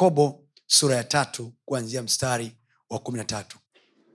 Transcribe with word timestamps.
yakobo 0.00 0.44
sura 0.66 0.96
ya 0.96 1.04
tatu 1.04 1.52
kuanzia 1.64 2.02
mstari 2.02 2.52
wa 2.90 2.98
kumi 2.98 3.18
na 3.18 3.24
tatu. 3.24 3.58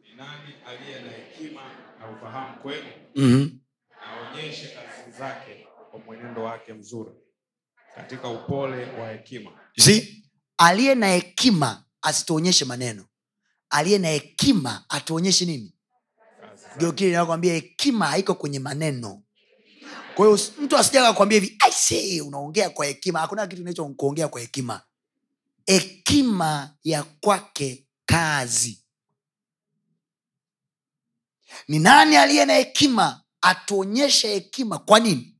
Ni 0.04 0.16
nani 0.18 0.54
aliye 0.68 1.00
na 1.02 1.12
hekima 1.12 1.62
na 2.00 2.10
ufahamu 2.18 2.62
kwenu 2.62 2.88
mm-hmm. 3.16 3.60
aonyeshe 4.02 4.68
kazi 4.68 5.18
zake 5.18 5.68
kwa 5.92 6.00
mwenendo 6.00 6.44
wake 6.44 6.74
mzuri 6.74 7.12
katika 7.96 8.30
upole 8.30 8.86
wa 8.92 9.12
hekima. 9.12 9.52
Si 9.78 10.24
aliye 10.58 10.96
na 10.96 11.08
hekima 11.08 11.84
asituonyeshe 12.02 12.66
maneno. 12.66 13.06
Aliye 13.70 13.98
na 13.98 14.08
hekima 14.08 14.86
atuonyeshe 14.90 15.46
nini? 15.46 15.74
Geukili 16.78 17.12
nakwambia 17.12 17.54
hekima 17.54 18.06
haiko 18.08 18.34
kwenye 18.36 18.60
maneno. 18.60 19.24
Kwa 20.16 20.26
hiyo 20.28 20.40
mtu 20.62 20.78
asijaga 20.78 21.14
kwambia 21.14 21.40
hivi 21.40 21.58
aise 21.60 22.22
unaongea 22.22 22.70
kwa 22.70 22.86
hekima. 22.86 23.20
Hakuna 23.20 23.48
kitu 23.48 23.62
inacho 23.62 23.86
kuongea 23.86 24.28
kwa 24.28 24.42
hekima 24.42 24.82
hekima 25.66 26.76
ya 26.84 27.04
kwake 27.04 27.88
kazi. 28.06 28.86
Ni 31.68 31.80
nani 31.80 32.16
aliye 32.18 32.46
na 32.46 32.54
hekima? 32.54 33.22
Atuonyeshe 33.42 34.28
hekima. 34.28 34.80
Kwa 34.80 35.00
nini? 35.00 35.40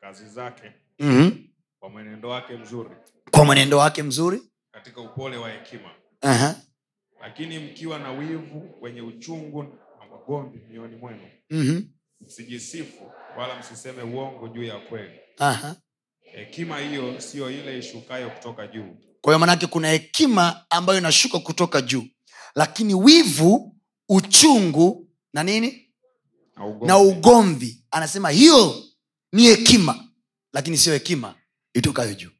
Kazi 0.00 0.28
zake. 0.28 0.72
Mm-hmm. 0.98 1.48
kwa 1.78 1.88
mwenendo 1.90 2.28
wake 2.28 2.56
mzuri. 2.56 2.90
Kwa 3.30 3.44
mwenendo 3.44 3.78
wake 3.78 4.02
mzuri. 4.02 4.42
Katika 4.72 5.00
upole 5.00 5.36
wa 5.36 5.50
hekima. 5.50 5.90
Uh-huh. 6.22 6.54
lakini 7.20 7.58
mkiwa 7.58 7.98
na 7.98 8.12
wivu 8.12 8.78
wenye 8.80 9.02
uchungu 9.02 9.62
na 9.62 10.06
magombi 10.10 10.58
mioyoni 10.68 10.96
mwenu 10.96 11.28
Mm-hmm. 11.50 11.88
msijisifu 12.20 13.12
wala 13.38 13.58
msiseme 13.58 14.02
uongo 14.02 14.48
juu 14.48 14.62
ya 14.64 14.78
kweli. 14.78 15.20
Uh-huh. 15.38 15.74
hekima 16.22 16.78
hiyo 16.78 17.20
siyo 17.20 17.50
ile 17.50 17.78
ishukayo 17.78 18.30
kutoka 18.30 18.66
juu 18.66 18.96
kwa 19.20 19.32
hiyo 19.32 19.38
manake 19.38 19.66
kuna 19.66 19.88
hekima 19.88 20.66
ambayo 20.70 20.98
inashuka 20.98 21.38
kutoka 21.38 21.82
juu. 21.82 22.06
Lakini 22.54 22.94
wivu 22.94 23.76
uchungu 24.08 25.08
na 25.32 25.42
nini? 25.42 25.90
Na 26.56 26.64
ugomvi. 26.66 26.86
na 26.86 26.98
ugomvi. 26.98 27.84
Anasema 27.90 28.30
hiyo 28.30 28.84
ni 29.32 29.42
hekima 29.42 30.08
lakini 30.52 30.78
sio 30.78 30.92
hekima 30.92 31.34
itokayo 31.74 32.14
juu. 32.14 32.30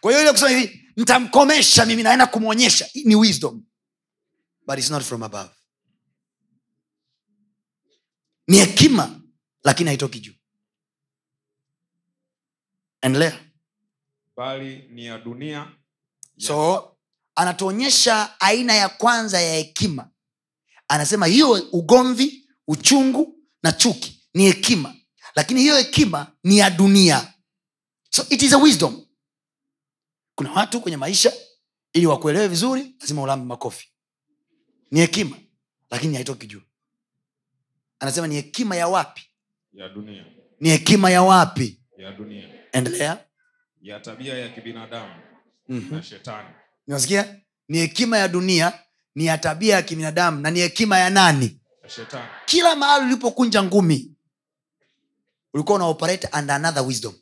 Kwa 0.00 0.10
hiyo 0.12 0.22
ile 0.22 0.32
kusema 0.32 0.50
hivi 0.50 0.92
ntamkomesha 0.96 1.86
mimi 1.86 2.02
naenda 2.02 2.26
kumwonyesha 2.26 2.88
ni 3.04 3.14
wisdom. 3.16 3.64
But 4.66 4.78
it's 4.78 4.90
not 4.90 5.02
from 5.02 5.22
above. 5.22 5.50
Ni 8.48 8.56
hekima 8.58 9.20
lakini 9.64 9.88
haitoki 9.88 10.20
juu. 10.20 10.34
Endelea 13.00 13.47
bali 14.38 14.88
ni 14.90 15.06
ya 15.06 15.18
dunia 15.18 15.72
so 16.38 16.84
anatuonyesha 17.34 18.40
aina 18.40 18.74
ya 18.74 18.88
kwanza 18.88 19.40
ya 19.40 19.54
hekima. 19.54 20.10
Anasema 20.88 21.26
hiyo 21.26 21.50
ugomvi 21.72 22.48
uchungu 22.68 23.38
na 23.62 23.72
chuki 23.72 24.28
ni 24.34 24.44
hekima. 24.44 24.94
Lakini 25.34 25.60
hiyo 25.60 25.76
hekima 25.76 26.32
ni 26.44 26.58
ya 26.58 26.70
dunia. 26.70 27.34
So 28.10 28.26
it 28.30 28.42
is 28.42 28.52
a 28.52 28.58
wisdom. 28.58 29.06
Kuna 30.34 30.52
watu 30.52 30.80
kwenye 30.80 30.96
maisha 30.96 31.32
ili 31.92 32.06
wakuelewe 32.06 32.48
vizuri 32.48 32.96
lazima 33.00 33.22
ulambe 33.22 33.46
makofi. 33.46 33.88
Ni 34.90 35.00
hekima 35.00 35.36
lakini 35.90 36.14
haitoki 36.14 36.46
juu 36.46 36.62
anasema 37.98 38.26
ni 38.26 38.34
hekima 38.34 38.76
ya 38.76 38.88
wapi? 38.88 39.22
Ya 39.72 39.88
dunia. 39.88 40.24
Ni 40.60 40.68
hekima 40.68 41.10
ya 41.10 41.22
wapi? 41.22 41.80
Ya 41.96 42.12
dunia. 42.12 42.48
Endelea 42.72 43.27
ya 43.82 44.00
tabia 44.00 44.38
ya 44.38 44.48
kibinadamu 44.48 45.14
mm-hmm. 45.68 45.96
na 45.96 46.02
shetani. 46.02 46.48
Unasikia? 46.88 47.36
Ni 47.68 47.78
hekima 47.78 48.18
ya 48.18 48.28
dunia 48.28 48.72
ni 49.14 49.26
ya 49.26 49.38
tabia 49.38 49.74
ya 49.74 49.82
kibinadamu 49.82 50.40
na 50.40 50.50
ni 50.50 50.60
hekima 50.60 50.98
ya 50.98 51.10
nani? 51.10 51.60
Ya 51.82 51.90
shetani. 51.90 52.28
Kila 52.46 52.76
mahali 52.76 53.04
ulipokunja 53.06 53.62
ngumi 53.62 54.12
ulikuwa 55.54 55.76
una 55.76 55.84
operate 55.86 56.28
under 56.38 56.54
another 56.56 56.82
wisdom. 56.82 57.14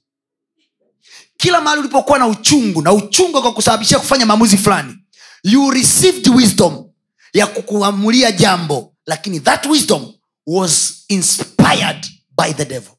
Kila 1.37 1.61
mahali 1.61 1.81
ulipokuwa 1.81 2.19
na 2.19 2.27
uchungu 2.27 2.83
na 2.83 2.93
uchungu 2.93 3.43
kwa 3.43 3.55
kusababishia 3.55 3.99
kufanya 3.99 4.27
maamuzi 4.27 4.57
fulani 4.57 4.99
you 5.43 5.71
received 5.71 6.29
wisdom 6.29 6.91
ya 7.33 7.47
kukuamulia 7.47 8.33
jambo 8.33 8.95
lakini 9.07 9.41
that 9.41 9.67
wisdom 9.67 10.13
was 10.47 11.05
inspired 11.09 12.07
by 12.37 12.53
the 12.53 12.65
devil. 12.65 12.93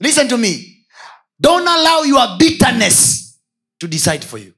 Listen 0.00 0.28
to 0.28 0.38
me 0.38 0.77
don't 1.40 1.68
allow 1.68 2.04
your 2.04 2.36
bitterness 2.38 3.24
to 3.78 3.86
decide 3.88 4.24
for 4.24 4.38
you. 4.40 4.52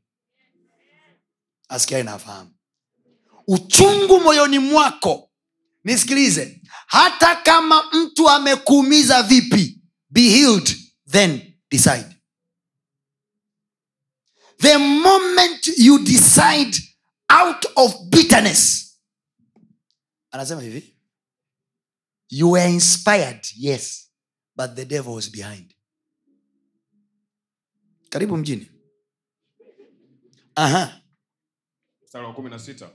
Askia 1.69 1.99
inafahamu. 1.99 2.51
Uchungu 3.47 4.21
moyoni 4.21 4.59
mwako. 4.59 5.31
Nisikilize. 5.85 6.63
Hata 6.87 7.37
kama 7.37 7.83
mtu 7.93 8.31
amekuumiza 8.31 9.23
vipi 9.23 9.81
be 10.11 10.21
healed 10.21 10.77
then 11.11 11.55
decide. 11.71 12.17
The 14.59 14.77
moment 14.79 15.69
you 15.79 15.99
decide 15.99 16.77
out 17.29 17.67
of 17.77 17.95
bitterness. 18.09 18.87
Anasema 20.31 20.63
hivi. 20.63 20.97
You 22.29 22.51
were 22.51 22.73
inspired 22.73 23.47
yes 23.57 24.11
but 24.57 24.75
the 24.75 24.85
devil 24.85 25.13
was 25.15 25.31
behind 25.31 25.75
karibu 28.11 28.37
mjini. 28.37 28.71
Aha. 30.55 31.01
mstari 32.05 32.25
wa 32.27 32.33
kumi 32.35 32.51
na 32.51 32.59
sita. 32.59 32.91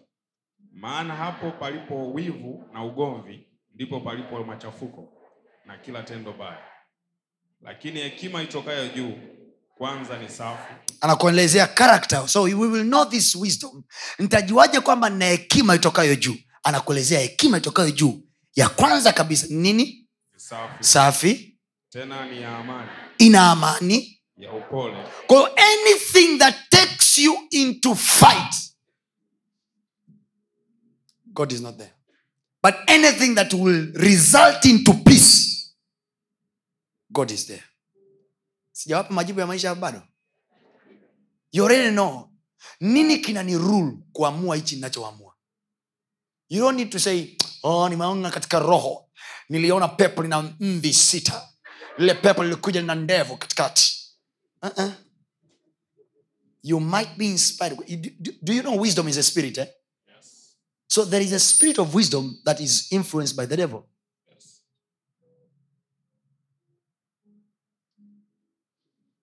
Maana 0.71 1.15
hapo 1.15 1.51
palipo 1.51 2.13
wivu 2.13 2.69
na 2.73 2.83
ugomvi 2.85 3.47
ndipo 3.73 3.99
palipo 3.99 4.43
machafuko 4.43 5.13
na 5.65 5.77
kila 5.77 6.03
tendo 6.03 6.33
baya. 6.33 6.63
Lakini 7.61 7.99
hekima 7.99 8.43
itokayo 8.43 8.87
juu 8.87 9.13
kwanza 9.77 10.17
ni 10.17 10.29
safu. 10.29 10.73
Anakuelezea 11.01 11.67
character. 11.67 12.27
So 12.27 12.41
we 12.43 12.53
will 12.53 12.83
know 12.83 13.05
this 13.05 13.35
wisdom. 13.35 13.83
Nitajuaje 14.19 14.79
kwamba 14.79 15.09
na 15.09 15.25
hekima 15.25 15.75
itokayo 15.75 16.15
juu? 16.15 16.35
Anakuelezea 16.63 17.19
hekima 17.19 17.57
itokayo 17.57 17.91
juu. 17.91 18.21
Ya 18.55 18.69
kwanza 18.69 19.13
kabisa 19.13 19.47
ni 19.49 19.55
nini? 19.55 20.07
Safi. 20.35 20.83
Safi. 20.83 21.59
Tena 21.89 22.31
ni 22.31 22.41
ya 22.41 22.57
amani. 22.57 22.89
Ina 23.17 23.51
amani 23.51 24.14
ya 24.37 24.51
anything 25.57 26.37
that 26.37 26.55
takes 26.69 27.17
you 27.17 27.47
into 27.51 27.95
fight 27.95 28.55
god 31.33 31.51
is 31.51 31.61
not 31.61 31.77
there. 31.77 31.91
But 32.63 32.75
anything 32.87 33.35
that 33.35 33.53
will 33.53 33.91
result 33.93 34.65
into 34.65 34.93
peace 34.93 35.71
god 37.11 37.31
is 37.31 37.47
there. 37.47 37.63
Sijawapa 38.71 39.13
majibu 39.13 39.39
ya 39.39 39.47
maisha 39.47 39.75
bado? 39.75 40.01
You 41.51 41.63
already 41.65 41.91
know. 41.91 42.29
Nini 42.79 43.17
kinani 43.17 43.57
rule 43.57 43.97
kuamua 44.13 44.55
hichi 44.55 44.75
ninachoamua? 44.75 45.33
You 46.49 46.61
don't 46.61 46.77
need 46.77 46.89
to 46.91 46.99
say 46.99 47.37
oh 47.63 47.89
nimeona 47.89 48.31
katika 48.31 48.59
roho 48.59 49.09
niliona 49.49 49.87
pepo 49.87 50.23
lina 50.23 50.41
mvi 50.59 50.93
sita. 50.93 51.49
Lile 51.97 52.13
pepo 52.13 52.43
lilikuja 52.43 52.81
lina 52.81 52.95
ndevu 52.95 53.37
katikati 53.37 54.04
uh-uh. 54.65 54.91
you 56.63 56.79
might 56.79 57.17
be 57.17 57.25
inspired 57.25 57.77
do, 58.43 58.53
you 58.53 58.61
know 58.61 58.81
wisdom 58.81 59.07
is 59.07 59.17
a 59.17 59.23
spirit 59.23 59.57
eh? 59.57 59.67
yes. 60.07 60.57
so 60.87 61.05
there 61.05 61.21
is 61.25 61.33
a 61.33 61.39
spirit 61.39 61.79
of 61.79 61.93
wisdom 61.95 62.41
that 62.45 62.59
is 62.59 62.91
influenced 62.91 63.35
by 63.37 63.45
the 63.47 63.55
devil 63.57 63.83
Yes. 64.31 64.61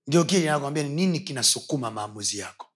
ndio 0.06 0.24
kile 0.24 0.46
nakwambia 0.46 0.82
ni 0.82 0.88
nini 0.88 1.20
kinasukuma 1.20 1.90
maamuzi 1.90 2.38
yako 2.38 2.68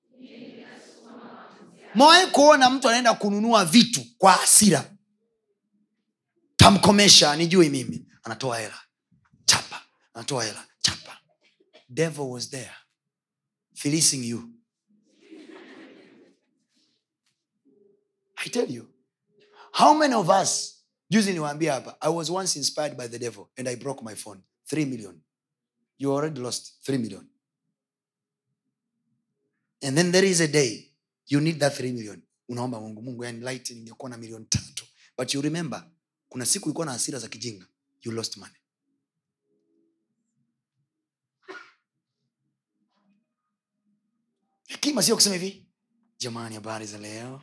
mawai 1.94 2.26
kuona 2.26 2.70
mtu 2.70 2.88
anaenda 2.88 3.14
kununua 3.14 3.64
vitu 3.64 4.04
kwa 4.18 4.32
hasira 4.32 4.92
tamkomesha 6.56 7.36
nijui 7.36 7.68
mimi 7.70 8.06
anatoa 8.22 8.58
hela 8.58 8.80
chapa 9.44 9.82
anatoa 10.14 10.44
hela 10.44 10.64
devil 11.96 12.30
was 12.30 12.50
there 12.50 12.74
fleecing 13.74 14.24
you. 14.24 14.50
I 18.44 18.48
tell 18.48 18.66
you 18.70 18.88
how 19.72 19.94
many 19.98 20.14
of 20.14 20.28
us 20.28 20.72
juzi 21.10 21.32
niwaambia 21.32 21.72
hapa 21.72 21.96
i 22.00 22.14
was 22.14 22.30
once 22.30 22.58
inspired 22.58 22.96
by 22.96 23.08
the 23.08 23.18
devil 23.18 23.46
and 23.56 23.68
i 23.68 23.76
broke 23.76 24.04
my 24.04 24.14
phone 24.14 24.40
3 24.70 24.84
million. 24.86 25.20
You 25.98 26.12
already 26.12 26.40
lost 26.40 26.72
3 26.84 26.98
million. 26.98 27.26
And 29.82 29.96
then 29.96 30.12
there 30.12 30.26
is 30.28 30.40
a 30.40 30.48
day 30.48 30.92
you 31.26 31.40
need 31.40 31.58
that 31.60 31.72
3 31.80 31.92
million. 31.92 32.22
Unaomba 32.48 32.80
mungu 32.80 33.02
mungu 33.02 33.24
yani 33.24 33.40
light 33.40 33.70
ningekuwa 33.70 34.10
na 34.10 34.16
milioni 34.16 34.44
tatu. 34.44 34.84
But 35.18 35.34
you 35.34 35.40
remember 35.42 35.90
kuna 36.28 36.46
siku 36.46 36.68
ulikuwa 36.68 36.86
na 36.86 36.92
hasira 36.92 37.18
za 37.18 37.28
kijinga. 37.28 37.66
You 38.02 38.12
lost 38.12 38.36
money 38.36 38.56
hekima 44.86 45.02
sio 45.02 45.14
kusema 45.14 45.34
hivi 45.34 45.66
jamani 46.18 46.54
habari 46.54 46.86
za 46.86 46.98
leo? 46.98 47.42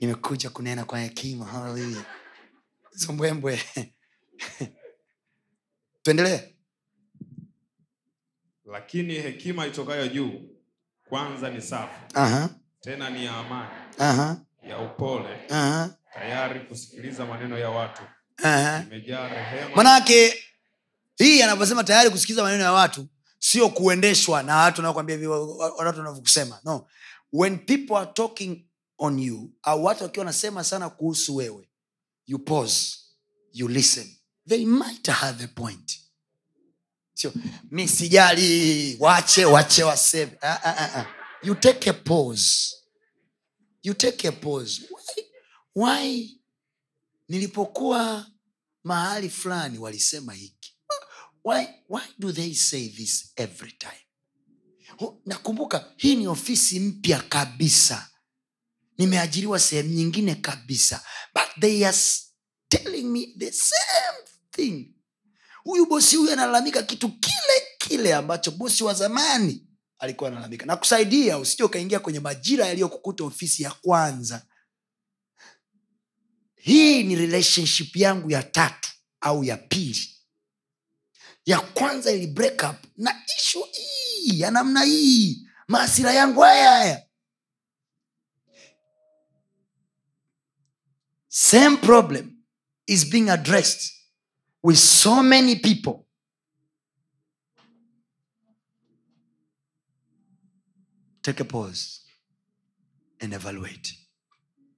Nimekuja 0.00 0.50
kunena 0.50 0.84
kwa 0.84 0.98
hekima 1.00 1.44
haleluya. 1.44 2.04
Hizo 2.92 3.12
tuendelee. 6.02 6.54
Lakini 8.64 9.14
hekima 9.14 9.66
itokayo 9.66 10.08
juu 10.08 10.50
kwanza 11.08 11.50
ni 11.50 11.60
Aha, 12.14 12.48
tena 12.80 13.10
ni 13.10 13.24
ya 13.24 13.36
amani. 13.36 13.70
Aha, 13.98 14.40
ya 14.68 14.78
upole. 14.78 15.46
Aha, 15.50 15.90
tayari 16.14 16.60
kusikiliza 16.60 17.26
maneno 17.26 17.58
ya 17.58 17.70
watu. 17.70 18.02
Imejaa 18.86 19.28
rehema. 19.28 19.76
Manake 19.76 20.44
hii 21.16 21.42
anavyosema 21.42 21.84
tayari 21.84 22.10
kusikiliza 22.10 22.42
maneno 22.42 22.62
ya 22.64 22.72
watu 22.72 23.08
sio 23.38 23.68
kuendeshwa 23.68 24.42
na 24.42 24.56
watu 24.56 24.78
wanaokwambia 24.80 25.30
wa- 25.30 25.56
watu 25.74 25.98
wanavyokusema. 25.98 26.60
No. 26.64 26.86
When 27.32 27.58
people 27.58 27.94
are 27.96 28.10
talking 28.14 28.68
on 28.98 29.18
you 29.18 29.52
au 29.62 29.84
watu 29.84 30.02
wakiwa 30.04 30.20
wanasema 30.24 30.64
sana 30.64 30.90
kuhusu 30.90 31.36
wewe 31.36 31.68
you 32.26 32.38
pause 32.38 32.98
you 33.52 33.68
listen. 33.68 34.14
They 34.48 34.66
might 34.66 35.06
have 35.08 35.44
a 35.44 35.48
point. 35.48 36.00
Sio 37.14 37.32
mi 37.70 37.88
sijali 37.88 38.96
wache 39.00 39.44
wache 39.44 39.84
waseme. 39.84 40.32
Ah, 40.40 40.60
ah, 40.64 40.76
ah, 40.78 40.98
ah. 41.00 41.06
you 41.42 41.54
take 41.54 41.90
a 41.90 41.92
pause. 41.92 42.74
You 43.82 43.94
take 43.94 44.28
a 44.28 44.32
pause. 44.32 44.82
Why, 44.90 45.24
why 45.74 46.40
nilipokuwa 47.28 48.26
mahali 48.84 49.30
fulani 49.30 49.78
walisema 49.78 50.32
hiki 50.34 50.57
why, 51.48 51.66
why 51.88 52.02
do 52.18 52.30
they 52.32 52.52
say 52.52 52.88
this 52.88 53.32
every 53.36 53.72
time? 53.72 54.04
Nakumbuka 55.26 55.92
hii 55.96 56.16
ni 56.16 56.26
ofisi 56.26 56.80
mpya 56.80 57.20
kabisa. 57.22 58.08
Nimeajiriwa 58.98 59.60
sehemu 59.60 59.88
nyingine 59.88 60.34
kabisa. 60.34 61.02
But 61.34 61.44
they 61.60 61.86
are 61.86 61.96
telling 62.68 63.02
me 63.04 63.26
the 63.38 63.52
same 63.52 64.18
thing. 64.50 64.94
Huyu 65.64 65.86
bosi 65.86 66.16
huyu 66.16 66.32
analalamika 66.32 66.82
kitu 66.82 67.08
kile 67.08 67.62
kile 67.78 68.14
ambacho 68.14 68.50
bosi 68.50 68.84
wa 68.84 68.94
zamani 68.94 69.66
alikuwa 69.98 70.28
analalamika. 70.30 70.66
Na 70.66 70.76
kusaidia 70.76 71.38
usije 71.38 71.62
ukaingia 71.64 72.00
kwenye 72.00 72.20
majira 72.20 72.66
yaliyokukuta 72.66 73.24
ofisi 73.24 73.62
ya 73.62 73.70
kwanza. 73.70 74.46
Hii 76.56 77.02
ni 77.02 77.16
relationship 77.16 77.96
yangu 77.96 78.30
ya 78.30 78.42
tatu 78.42 78.90
au 79.20 79.44
ya 79.44 79.56
pili 79.56 80.17
ya 81.48 81.60
kwanza 81.60 82.12
ili 82.12 82.26
break 82.26 82.62
up 82.70 82.76
na 82.96 83.22
ishu 83.38 83.62
hii 83.72 84.40
ya 84.40 84.50
namna 84.50 84.82
hii 84.82 85.48
maasira 85.68 86.12
yangu 86.12 86.40
haya 86.40 86.70
haya. 86.70 87.06
Same 91.28 91.76
problem 91.76 92.36
is 92.86 93.10
being 93.10 93.30
addressed 93.30 93.92
with 94.62 94.78
so 94.78 95.22
many 95.22 95.56
people. 95.56 95.94
Take 101.22 101.40
a 101.42 101.44
pause 101.44 102.00
and 103.20 103.32
evaluate. 103.34 103.98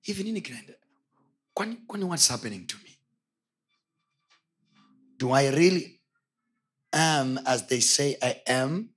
Hivi 0.03 0.23
nini 0.25 0.41
kinaenda? 0.41 0.75
Kwani, 1.55 2.05
what's 2.05 2.29
happening 2.29 2.67
to 2.67 2.77
me? 2.85 2.99
Do 5.19 5.33
i 5.33 5.51
really 5.51 6.00
am 6.93 7.39
as 7.45 7.67
they 7.67 7.81
say 7.81 8.17
i 8.23 8.43
am 8.47 8.89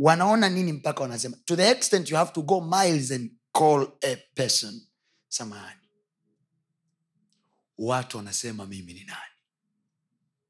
wanaona 0.00 0.48
nini 0.48 0.72
mpaka 0.72 1.02
wanasema? 1.02 1.36
To 1.44 1.56
the 1.56 1.70
extent 1.70 2.10
you 2.10 2.16
have 2.16 2.32
to 2.32 2.42
go 2.42 2.60
miles 2.60 3.10
and 3.10 3.30
call 3.52 3.86
a 4.02 4.16
person. 4.34 4.86
Samahani. 5.28 5.80
Watu 7.78 8.16
wanasema 8.16 8.66
mimi 8.66 8.92
ni 8.94 9.04
nani? 9.04 9.34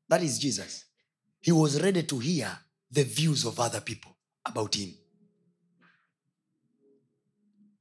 That 0.09 0.23
is 0.23 0.39
jesus. 0.39 0.85
He 1.41 1.53
was 1.53 1.75
ready 1.75 2.03
to 2.03 2.19
hear 2.19 2.59
the 2.93 3.05
views 3.05 3.45
of 3.45 3.59
other 3.59 3.85
people 3.85 4.11
about 4.45 4.77
him. 4.77 4.95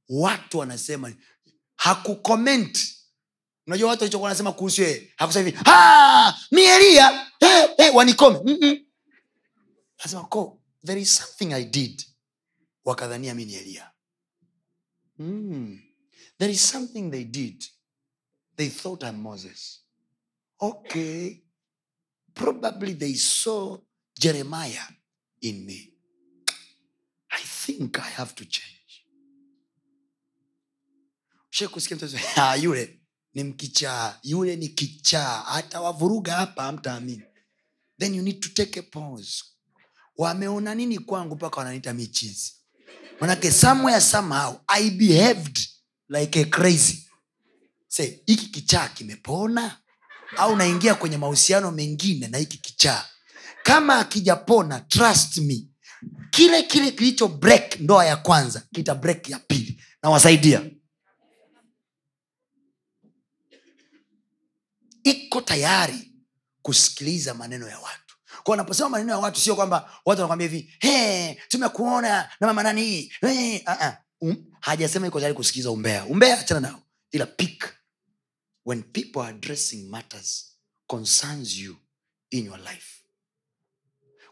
Watu 0.08 0.58
wanasema 0.58 1.12
hakucomment 1.76 2.78
unajua 3.66 3.88
watu 3.90 4.02
walichokuwa 4.02 4.26
wanasema 4.28 4.52
kuhusu 4.52 4.82
yeye? 4.82 5.12
Hakusema 5.16 5.44
hivi 5.48 5.58
"Ah, 5.66 6.34
mi 6.50 6.62
elia. 6.62 7.26
Hey, 7.40 7.66
hey, 7.76 7.90
wanikome. 7.94 8.38
Mm-mm. 8.44 8.86
ko 10.28 10.62
there 10.86 11.00
is 11.00 11.16
something 11.16 11.54
i 11.54 11.64
did. 11.64 12.06
Wakadhania 12.84 13.34
mi 13.34 13.44
ni 13.44 13.54
elia. 13.54 13.90
Mm. 15.18 15.80
there 16.38 16.52
is 16.52 16.68
something 16.70 17.10
they 17.10 17.24
did. 17.24 17.64
They 18.56 18.68
thought 18.68 19.02
i'm 19.02 19.16
moses. 19.20 19.84
Okay. 20.58 21.42
Probably 22.34 22.94
they 22.94 23.14
saw 23.14 23.78
jeremiah 24.18 24.86
in 25.40 25.64
me. 25.66 25.94
I 27.30 27.42
think 27.42 27.98
i 27.98 28.10
have 28.10 28.34
to 28.34 28.44
change. 28.44 29.06
Mtu 31.96 32.06
"Ah, 32.36 32.56
yule 32.56 32.99
ni 33.34 33.44
mkichaa. 33.44 34.18
Yule 34.22 34.56
ni 34.56 34.68
kichaa. 34.68 35.44
Atawavuruga 35.46 36.32
hapa 36.34 36.62
hamtaamini. 36.62 37.22
Then 37.98 38.14
you 38.14 38.22
need 38.22 38.40
to 38.40 38.48
take 38.48 38.80
a 38.80 38.82
pause. 38.82 39.44
Wameona 40.16 40.74
nini 40.74 40.98
kwangu 40.98 41.34
mpaka 41.36 41.56
wananiita 41.56 41.94
michizi 41.94 42.52
manake 43.20 43.50
somewhere 43.52 44.00
somehow 44.00 44.54
i 44.66 44.90
behaved 44.90 45.58
like 46.08 46.40
a 46.40 46.44
crazy. 46.44 47.06
Se 47.88 48.22
hiki 48.26 48.46
kichaa 48.46 48.88
kimepona? 48.88 49.76
Au 50.36 50.56
naingia 50.56 50.94
kwenye 50.94 51.16
mahusiano 51.18 51.70
mengine 51.70 52.28
na 52.28 52.38
hiki 52.38 52.58
kichaa? 52.58 53.04
Kama 53.62 53.98
akijapona 53.98 54.80
trust 54.80 55.36
me. 55.38 55.66
Kile 56.30 56.62
kile 56.62 56.90
kilicho 56.90 57.28
break 57.28 57.80
ndoa 57.80 58.04
ya 58.06 58.16
kwanza 58.16 58.62
kita 58.74 58.94
break 58.94 59.28
ya 59.30 59.38
pili. 59.38 59.82
Nawasaidia 60.02 60.62
iko 65.04 65.40
tayari 65.40 66.12
kusikiliza 66.62 67.34
maneno 67.34 67.68
ya 67.68 67.78
watu. 67.78 68.16
Kwa 68.42 68.56
naposema 68.56 68.88
maneno 68.88 69.12
ya 69.12 69.18
watu 69.18 69.40
sio 69.40 69.56
kwamba 69.56 69.80
watu 70.04 70.20
wanakwambia 70.20 70.48
hivi 70.48 70.74
hey, 70.80 71.34
tumekuona 71.48 72.30
na 72.40 72.46
mama 72.46 72.62
nani 72.62 73.12
hey, 73.20 73.58
uh-uh. 73.58 73.92
um, 74.20 74.44
hajasema 74.60 75.06
iko 75.06 75.18
tayari 75.18 75.34
kusikiliza 75.34 75.70
umbea. 75.70 76.04
Umbea 76.04 76.40
achana 76.40 76.60
nao. 76.60 76.82
Ila 77.10 77.26
pick. 77.26 77.74
When 78.66 78.82
people 78.82 79.20
are 79.20 79.28
addressing 79.30 79.88
matters 79.90 80.56
concerns 80.86 81.58
you 81.58 81.76
in 82.30 82.44
your 82.46 82.58
life. 82.58 83.02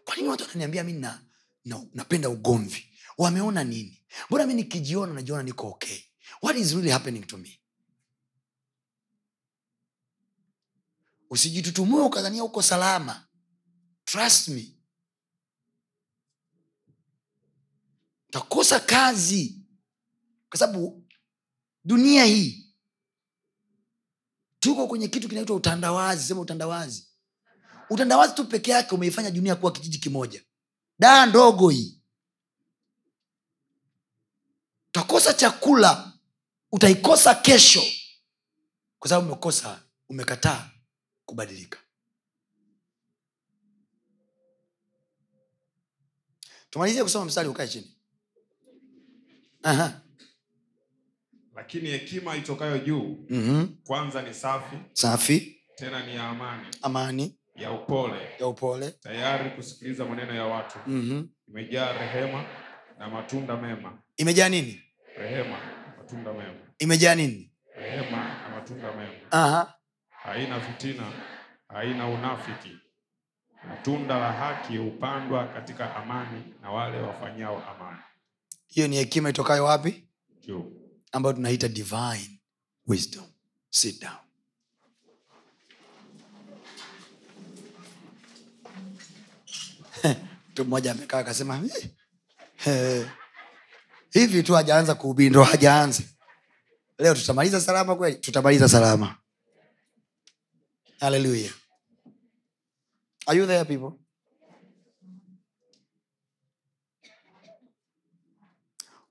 Kwa 0.04 0.16
nini 0.16 0.28
watu 0.28 0.44
wananiambia 0.44 0.84
mi 0.84 0.92
na, 0.92 1.20
na, 1.64 1.82
napenda 1.94 2.28
ugomvi? 2.28 2.84
Wameona 3.18 3.64
nini? 3.64 4.02
Mbona 4.28 4.46
mi 4.46 4.54
nikijiona 4.54 5.12
najiona 5.14 5.42
niko 5.42 5.68
okay? 5.68 5.98
What 6.42 6.56
is 6.56 6.72
really 6.72 6.90
happening 6.90 7.26
to 7.26 7.37
me 7.38 7.57
usijitutumue 11.30 12.02
ukadhania 12.02 12.44
uko 12.44 12.62
salama. 12.62 13.28
Trust 14.04 14.49
me. 14.49 14.75
Utakosa 18.28 18.80
kazi. 18.80 19.66
Kwa 20.49 20.58
sababu 20.58 21.06
dunia 21.85 22.25
hii 22.25 22.75
tuko 24.61 24.87
kwenye 24.87 25.08
kitu 25.08 25.28
kinaitwa 25.28 25.56
utandawazi. 25.56 26.25
Sema 26.25 26.40
utandawazi. 26.40 27.08
Utandawazi 27.90 28.35
tu 28.35 28.44
peke 28.44 28.70
yake 28.70 28.94
umeifanya 28.94 29.30
dunia 29.30 29.56
kuwa 29.56 29.73
kijiji 29.73 29.99
kimoja. 29.99 30.44
Daa 30.99 31.26
ndogo 31.26 31.68
hii. 31.68 32.02
Utakosa 34.88 35.35
chakula 35.35 36.12
utaikosa 36.73 37.35
kesho. 37.35 37.82
Kwa 38.99 39.08
sababu 39.08 39.26
umekosa 39.26 39.82
umekataa 40.08 40.70
kubadilika. 41.28 41.78
Tumalizie 46.70 47.02
kusoma 47.02 47.25
mstari 47.25 47.49
ukae 47.49 47.68
chini. 47.68 47.94
Aha. 49.62 50.00
lakini 51.54 51.88
hekima 51.90 52.37
itokayo 52.37 52.78
juu 52.78 53.26
Mhm. 53.28 53.66
kwanza 53.85 54.23
ni 54.23 54.35
safi 54.35 54.76
safi. 54.92 55.61
tena 55.76 56.06
ni 56.06 56.14
ya 56.14 56.28
amani. 56.28 56.66
Amani. 56.82 57.38
Ya 57.54 57.73
upole. 57.73 58.20
Ya 58.40 58.47
upole. 58.47 58.90
Tayari 58.90 59.50
kusikiliza 59.50 60.04
maneno 60.04 60.35
ya 60.35 60.44
watu. 60.44 60.78
Mhm. 60.87 61.25
imejaa 61.49 61.92
rehema 61.92 62.44
na 62.99 63.08
matunda 63.08 63.56
mema. 63.56 64.02
Imejaa 64.16 64.49
nini? 64.49 64.82
Rehema 65.16 65.58
matunda 65.99 66.32
mema. 66.32 66.61
Imejaa 66.78 67.14
nini? 67.14 67.52
Rehema 67.76 68.16
na 68.42 68.49
matunda 68.49 68.92
mema. 68.97 69.12
Aha. 69.32 69.77
Haina 70.28 70.61
fitina 70.61 71.12
haina 71.68 72.08
unafiki. 72.08 72.78
Na 73.68 73.76
tunda 73.76 74.18
la 74.18 74.32
haki 74.32 74.76
hupandwa 74.76 75.49
katika 75.49 75.97
amani 75.97 76.54
na 76.62 76.70
wale 76.70 77.00
wafanyao 77.00 77.62
amani. 77.70 77.99
Hiyo 78.66 78.88
ni 78.88 78.97
hekima 78.97 79.30
itokayo 79.30 79.64
wapi? 79.64 80.08
Juu 80.47 80.73
ambayo 81.12 81.32
tunaita 81.32 81.68
divine 81.68 82.40
wisdom. 82.87 83.25
Sit 83.70 84.00
down. 84.00 84.16
Mtu 90.50 90.64
mmoja 90.64 90.92
amekaa 90.92 91.18
akasema 91.18 91.56
"Eh, 91.56 91.90
eh, 92.66 93.06
hivi 94.11 94.42
tu 94.42 94.54
hajaanza 94.54 94.94
kuhubiri 94.94 95.30
ndo 95.30 95.42
hajaanza. 95.44 96.02
Leo 96.99 97.14
tutamaliza 97.14 97.61
salama 97.61 97.97
kweli? 97.97 98.16
Tutamaliza 98.16 98.68
salama 98.68 99.17
haleluya 101.00 101.50
are 103.26 103.36
you 103.36 103.46
there 103.46 103.64
people? 103.64 103.98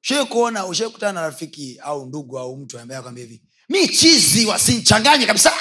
Ushai 0.04 0.26
kuona 0.26 0.66
ushai 0.66 0.90
kutana 0.90 1.14
na 1.14 1.22
rafiki 1.22 1.80
au 1.80 2.06
ndugu 2.06 2.40
au 2.40 2.58
mtu 2.58 2.80
ambaye 2.80 3.00
akwambia 3.00 3.24
hivi 3.26 3.44
mi 3.70 3.88
chizi 3.88 4.46
wasinchanganye 4.46 5.26
kabisa. 5.26 5.52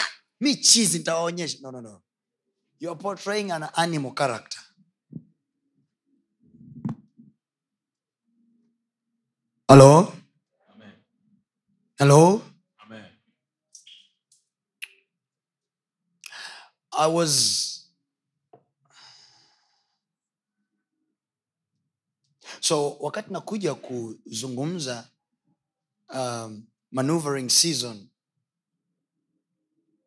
Mi 0.41 0.57
chizi 0.57 0.99
nitawaonyesha. 0.99 1.59
No, 1.63 1.71
no, 1.71 1.81
no. 1.81 2.03
you 2.81 2.91
are 2.91 2.99
portraying 2.99 3.51
an 3.51 3.69
animal 3.77 4.13
character. 4.13 4.61
Hello? 9.69 10.13
Amen. 10.75 10.93
hello 11.99 12.43
Amen. 12.85 13.05
I 16.99 17.13
was 17.13 17.73
so 22.61 22.91
wakati 23.01 23.33
nakuja 23.33 23.75
kuzungumza 23.75 25.09
um, 26.15 26.67
maneuvering 26.91 27.51
season 27.51 28.09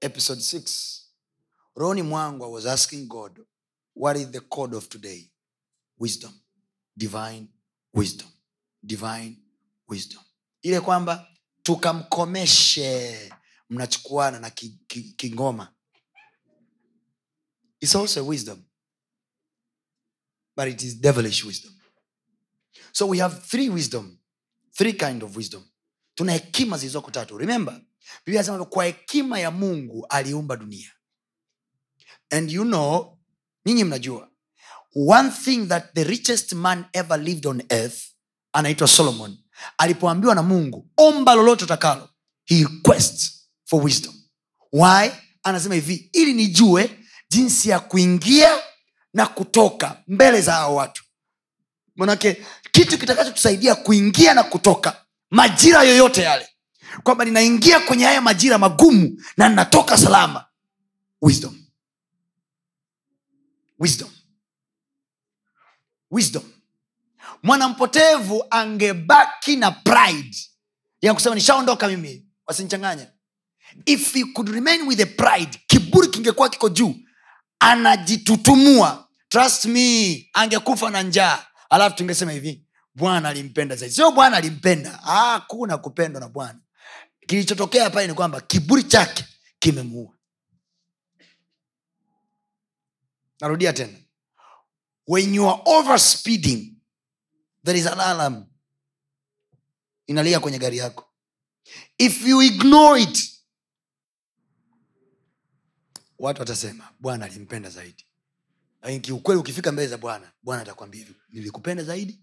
episode 0.01 0.41
6 0.41 1.01
roni 1.75 2.01
mwangu 2.01 2.45
i 2.45 2.51
was 2.51 2.65
asking 2.65 3.07
god 3.07 3.45
what 3.95 4.17
is 4.17 4.27
the 4.31 4.39
code 4.39 4.75
of 4.77 4.87
today? 4.89 5.31
Wisdom. 5.97 6.31
Divine 6.95 7.47
wisdom. 7.93 8.27
Divine 8.83 9.37
wisdom. 9.87 10.23
Ile 10.61 10.81
kwamba 10.81 11.27
tukamkomeshe 11.63 13.33
mnachukuana 13.69 14.39
na 14.39 14.49
ki- 14.49 14.79
ki- 14.87 15.03
kingoma 15.13 15.73
It's 17.81 17.95
also 17.95 18.23
wisdom, 18.23 18.63
but 20.55 20.67
it 20.67 20.83
is 20.83 20.95
devilish 21.01 21.45
wisdom. 21.45 21.71
So 22.91 23.05
we 23.07 23.19
have 23.19 23.43
three 23.43 23.69
wisdom, 23.69 24.19
three 24.77 24.93
kind 24.93 25.23
of 25.23 25.35
wisdom. 25.35 25.63
Tuna 26.15 26.31
hekima 26.33 26.77
zilizoko 26.77 27.11
tatu. 27.11 27.37
Remember, 27.37 27.81
Biblia 28.25 28.41
inasema 28.41 28.65
kwa 28.65 28.85
hekima 28.85 29.39
ya 29.39 29.51
Mungu 29.51 30.05
aliumba 30.09 30.55
dunia. 30.55 30.91
And 32.31 32.51
you 32.51 32.63
know, 32.63 33.17
nyinyi 33.65 33.83
mnajua, 33.83 34.29
one 34.95 35.31
thing 35.31 35.67
that 35.67 35.93
the 35.93 36.03
richest 36.03 36.53
man 36.53 36.85
ever 36.93 37.19
lived 37.19 37.45
on 37.45 37.61
earth 37.69 38.01
anaitwa 38.53 38.87
Solomon. 38.87 39.37
Alipoambiwa 39.77 40.35
na 40.35 40.43
Mungu, 40.43 40.89
omba 40.97 41.35
lolote 41.35 41.63
utakalo, 41.65 42.09
he 42.45 42.63
requests 42.63 43.49
for 43.65 43.83
wisdom. 43.85 44.13
Why? 44.73 45.11
Anasema 45.43 45.75
hivi, 45.75 46.09
ili 46.13 46.33
nijue 46.33 46.98
jinsi 47.29 47.69
ya 47.69 47.79
kuingia 47.79 48.57
na 49.13 49.25
kutoka 49.27 50.03
mbele 50.07 50.41
za 50.41 50.53
hao 50.53 50.75
watu. 50.75 51.03
Manake 51.95 52.45
kitu 52.71 52.97
kitakachotusaidia 52.97 53.75
kuingia 53.75 54.33
na 54.33 54.43
kutoka 54.43 55.05
majira 55.31 55.83
yoyote 55.83 56.21
yale 56.21 56.49
kwamba 57.03 57.25
ninaingia 57.25 57.79
kwenye 57.79 58.05
haya 58.05 58.21
majira 58.21 58.57
magumu 58.57 59.21
na 59.37 59.49
ninatoka 59.49 59.97
salama. 59.97 60.45
Wisdom. 61.21 61.63
Wisdom. 63.79 64.09
Wisdom. 66.11 66.43
Mwanampotevu 67.43 68.43
angebaki 68.49 69.55
na 69.55 69.71
pride. 69.71 70.37
Ya 71.01 71.13
kusema 71.13 71.35
nishaondoka 71.35 71.87
mimi 71.87 72.25
wasinichanganye. 72.47 73.07
If 73.85 74.13
he 74.13 74.23
could 74.25 74.49
remain 74.49 74.87
with 74.87 74.99
a 75.01 75.05
pride 75.05 75.59
kiburi 75.67 76.07
kingekuwa 76.07 76.49
kiko 76.49 76.69
juu 76.69 76.95
anajitutumua. 77.59 79.07
Trust 79.29 79.65
me 79.65 80.29
angekufa 80.33 80.89
na 80.89 81.01
njaa. 81.03 81.45
Alafu 81.69 81.95
tungesema 81.95 82.31
hivi 82.31 82.65
bwana 82.95 83.29
alimpenda 83.29 83.75
zaidi. 83.75 83.95
Sio 83.95 84.11
bwana 84.11 84.37
alimpenda. 84.37 84.91
Hakuna 84.91 85.77
kupendwa 85.77 86.21
na 86.21 86.29
bwana. 86.29 86.59
Kilichotokea 87.27 87.89
pale 87.89 88.07
ni 88.07 88.13
kwamba 88.13 88.41
kiburi 88.41 88.83
chake 88.83 89.25
kimemuua. 89.59 90.13
Narudia 93.41 93.73
tena. 93.73 93.97
When 95.07 95.35
you 95.35 95.49
are 95.49 95.61
overspeeding 95.65 96.73
there 97.65 97.79
is 97.79 97.87
an 97.87 97.99
alarm. 97.99 98.45
Inalia 100.07 100.39
kwenye 100.39 100.59
gari 100.59 100.77
yako. 100.77 101.05
If 101.97 102.27
you 102.27 102.41
ignore 102.41 103.01
it 103.01 103.38
watu 106.19 106.41
watasema 106.41 106.89
bwana 106.99 107.25
alimpenda 107.25 107.69
zaidi. 107.69 108.05
Lakini 108.81 108.99
kiukweli 108.99 109.39
ukifika 109.41 109.71
mbele 109.71 109.87
za 109.87 109.97
bwana 109.97 110.31
bwana 110.43 110.61
atakwambia 110.61 110.99
hivi 111.05 111.15
nilikupenda 111.29 111.83
zaidi? 111.83 112.19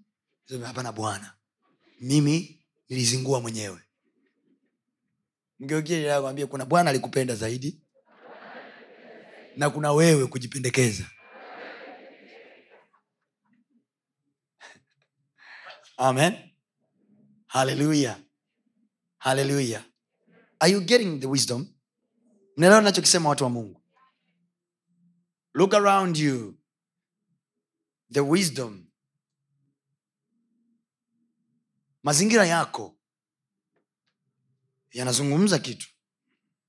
Hapana 0.64 0.92
bwana 0.92 1.34
mimi 2.00 2.64
nilizingua 2.88 3.40
mwenyewe. 3.40 3.80
Mgeukiaambia 5.60 6.46
kuna 6.46 6.64
bwana 6.64 6.90
alikupenda 6.90 7.34
zaidi 7.34 7.80
na 9.56 9.70
kuna 9.70 9.92
wewe 9.92 10.26
kujipendekeza. 10.26 11.04
Amen. 15.96 16.34
Haleluya 17.46 18.18
haleluya 19.18 19.84
are 20.60 20.72
you 20.72 20.80
getting 20.80 21.20
the 21.20 21.26
wisdom? 21.26 21.66
Mnaelewa 22.56 22.82
nachokisema 22.82 23.28
watu 23.28 23.44
wa 23.44 23.50
mungu 23.50 23.75
look 25.56 25.74
around 25.74 26.16
you. 26.18 26.54
The 28.10 28.20
wisdom. 28.20 28.86
Mazingira 32.02 32.46
yako. 32.46 32.96
Yanazungumza 34.92 35.58
kitu. 35.58 35.88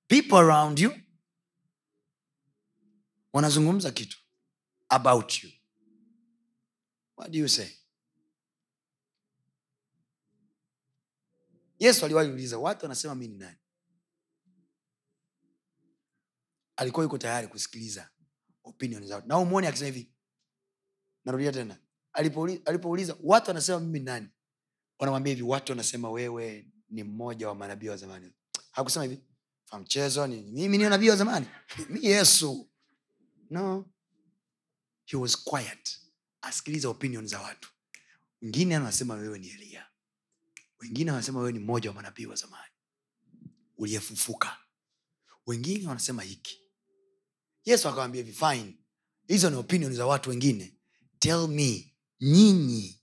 People 0.07 0.35
around 0.37 0.79
you 0.79 0.91
wanazungumza 3.33 3.91
kitu 3.91 4.17
about 4.89 5.43
you. 5.43 5.51
What 7.17 7.31
do 7.31 7.37
you 7.39 7.47
say? 7.49 7.69
Yesu 11.79 12.05
aliwahi 12.05 12.29
uliza 12.29 12.57
watu 12.57 12.85
wanasema 12.85 13.15
mi 13.15 13.27
ni 13.27 13.37
nani? 13.37 13.57
Alikuwa 16.75 17.03
yuko 17.03 17.17
tayari 17.17 17.47
kusikiliza 17.47 18.09
opinion 18.67 19.07
zao. 19.07 19.23
Na 19.25 19.37
umwone 19.37 19.67
akisema 19.67 19.85
hivi. 19.95 20.11
Narudia 21.25 21.51
tena. 21.51 21.77
Alipouli- 22.13 22.61
alipouliza 22.65 23.17
watu 23.23 23.47
wanasema 23.49 23.79
mimi 23.79 23.99
nani? 23.99 24.27
Wanamwambia 24.99 25.33
hivi 25.33 25.43
watu 25.43 25.71
wanasema 25.71 26.11
wewe 26.11 26.67
ni 26.89 27.03
mmoja 27.03 27.47
wa 27.47 27.55
manabii 27.55 27.87
wa 27.87 27.97
zamani. 27.97 28.33
Hakusema 28.71 29.05
hivi 29.05 29.21
mchezo 29.79 30.27
mimi 30.27 30.77
niyo 30.77 30.89
nabii 30.89 31.09
wa 31.09 31.15
zamani? 31.15 31.45
Mi 31.89 32.05
yesu. 32.05 32.69
No. 33.49 33.85
He 35.05 35.17
was 35.17 35.43
quiet. 35.43 35.99
Asikiliza 36.41 36.89
opinion 36.89 37.27
za 37.27 37.39
watu. 37.41 37.69
Wengine 38.41 38.75
anasema 38.75 39.13
wewe 39.13 39.39
ni 39.39 39.49
elia. 39.49 39.87
Wengine 40.79 41.11
wanasema 41.11 41.39
wewe 41.39 41.51
ni 41.51 41.59
mmoja 41.59 41.89
wa 41.89 41.95
manabii 41.95 42.25
wa 42.25 42.35
zamani. 42.35 42.73
Uliyefufuka. 43.77 44.57
Wengine 45.45 45.87
wanasema 45.87 46.23
hiki 46.23 46.61
yesu 47.67 47.89
akawambia 47.89 48.23
hivi 48.23 48.33
fine. 48.37 48.73
Hizo 49.27 49.49
ni 49.49 49.55
opinion 49.55 49.93
za 49.95 50.05
watu 50.05 50.29
wengine. 50.29 50.73
Tell 51.19 51.47
me 51.47 51.95
nyinyi 52.21 53.01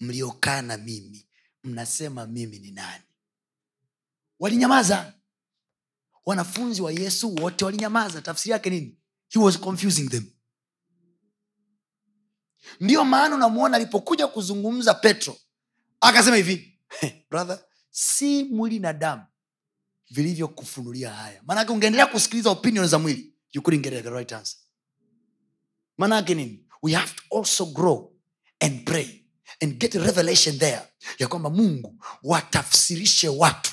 mliokaa 0.00 0.62
mimi 0.62 1.26
mnasema 1.64 2.26
mimi 2.26 2.58
ni 2.58 2.70
nani? 2.70 3.04
Walinyamaza. 4.38 5.14
Wanafunzi 6.26 6.82
wa 6.82 6.92
yesu 6.92 7.34
wote 7.34 7.64
walinyamaza. 7.64 8.22
Tafsiri 8.22 8.52
yake 8.52 8.70
nini? 8.70 8.98
He 9.28 9.38
was 9.38 9.58
confusing 9.58 10.08
them. 10.08 10.24
Ndiyo 12.80 13.04
maana 13.04 13.34
unamwona 13.34 13.76
alipokuja 13.76 14.26
kuzungumza 14.26 14.94
petro 14.94 15.36
akasema 16.00 16.36
hivi 16.36 16.80
brother 17.30 17.64
si 17.90 18.44
mwili 18.44 18.78
na 18.78 18.92
damu 18.92 19.22
vilivyokufunulia 20.10 21.10
haya. 21.10 21.42
Maanake 21.46 21.72
ungeendelea 21.72 22.06
kusikiliza 22.06 22.50
opinion 22.50 22.86
za 22.88 22.98
mwili 22.98 23.31
you 23.52 23.62
couldn't 23.62 23.82
get 23.82 24.02
the 24.02 24.10
right 24.10 24.32
answer. 24.32 24.58
Maana 25.98 26.22
nini? 26.28 26.64
We 26.82 26.92
have 26.92 27.14
to 27.16 27.22
also 27.30 27.66
grow 27.66 28.12
and 28.60 28.84
pray 28.84 29.24
and 29.60 29.78
get 29.78 29.94
revelation 29.94 30.58
there 30.58 30.82
ya 31.18 31.28
kwamba 31.28 31.50
mungu 31.50 32.04
watafsirishe 32.22 33.28
watu 33.28 33.72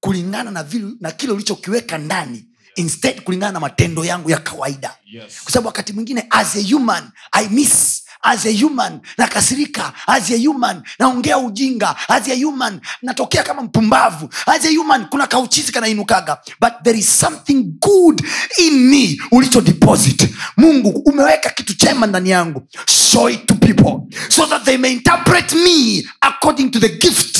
kulingana 0.00 0.50
na 0.50 0.62
vile 0.62 0.92
na 1.00 1.12
kile 1.12 1.32
ulichokiweka 1.32 1.98
ndani 1.98 2.44
instead 2.76 3.20
kulingana 3.22 3.52
na 3.52 3.60
matendo 3.60 4.04
yangu 4.04 4.30
ya 4.30 4.38
kawaida. 4.38 4.94
Yes. 5.06 5.42
kwa 5.42 5.52
sababu 5.52 5.66
wakati 5.66 5.92
mwingine 5.92 6.26
as 6.30 6.56
a 6.56 6.74
human 6.74 7.10
i 7.32 7.48
miss 7.48 8.02
as 8.22 8.46
a 8.46 8.52
human 8.64 9.00
nakasirika 9.18 9.92
as 10.06 10.30
a 10.30 10.46
human 10.46 10.82
naongea 10.98 11.38
ujinga 11.38 11.96
as 12.08 12.28
a 12.28 12.44
human 12.44 12.80
natokea 13.02 13.42
kama 13.42 13.62
mpumbavu 13.62 14.28
as 14.46 14.64
a 14.64 14.68
human 14.76 15.06
kuna 15.08 15.26
kauchizi 15.26 15.72
kanainukaga. 15.72 16.38
But 16.60 16.72
there 16.84 16.98
is 16.98 17.18
something 17.20 17.62
good 17.80 18.22
in 18.58 18.74
me 18.90 19.18
ulicho 19.30 19.60
deposit. 19.60 20.28
Mungu 20.56 20.88
umeweka 20.90 21.50
kitu 21.50 21.74
chema 21.76 22.06
ndani 22.06 22.30
yangu. 22.30 22.62
Show 22.86 23.30
it 23.30 23.46
to 23.46 23.54
people. 23.54 24.16
So 24.28 24.46
that 24.46 24.64
they 24.64 24.76
may 24.76 24.92
interpret 24.92 25.52
me 25.52 26.04
according 26.20 26.70
to 26.70 26.80
the 26.80 26.88
gift. 26.88 27.38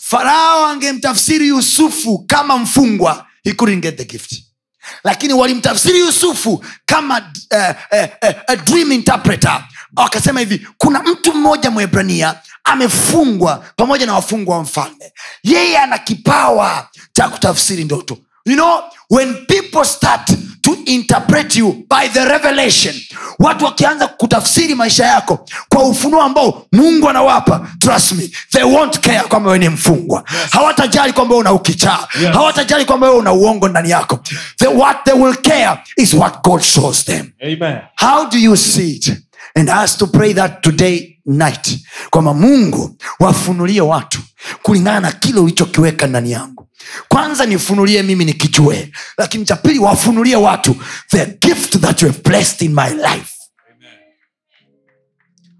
Farao 0.00 0.66
angemtafsiri 0.66 1.48
yusufu 1.48 2.18
kama 2.18 2.58
mfungwa 2.58 3.26
he 3.44 3.52
couldn't 3.52 3.80
get 3.82 3.96
the 3.96 4.04
gift. 4.04 4.42
Lakini 5.04 5.32
walimtafsiri 5.32 5.98
yusufu 5.98 6.64
kama 6.86 7.18
uh, 7.50 7.58
uh, 7.92 8.04
uh, 8.22 8.34
a 8.46 8.56
dream 8.56 8.92
wakasema 9.96 10.40
hivi 10.40 10.66
kuna 10.78 11.02
mtu 11.02 11.34
mmoja 11.34 11.70
mwebrania 11.70 12.34
amefungwa 12.64 13.64
pamoja 13.76 14.06
na 14.06 14.14
wafungwa 14.14 14.56
wa 14.56 14.62
mfalme. 14.62 15.12
Yeye 15.42 15.78
ana 15.78 15.98
kipawa 15.98 16.88
cha 17.12 17.28
kutafsiri 17.28 17.84
ndoto. 17.84 18.18
You 18.46 18.54
know 18.54 18.82
when 19.10 19.46
people 19.46 19.84
start 19.84 20.30
interpret 20.86 21.56
you 21.56 21.72
by 21.72 22.08
the 22.12 22.24
revelation. 22.24 22.94
Watu 23.38 23.64
wakianza 23.64 24.06
kutafsiri 24.06 24.74
maisha 24.74 25.06
yako 25.06 25.48
kwa 25.68 25.84
ufunuo 25.84 26.22
ambao 26.22 26.66
mungu 26.72 27.08
anawapa 27.08 27.66
trust 27.78 28.12
me 28.12 28.30
they 28.50 28.62
won't 28.62 28.98
care 29.00 29.20
kwamba 29.28 29.50
we 29.50 29.58
ni 29.58 29.68
mfungwa. 29.68 30.24
Yes. 30.42 30.50
hawatajali 30.50 31.12
kwamba 31.12 31.34
una 31.36 31.52
ukichaa. 31.52 32.08
Yes. 32.22 32.30
hawatajali 32.32 32.84
kwamba 32.84 33.06
wewe 33.06 33.18
una 33.18 33.32
uongo 33.32 33.68
ndani 33.68 33.90
yako. 33.90 34.20
The, 34.56 34.66
what 34.66 35.04
they 35.04 35.14
will 35.14 35.36
care 35.36 35.78
is 35.96 36.14
what 36.14 36.42
god 36.44 36.62
shows 36.62 37.04
them. 37.04 37.32
Amen. 37.42 37.78
how 37.96 38.28
do 38.30 38.38
you 38.38 38.56
see 38.56 38.90
it? 38.90 39.12
And 39.54 39.70
as 39.70 39.96
to 39.98 40.06
pray 40.06 40.32
that 40.34 40.62
today 40.62 41.16
night. 41.26 41.78
Kwamba 42.10 42.34
mungu 42.34 42.96
wafunulie 43.20 43.80
watu 43.80 44.20
kulingana 44.62 45.00
na 45.00 45.12
kile 45.12 45.40
ulichokiweka 45.40 46.06
ndani 46.06 46.30
yangu 46.32 46.66
kwanza 47.08 47.46
nifunulie 47.46 48.02
mimi 48.02 48.24
nikijue 48.24 48.92
lakini 49.18 49.44
cha 49.44 49.56
pili 49.56 49.78
wafunulie 49.78 50.36
watu 50.36 50.76
the 51.08 51.26
gift 51.26 51.78
that 51.80 52.02
you 52.02 52.08
have 52.08 52.20
blessed 52.22 52.62
in 52.62 52.74
my 52.74 52.90
life. 52.90 53.34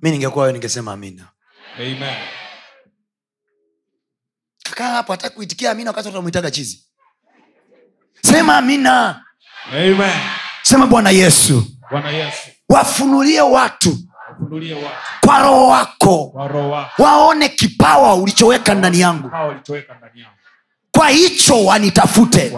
Mi 0.03 0.11
ningekuwa 0.11 0.45
wewe 0.45 0.53
ningesema 0.53 0.93
amina. 0.93 1.29
Amen. 1.77 2.17
kakaa 4.63 4.89
hapo 4.91 5.13
hataki 5.13 5.35
kuitikia 5.37 5.71
amina 5.71 5.91
wakati 5.91 6.09
utamwitaga 6.09 6.51
chizi. 6.51 6.85
Sema 8.23 8.57
amina. 8.57 9.25
Amen. 9.73 10.11
sema 10.63 10.87
bwana 10.87 11.11
yesu. 11.11 11.65
Bwana 11.91 12.11
Yesu, 12.11 12.49
wafunulie 12.69 13.41
watu 13.41 13.99
kwa 15.21 15.39
roho 15.39 15.69
wako. 15.69 16.31
Wako. 16.35 17.03
Waone 17.03 17.49
kipawa 17.49 18.15
ulichoweka 18.15 18.75
ndani 18.75 19.01
yangu. 19.01 19.23
Kipawa 19.23 19.47
walitoweka 19.49 19.95
ndani 19.95 20.21
yangu. 20.21 20.37
Kwa 21.01 21.09
hicho 21.09 21.65
wanitafute. 21.65 22.53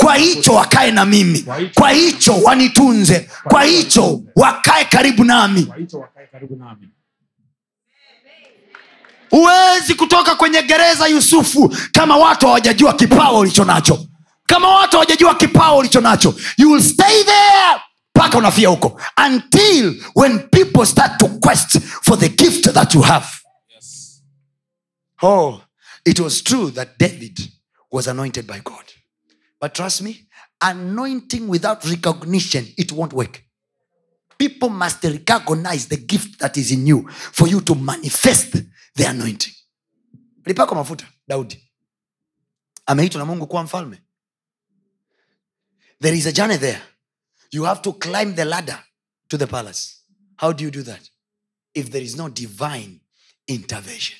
Kwa 0.00 0.14
hicho 0.16 0.52
wakae 0.54 0.90
na 0.90 1.04
mimi. 1.04 1.44
Kwa 1.74 1.90
hicho- 1.90 2.42
wanitunze. 2.42 3.30
Kwa 3.44 3.62
hicho 3.64 4.20
wakae 4.36 4.84
karibu 4.84 5.24
nami. 5.24 5.62
Kwa 5.64 5.76
hicho 5.76 5.98
wakae 5.98 6.26
karibu 6.26 6.56
nami. 6.56 6.88
huwezi 9.30 9.94
kutoka 9.94 10.34
kwenye 10.34 10.62
gereza 10.62 11.06
yusufu 11.06 11.76
kama 11.92 12.16
watu 12.16 12.46
hawajajua 12.46 12.92
kipawa 12.94 13.38
ulicho 13.38 13.64
nacho. 13.64 14.06
Kama 14.46 14.68
watu 14.68 14.92
hawajajua 14.96 15.34
kipawa 15.34 15.76
ulicho 15.76 16.00
nacho 16.00 16.34
you 16.56 16.70
will 16.72 16.82
stay 16.82 17.24
there 17.24 17.80
mpaka 18.16 18.38
unafia 18.38 18.68
huko. 18.68 19.00
Until 19.26 20.02
when 20.14 20.38
people 20.38 20.86
start 20.86 21.18
to 21.18 21.28
quest 21.28 21.78
for 22.02 22.18
the 22.18 22.28
gift 22.28 22.72
that 22.72 22.94
you 22.94 23.00
have. 23.02 23.26
Yes. 23.74 24.22
oh 25.22 25.60
it 26.04 26.18
was 26.20 26.44
true 26.44 26.70
that 26.70 26.88
david 26.98 27.50
was 27.90 28.06
anointed 28.08 28.46
by 28.46 28.60
god. 28.60 28.84
But 29.60 29.74
trust 29.74 30.02
me 30.02 30.28
anointing 30.60 31.48
without 31.48 31.84
recognition 31.84 32.66
it 32.76 32.92
won't 32.92 33.12
work. 33.12 33.42
People 34.38 34.68
must 34.68 35.02
recognize 35.04 35.88
the 35.88 35.96
gift 35.96 36.38
that 36.38 36.56
is 36.56 36.70
in 36.70 36.86
you 36.86 37.08
for 37.10 37.48
you 37.48 37.60
to 37.60 37.74
manifest 37.74 38.52
the 38.94 39.04
anointing. 39.08 39.52
Alipakwa 40.44 40.74
mafuta 40.76 41.06
daudi. 41.28 41.70
Ameitwa 42.86 43.18
na 43.18 43.24
mungu 43.24 43.46
kuwa 43.46 43.62
mfalme. 43.62 44.02
There 46.00 46.16
is 46.18 46.26
a 46.26 46.32
journey 46.32 46.56
there. 46.58 46.82
You 47.50 47.64
have 47.64 47.82
to 47.82 47.92
climb 47.92 48.34
the 48.34 48.44
ladder 48.44 48.84
to 49.28 49.36
the 49.38 49.46
palace. 49.46 49.94
How 50.36 50.52
do 50.52 50.64
you 50.64 50.70
do 50.70 50.82
that? 50.82 51.10
If 51.74 51.90
there 51.90 52.04
is 52.04 52.16
no 52.16 52.28
divine 52.28 53.00
intervention. 53.46 54.18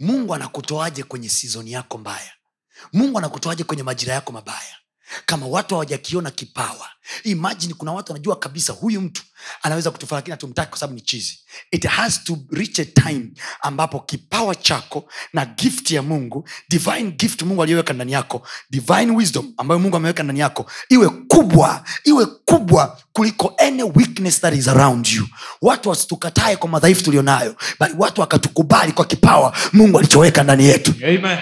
Mungu 0.00 0.34
anakutoaje 0.34 1.02
kwenye 1.02 1.28
sizoni 1.28 1.72
yako 1.72 1.98
mbaya 1.98 2.32
mungu 2.92 3.18
anakutoaje 3.18 3.64
kwenye 3.64 3.82
majira 3.82 4.14
yako 4.14 4.32
mabaya? 4.32 4.76
Kama 5.26 5.46
watu 5.46 5.74
hawajakiona 5.74 6.30
kipawa 6.30 6.88
imagine 7.24 7.74
kuna 7.74 7.92
watu 7.92 8.12
wanajua 8.12 8.36
kabisa 8.36 8.72
huyu 8.72 9.00
mtu 9.00 9.22
anaweza 9.62 9.90
kutufaa 9.90 10.16
lakini 10.16 10.30
hatumtaki 10.30 10.70
kwa 10.70 10.78
sababu 10.78 10.94
ni 10.94 11.00
chizi. 11.00 11.38
It 11.70 11.84
has 11.86 12.24
to 12.24 12.38
reach 12.50 12.78
a 12.78 12.84
time 12.84 13.26
ambapo 13.62 14.00
kipawa 14.00 14.54
chako 14.54 15.04
na 15.32 15.44
gift 15.46 15.90
ya 15.90 16.02
mungu 16.02 16.48
divine 16.68 17.10
gift 17.10 17.42
mungu 17.42 17.62
aliyoweka 17.62 17.92
ndani 17.94 18.12
yako 18.12 18.42
divine 18.70 19.12
wisdom 19.12 19.52
ambayo 19.56 19.78
mungu 19.78 19.96
ameweka 19.96 20.22
ndani 20.22 20.40
yako 20.40 20.70
iwe 20.88 21.08
kubwa 21.08 21.84
iwe 22.04 22.26
kubwa 22.26 22.98
kuliko 23.12 23.54
any 23.58 23.82
weakness 23.82 24.40
that 24.40 24.54
is 24.54 24.68
around 24.68 25.06
you. 25.06 25.26
Watu 25.62 25.88
wasitukatae 25.88 26.56
kwa 26.56 26.68
madhaifu 26.68 27.02
tulionayo 27.04 27.56
bali 27.78 27.94
watu 27.98 28.20
wakatukubali 28.20 28.92
kwa 28.92 29.04
kipawa 29.04 29.56
mungu 29.72 29.98
alichoweka 29.98 30.42
ndani 30.42 30.64
yetu. 30.64 30.94
Amen. 31.04 31.38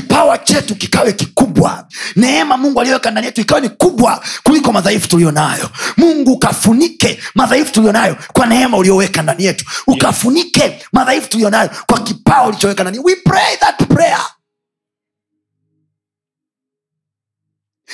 Kipawa 0.00 0.38
chetu 0.38 0.74
kikawe 0.76 1.12
kikubwa. 1.12 1.88
Neema 2.16 2.56
mungu 2.56 2.80
aliyoweka 2.80 3.10
ndani 3.10 3.26
yetu 3.26 3.40
ikawe 3.40 3.60
ni 3.60 3.68
kubwa 3.68 4.24
kuliko 4.42 4.72
madhaifu 4.72 5.08
tulio 5.08 5.30
nayo. 5.32 5.70
Mungu 5.96 6.32
ukafunike 6.32 7.22
madhaifu 7.34 7.72
tulio 7.72 7.92
nayo 7.92 8.16
kwa 8.32 8.46
neema 8.46 8.76
ulioweka 8.76 9.22
ndani 9.22 9.44
yetu. 9.44 9.64
Ukafunike 9.86 10.84
madhaifu 10.92 11.28
tulio 11.28 11.50
nayo 11.50 11.70
kwa 11.86 12.00
kipawa 12.00 12.48
ulichoweka 12.48 12.82
ndani. 12.82 12.98
We 12.98 13.16
pray 13.16 13.56
that 13.56 13.86
prayer. 13.88 14.26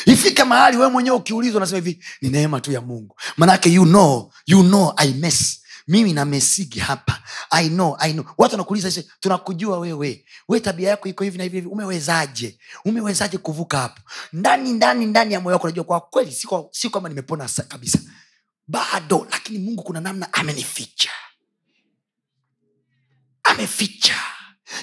Ifike 0.06 0.44
mahali 0.44 0.76
wewe 0.76 0.90
mwenyewe 0.90 1.16
ukiulizwa 1.16 1.56
unasema 1.56 1.78
hivi 1.78 2.04
ni 2.22 2.28
neema 2.30 2.60
tu 2.60 2.72
ya 2.72 2.80
mungu. 2.80 3.16
Manake 3.36 3.70
you 3.72 3.84
know, 3.84 4.32
you 4.46 4.62
know 4.62 4.92
I 4.96 5.12
mess 5.12 5.61
mimi 5.88 6.12
na 6.12 6.24
mesigi 6.24 6.78
hapa. 6.80 7.22
I 7.50 7.68
know, 7.68 7.96
I 8.00 8.12
know. 8.12 8.24
watu 8.38 8.54
wanakuuliza 8.54 9.02
tunakujua 9.20 9.78
wewe. 9.78 10.24
We 10.48 10.60
tabia 10.60 10.88
yako 10.90 11.08
iko 11.08 11.24
hivi 11.24 11.38
na 11.38 11.44
hivi 11.44 11.60
umewezaje? 11.60 12.58
Umewezaje 12.84 13.38
kuvuka 13.38 13.78
hapo? 13.78 14.00
Ndani 14.32 14.72
ndani 14.72 15.06
ndani 15.06 15.34
ya 15.34 15.40
moyo 15.40 15.54
wako 15.56 15.66
najua 15.68 15.84
kwa 15.84 16.00
kweli 16.00 16.32
si 16.72 16.88
kwamba 16.90 17.08
nimepona 17.08 17.48
kabisa. 17.68 17.98
Bado 18.68 19.26
lakini 19.30 19.58
mungu 19.58 19.82
kuna 19.82 20.00
namna 20.00 20.32
amenificha. 20.32 21.10
Ameficha. 23.42 24.14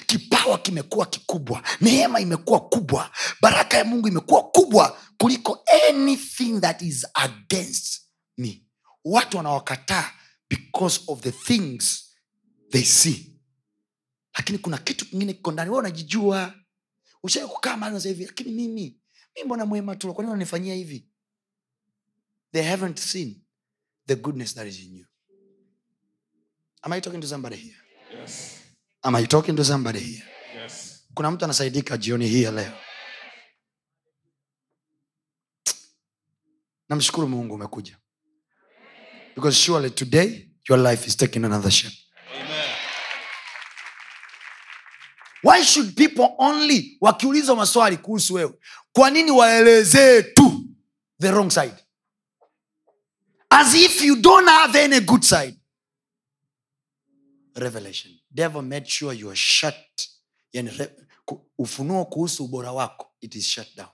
Kipawa 0.06 0.58
kimekuwa 0.58 1.06
kikubwa. 1.06 1.62
Neema 1.80 2.20
imekuwa 2.20 2.60
kubwa. 2.60 3.10
Baraka 3.40 3.76
ya 3.78 3.84
mungu 3.84 4.08
imekuwa 4.08 4.42
kubwa 4.42 4.98
kuliko 5.18 5.64
anything 5.88 6.60
that 6.60 6.82
is 6.82 7.06
against 7.14 8.00
me. 8.38 8.62
Watu 9.04 9.36
wanawakataa 9.36 10.10
because 10.50 11.00
of 11.06 11.20
the 11.20 11.32
things 11.32 12.14
they 12.70 12.82
see. 12.84 13.40
Lakini 14.38 14.58
kuna 14.58 14.78
kitu 14.78 15.06
kingine 15.06 15.32
kiko 15.32 15.52
ndani 15.52 15.70
wao 15.70 15.78
unajijua. 15.78 16.54
Ushai 17.22 17.46
kukaa 17.46 17.76
mahali 17.76 17.94
unasema 17.94 18.12
hivi 18.14 18.26
lakini 18.26 18.50
mimi 18.52 19.00
mi 19.36 19.44
mbona 19.44 19.66
mwema 19.66 19.96
tu 19.96 20.14
kwanini 20.14 20.32
unanifanyia 20.32 20.74
hivi? 20.74 21.08
They 22.52 22.62
haven't 22.62 22.98
seen 22.98 23.42
the 24.06 24.16
goodness 24.16 24.54
that 24.54 24.66
is 24.68 24.80
in 24.80 24.96
you. 24.96 25.06
Am 26.82 26.92
i 26.92 27.00
talking 27.00 27.20
to 27.20 27.26
somebody 27.28 27.56
here? 27.56 27.76
Yes. 28.20 28.56
am 29.02 29.14
i 29.14 29.26
talking 29.26 29.56
to 29.56 29.64
somebody 29.64 29.98
here? 29.98 30.24
Yes. 30.56 31.02
kuna 31.14 31.30
mtu 31.30 31.44
anasaidika 31.44 31.96
jioni 31.96 32.26
hii 32.28 32.42
ya 32.42 32.50
leo. 32.50 32.72
Namshukuru 36.88 37.28
mungu 37.28 37.54
umekuja 37.54 37.98
because 39.34 39.56
surely 39.56 39.90
today 39.90 40.46
your 40.68 40.78
life 40.78 41.06
is 41.06 41.16
taking 41.16 41.44
another 41.44 41.70
shape. 41.70 41.92
Amen. 42.34 42.66
why 45.42 45.62
should 45.62 45.94
people 45.96 46.34
only 46.38 46.98
wakiulizwa 47.00 47.56
maswali 47.56 47.96
kuhusu 47.96 48.34
wewe 48.34 48.52
kwa 48.92 49.10
nini 49.10 49.30
waelezee 49.30 50.22
tu 50.22 50.64
the 51.20 51.30
wrong 51.30 51.50
side? 51.50 51.74
As 53.50 53.74
if 53.74 54.02
you 54.04 54.16
don't 54.16 54.48
have 54.48 54.78
any 54.84 55.00
good 55.00 55.22
side. 55.24 55.56
Revelation. 57.56 58.12
Devil 58.34 58.62
made 58.62 58.86
sure 58.88 59.12
you 59.16 59.28
are 59.28 59.36
shut. 59.36 59.74
Yani 60.52 60.70
re, 60.70 60.90
ufunuo 61.58 62.04
kuhusu 62.04 62.44
ubora 62.44 62.72
wako 62.72 63.06
it 63.20 63.34
is 63.34 63.46
shut 63.46 63.76
down. 63.76 63.88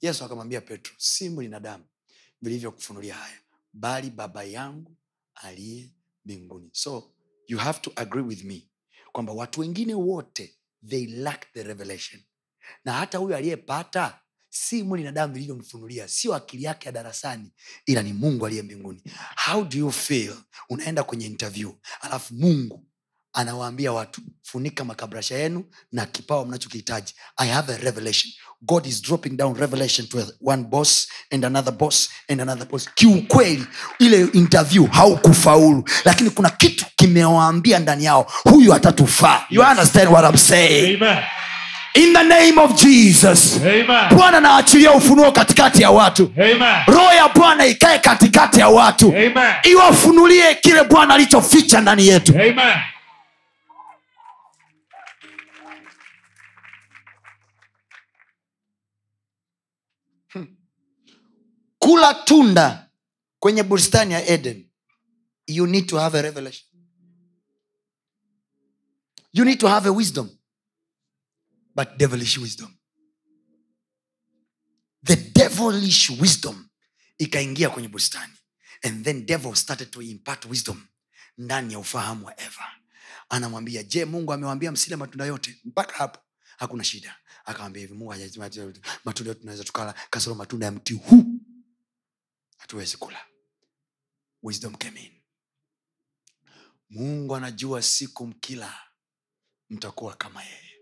Yesu 0.00 0.24
akamwambia 0.24 0.60
petro 0.60 0.94
si 0.98 1.28
mwili 1.28 1.50
na 1.50 1.60
damu 1.60 1.84
vilivyokufunulia 2.42 3.14
haya 3.14 3.36
bali 3.78 4.10
baba 4.10 4.44
yangu 4.44 4.96
aliye 5.34 5.90
mbinguni. 6.24 6.70
So 6.72 7.14
you 7.46 7.58
have 7.58 7.80
to 7.80 7.92
agree 7.96 8.22
with 8.22 8.44
me 8.44 8.68
kwamba 9.12 9.32
watu 9.32 9.60
wengine 9.60 9.94
wote 9.94 10.58
they 10.88 11.06
lack 11.06 11.52
the 11.52 11.62
revelation. 11.62 12.22
Na 12.84 12.92
hata 12.92 13.18
huyo 13.18 13.36
aliyepata 13.36 14.20
si 14.50 14.82
mwili 14.82 15.04
na 15.04 15.12
damu 15.12 15.34
vilivyomfunulia 15.34 16.08
sio 16.08 16.34
akili 16.34 16.62
yake 16.62 16.86
ya 16.88 16.92
darasani 16.92 17.52
ila 17.86 18.02
ni 18.02 18.12
mungu 18.12 18.46
aliye 18.46 18.62
mbinguni. 18.62 19.02
How 19.46 19.64
do 19.64 19.78
you 19.78 19.92
feel? 19.92 20.36
Unaenda 20.68 21.02
kwenye 21.04 21.26
interview 21.26 21.72
alafu 22.00 22.34
mungu 22.34 22.87
anawaambia 23.38 23.92
watu 23.92 24.20
funika 24.42 24.84
makabrasha 24.84 25.34
yenu 25.38 25.64
na 25.92 26.06
kipawa 26.06 26.46
mnachokihitaji. 26.46 27.14
I 27.36 27.48
have 27.48 27.72
a 27.72 27.76
revelation. 27.76 28.32
God 28.62 28.86
is 28.86 29.02
dropping 29.02 29.36
down 29.36 29.54
revelation 29.56 30.06
to 30.08 30.18
one 30.44 30.62
boss 30.62 31.08
and 31.32 31.44
another 31.44 31.72
boss 31.74 32.08
and 32.28 32.40
another 32.40 32.66
boss. 32.68 32.88
Kiukweli 32.94 33.66
ile 33.98 34.20
interview 34.32 34.86
haukufaulu 34.86 35.84
lakini 36.04 36.30
kuna 36.30 36.50
kitu 36.50 36.84
kimewaambia 36.96 37.78
ndani 37.78 38.04
yao 38.04 38.26
huyu 38.44 38.74
atatufaa. 38.74 39.44
You 39.50 39.62
understand 39.62 40.08
what 40.12 40.24
I'm 40.30 40.36
saying? 40.38 40.96
Amen. 41.02 41.18
in 41.94 42.12
the 42.12 42.22
name 42.22 42.58
of 42.60 42.74
jesus. 42.82 43.60
Bwana 44.16 44.40
naachilia 44.40 44.92
ufunuo 44.92 45.32
katikati 45.32 45.82
ya 45.82 45.90
watu. 45.90 46.32
Roho 46.86 47.12
ya 47.16 47.28
bwana 47.34 47.66
ikae 47.66 47.98
katikati 47.98 48.60
ya 48.60 48.68
watu. 48.68 49.14
Iwafunulie 49.62 50.54
kile 50.54 50.84
bwana 50.84 51.14
alichoficha 51.14 51.80
ndani 51.80 52.06
yetu. 52.06 52.32
Amen. 52.32 52.76
Kula 61.78 62.14
tunda 62.14 62.90
kwenye 63.38 63.62
bustani 63.62 64.14
ya 64.14 64.26
eden. 64.26 64.70
You 65.46 65.66
need 65.66 65.86
to 65.88 65.98
have 65.98 66.18
a 66.18 66.22
revelation. 66.22 66.68
You 69.32 69.44
need 69.44 69.60
to 69.60 69.68
have 69.68 69.88
a 69.88 69.92
wisdom. 69.92 70.30
But 71.74 71.96
devilish 71.96 72.38
wisdom. 72.38 72.74
The 75.04 75.16
devilish 75.16 76.10
wisdom 76.10 76.68
ikaingia 77.18 77.70
kwenye 77.70 77.88
bustani. 77.88 78.32
And 78.82 79.04
then 79.04 79.26
devil 79.26 79.54
started 79.54 79.90
to 79.90 80.02
impart 80.02 80.44
wisdom 80.44 80.86
ndani 81.38 81.72
ya 81.72 81.78
ufahamu 81.78 82.26
wa 82.26 82.40
eva. 82.40 82.64
Anamwambia 83.28 83.82
je 83.82 84.04
mungu 84.04 84.32
amewambia 84.32 84.72
msile 84.72 84.96
matunda 84.96 85.24
yote? 85.26 85.60
Mpaka 85.64 85.96
hapo 85.96 86.20
hakuna 86.56 86.84
shida. 86.84 87.16
Akawambia 87.44 87.82
hivi 87.82 87.94
matunda 88.34 88.62
yote 89.24 89.40
tunaweza 89.40 89.64
tukala 89.64 89.94
kasoro 90.10 90.36
matunda 90.36 90.66
ya 90.66 90.72
mti 90.72 90.94
huu 90.94 91.37
hatuwezi 92.58 92.96
kula. 92.96 93.26
Wisdom 94.42 94.74
came 94.74 95.00
in. 95.04 95.12
Mungu 96.90 97.36
anajua 97.36 97.82
siku 97.82 98.26
mkila 98.26 98.80
mtakuwa 99.70 100.16
kama 100.16 100.44
yeye. 100.44 100.80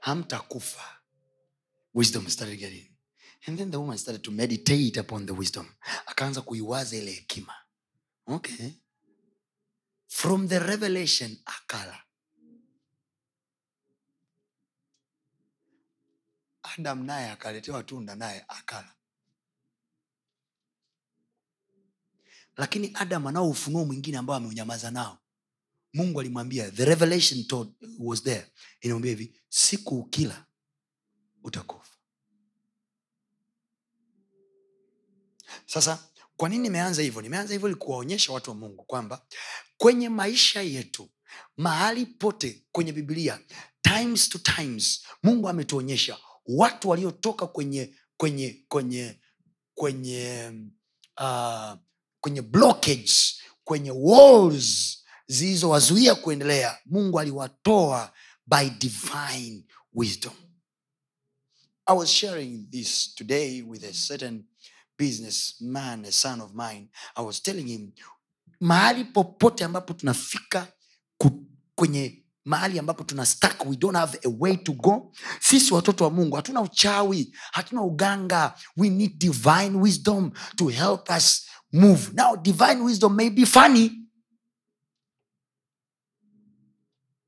Hamtakufa. 0.00 1.00
Wisdom 1.94 2.28
started 2.30 2.58
getting 2.58 2.90
and 3.46 3.58
then 3.58 3.70
the 3.70 3.76
woman 3.76 3.98
started 3.98 4.22
to 4.22 4.30
meditate 4.30 5.00
upon 5.00 5.26
the 5.26 5.32
wisdom. 5.32 5.74
Akaanza 6.06 6.42
kuiwaza 6.42 6.96
ile 6.96 7.10
hekima. 7.12 7.54
Okay. 8.26 8.70
From 10.08 10.48
the 10.48 10.58
revelation 10.58 11.36
akala. 11.44 12.00
Adam 16.62 17.04
naye 17.04 17.30
akaletewa 17.30 17.82
tunda 17.82 18.14
naye 18.14 18.44
akala 18.48 18.94
lakini 22.56 22.90
adam 22.94 23.26
anao 23.26 23.48
ufunuo 23.50 23.84
mwingine 23.84 24.18
ambao 24.18 24.36
ameunyamaza 24.36 24.90
nao. 24.90 25.18
Mungu 25.94 26.20
alimwambia 26.20 26.70
the 26.70 26.84
revelation 26.84 27.44
told, 27.44 27.68
was 27.98 28.22
there. 28.22 28.46
Inamwambia 28.80 29.10
hivi 29.10 29.34
siku 29.48 29.98
ukila 29.98 30.46
utakufa. 31.42 31.94
Sasa 35.66 36.08
kwa 36.36 36.48
nini 36.48 36.62
nimeanza 36.62 37.02
hivyo? 37.02 37.22
Nimeanza 37.22 37.52
hivyo 37.52 37.68
ili 37.68 37.78
kuwaonyesha 37.78 38.32
watu 38.32 38.50
wa 38.50 38.56
mungu 38.56 38.84
kwamba 38.84 39.26
kwenye 39.76 40.08
maisha 40.08 40.62
yetu 40.62 41.10
mahali 41.56 42.06
pote 42.06 42.64
kwenye 42.72 42.92
biblia 42.92 43.40
times 43.82 44.28
to 44.28 44.38
times 44.38 45.02
mungu 45.22 45.48
ametuonyesha 45.48 46.18
watu 46.46 46.88
waliotoka 46.88 47.46
kwenye 47.46 47.94
kwenye 48.16 48.64
kwenye 48.68 49.20
kwenye 49.74 50.52
uh, 51.20 51.72
kwenye 52.24 52.42
blockage 52.42 53.12
kwenye 53.64 53.90
walls 53.90 54.98
zilizowazuia 55.26 56.14
kuendelea 56.14 56.78
mungu 56.86 57.20
aliwatoa 57.20 58.12
by 58.46 58.70
divine 58.70 59.64
wisdom. 59.94 60.32
I 61.86 61.96
was 61.96 62.08
sharing 62.10 62.70
this 62.70 63.14
today 63.14 63.62
with 63.62 63.84
a 63.84 63.92
certain 63.92 64.44
businessman 64.98 66.04
a 66.04 66.12
son 66.12 66.40
of 66.40 66.50
mine. 66.54 66.88
I 67.16 67.24
was 67.24 67.42
telling 67.42 67.66
him 67.66 67.92
mahali 68.60 69.04
popote 69.04 69.64
ambapo 69.64 69.92
tunafika 69.94 70.68
kwenye 71.74 72.24
mahali 72.44 72.78
ambapo 72.78 73.04
tuna 73.04 73.26
stuck 73.26 73.66
we 73.66 73.76
don't 73.76 73.96
have 73.96 74.18
a 74.24 74.28
way 74.38 74.56
to 74.56 74.72
go. 74.72 75.12
Sisi 75.40 75.74
watoto 75.74 76.04
wa 76.04 76.10
mungu 76.10 76.36
hatuna 76.36 76.60
uchawi 76.60 77.34
hatuna 77.52 77.82
uganga. 77.82 78.54
We 78.76 78.88
need 78.88 79.18
divine 79.18 79.76
wisdom 79.78 80.30
to 80.56 80.68
help 80.68 81.08
us 81.18 81.43
move. 81.74 82.14
Now 82.14 82.36
divine 82.36 82.84
wisdom 82.84 83.16
may 83.16 83.30
be 83.30 83.44
funny 83.44 83.90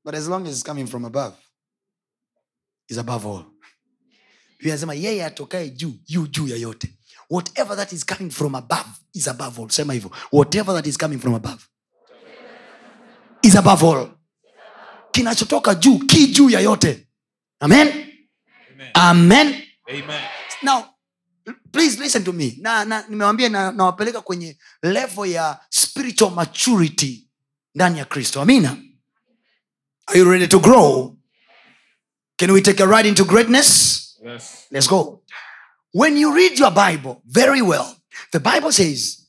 but 0.03 0.15
as 0.15 0.27
long 0.29 0.47
as 0.47 0.53
it's 0.53 0.63
coming 0.63 0.87
from 0.87 1.03
above 1.05 1.35
is 2.89 2.97
above 2.97 3.25
all. 3.25 3.45
Biblia 4.57 4.73
inasema 4.73 4.93
yeye 4.93 5.25
atokae 5.25 5.69
juu 5.69 5.93
yu 6.07 6.27
juu 6.27 6.47
ya 6.47 6.57
yote. 6.57 6.89
Whatever 7.29 7.75
that 7.77 7.91
is 7.93 8.05
coming 8.05 8.31
from 8.31 8.55
above 8.55 8.87
is 9.13 9.27
above 9.27 9.59
all. 9.61 9.69
Sema 9.69 9.93
hivyo 9.93 10.11
whatever 10.31 10.73
that 10.75 10.87
is 10.87 10.97
coming 10.97 11.19
from 11.19 11.33
above 11.33 11.67
is 13.43 13.55
above 13.55 13.83
all. 13.85 14.09
Kinachotoka 15.11 15.75
juu 15.75 15.99
ki 15.99 16.27
juu 16.27 16.49
ya 16.49 16.59
yote. 16.59 17.07
Amen? 17.59 17.87
Amen. 17.87 18.91
amen? 18.95 19.63
Amen. 19.89 20.21
now 20.63 20.85
please 21.71 21.99
listen 21.99 22.23
to 22.23 22.33
me. 22.33 22.57
Na, 22.61 22.85
na 22.85 23.05
nimewambia 23.09 23.49
na- 23.49 23.71
nawapeleka 23.71 24.21
kwenye 24.21 24.57
level 24.83 25.25
ya 25.31 25.59
spiritual 25.69 26.31
maturity 26.31 27.27
ndani 27.75 27.99
ya 27.99 28.05
kristo. 28.05 28.41
Amina. 28.41 28.77
Are 30.07 30.19
you 30.19 30.31
ready 30.31 30.47
to 30.47 30.59
grow? 30.59 31.17
Can 32.37 32.51
we 32.51 32.61
take 32.61 32.83
a 32.83 32.85
ride 32.85 33.09
into 33.09 33.25
greatness? 33.25 34.03
Yes. 34.25 34.67
let's 34.71 34.87
go. 34.87 35.23
When 35.93 36.17
you 36.17 36.33
read 36.35 36.59
your 36.59 36.71
bible 36.71 37.21
very 37.25 37.61
well 37.61 37.95
the 38.31 38.39
bible 38.39 38.71
says 38.71 39.27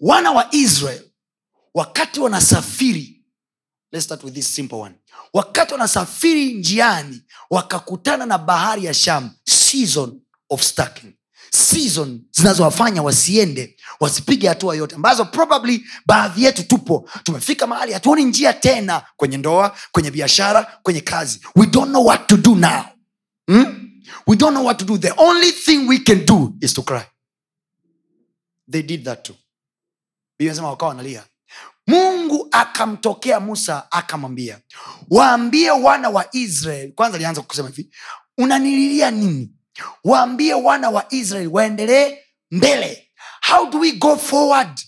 wana 0.00 0.30
wa 0.32 0.48
israel 0.52 1.02
wakati 1.74 2.20
wanasafiri 2.20 3.24
let's 3.92 4.04
start 4.04 4.24
with 4.24 4.34
this 4.34 4.54
simple 4.54 4.78
one 4.78 4.94
wakati 5.32 5.72
wanasafiri 5.72 6.52
njiani 6.54 7.22
wakakutana 7.50 8.26
na 8.26 8.38
bahari 8.38 8.84
ya 8.84 8.94
sham 8.94 9.30
season 9.44 10.20
of 10.50 10.62
season 11.50 12.20
zinazowafanya 12.30 13.02
wasiende 13.02 13.76
wasipige 14.00 14.48
hatua 14.48 14.76
yote 14.76 14.94
ambazo 14.94 15.24
probably 15.24 15.84
baadhi 16.06 16.44
yetu 16.44 16.62
tupo. 16.62 17.08
Tumefika 17.22 17.66
mahali 17.66 17.92
hatuoni 17.92 18.24
njia 18.24 18.52
tena 18.52 19.02
kwenye 19.16 19.36
ndoa 19.36 19.76
kwenye 19.92 20.10
biashara 20.10 20.78
kwenye 20.82 21.00
kazi. 21.00 21.40
We 21.56 21.66
don't 21.66 21.88
know 21.90 22.06
what 22.06 22.26
to 22.26 22.36
do 22.36 22.54
now. 22.54 22.82
Hmm? 23.46 23.86
we 24.26 24.36
don't 24.36 24.54
know 24.54 24.62
what 24.64 24.78
to 24.78 24.84
do. 24.84 24.98
The 24.98 25.12
only 25.16 25.50
thing 25.52 25.86
we 25.88 25.98
can 25.98 26.24
do 26.24 26.54
is 26.60 26.74
to 26.74 26.82
cry. 26.82 27.02
They 28.68 28.82
did 28.82 29.04
that 29.04 29.24
too. 29.24 29.34
Wakawa 30.62 30.88
wanalia. 30.88 31.24
Mungu 31.86 32.48
akamtokea 32.52 33.40
musa 33.40 33.92
akamwambia 33.92 34.58
waambie 35.10 35.70
wana 35.70 36.08
wa 36.10 36.26
israel 36.36 36.92
kwanza 36.92 37.16
alianza 37.16 37.42
kusema 37.42 37.68
hivi 37.68 37.90
unanililia 38.38 39.10
nini 39.10 39.55
waambie 40.04 40.54
wana 40.54 40.90
wa 40.90 41.06
israel 41.10 41.48
waendelee 41.48 42.18
mbele. 42.50 43.08
How 43.40 43.70
do 43.70 43.78
we 43.78 43.92
go 43.92 44.16
forward? 44.16 44.78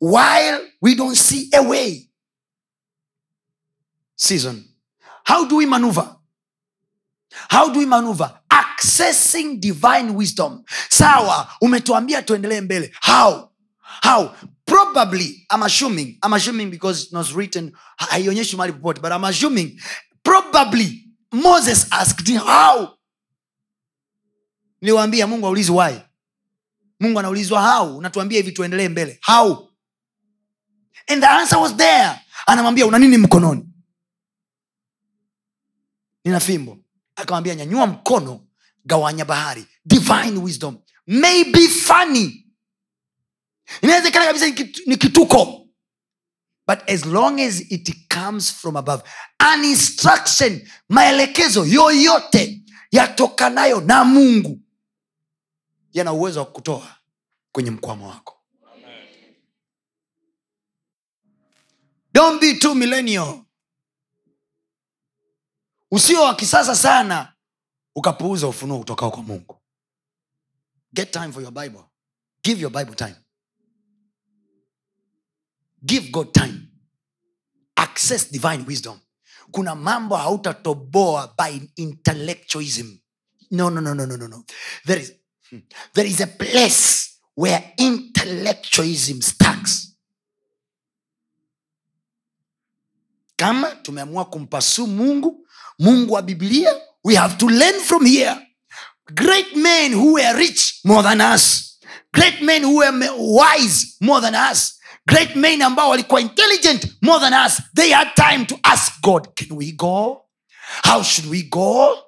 While 0.00 0.60
we 0.82 0.94
don't 0.94 1.16
see 1.16 1.50
a 1.54 1.62
way. 1.62 2.10
Season. 4.16 4.64
How 5.24 5.44
do 5.48 5.56
we 5.56 5.66
maneuver? 5.66 6.16
How 7.48 7.72
do 7.72 7.78
we 7.80 7.86
maneuver? 7.86 8.32
Accessing 8.50 9.60
divine 9.60 10.14
wisdom. 10.14 10.64
Sawa 10.90 11.48
umetuambia 11.62 12.22
tuendelee 12.22 12.60
mbele. 12.60 12.92
How? 13.00 13.50
How? 14.02 14.34
Probably 14.66 15.46
I'm 15.50 15.62
assuming, 15.62 16.18
I'm 16.22 16.32
assuming 16.32 16.70
because 16.70 17.06
it 17.06 17.12
was 17.12 17.32
written 17.34 17.72
haionyeshi 17.98 18.56
mali 18.56 18.72
popote 18.72 19.00
but 19.00 19.12
I'm 19.12 19.24
assuming 19.24 19.78
probably 20.24 21.04
moses 21.32 21.86
asked 21.92 22.28
how 22.36 22.95
niliwaambia 24.80 25.26
mungu 25.26 25.46
aulizi 25.46 25.72
wai 25.72 26.02
mungu 27.00 27.18
anaulizwa 27.18 27.62
hau 27.62 27.96
unatuambia 27.98 28.38
hivi 28.38 28.52
tuendelee 28.52 28.88
mbele. 28.88 29.18
Hau 29.20 29.72
and 31.06 31.22
the 31.22 31.28
answer 31.28 31.58
was 31.58 31.76
there. 31.76 32.10
Anamwambia 32.46 32.86
una 32.86 32.98
nini 32.98 33.16
mkononi? 33.16 33.68
Nina 36.24 36.40
fimbo. 36.40 36.78
Akamwambia 37.16 37.54
nyanyua 37.54 37.86
mkono 37.86 38.46
gawanya 38.84 39.24
bahari. 39.24 39.66
Divine 39.84 40.38
wisdom. 40.38 40.78
May 41.06 41.44
be 41.44 41.68
funny. 41.68 42.46
Inawezekana 43.82 44.26
kabisa 44.26 44.46
ni 44.86 44.96
kituko. 44.96 45.62
But 46.66 46.90
as 46.90 47.04
long 47.06 47.40
as 47.40 47.60
it 47.70 48.08
comes 48.14 48.52
from 48.52 48.76
above 48.76 49.02
an 49.38 49.64
instruction 49.64 50.68
maelekezo 50.88 51.64
yoyote 51.66 52.62
yatokanayo 52.90 53.80
na 53.80 54.04
mungu 54.04 54.60
yana 55.96 56.12
uwezo 56.12 56.40
wa 56.40 56.46
kutoa 56.46 56.96
kwenye 57.52 57.70
mkwamo 57.70 58.08
wako. 58.08 58.42
Don't 62.12 62.40
be 62.40 62.54
too 62.54 62.74
millennial. 62.74 63.44
Usio 65.90 66.22
wa 66.22 66.34
kisasa 66.36 66.76
sana 66.76 67.34
ukapuuza 67.94 68.46
ufunuo 68.48 68.80
utokao 68.80 69.10
kwa 69.10 69.22
mungu. 69.22 69.62
Get 70.92 71.10
time 71.10 71.32
for 71.32 71.42
your 71.42 71.52
bible. 71.52 71.84
Give 72.42 72.60
your 72.62 72.72
bible 72.72 72.94
time. 72.94 73.16
Give 75.84 76.08
god 76.10 76.32
time. 76.32 76.68
Access 77.76 78.30
divine 78.32 78.64
wisdom. 78.68 79.00
Kuna 79.50 79.74
mambo 79.74 80.16
hautatoboa 80.16 81.34
by 81.38 81.60
intellectualism. 81.76 82.98
No 83.50 83.70
no 83.70 83.80
no 83.80 83.94
no 83.94 84.06
no 84.06 84.16
no. 84.28 84.44
There 84.86 85.02
is 85.02 85.12
there 85.94 86.06
is 86.06 86.20
a 86.20 86.26
place 86.26 87.18
where 87.34 87.72
intellectualism 87.78 89.20
starts. 89.22 89.92
Kama 93.36 93.70
tumeamua 93.82 94.24
kumpasu 94.24 94.86
mungu 94.86 95.46
mungu 95.78 96.12
wa 96.14 96.22
biblia 96.22 96.74
we 97.04 97.14
have 97.14 97.36
to 97.36 97.46
learn 97.48 97.80
from 97.80 98.04
here. 98.06 98.36
Great 99.14 99.56
men 99.56 99.92
who 99.92 100.14
were 100.14 100.36
rich 100.36 100.80
more 100.84 101.02
than 101.02 101.20
us. 101.20 101.78
Great 102.12 102.42
men 102.42 102.62
who 102.62 102.78
were 102.78 102.92
wise 103.16 103.96
more 104.00 104.20
than 104.20 104.34
us. 104.34 104.78
Great 105.06 105.36
men 105.36 105.62
ambao 105.62 105.88
walikuwa 105.90 106.20
intelligent 106.20 106.86
more 107.02 107.20
than 107.20 107.46
us. 107.46 107.62
They 107.74 107.90
had 107.92 108.08
time 108.16 108.46
to 108.46 108.58
ask 108.62 109.00
god 109.02 109.28
can 109.36 109.56
we 109.56 109.72
go? 109.72 110.24
How 110.82 111.02
should 111.02 111.30
we 111.30 111.42
go? 111.42 111.98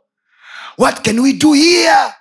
What 0.77 1.05
can 1.05 1.21
we 1.21 1.33
do 1.33 1.53
here 1.53 2.15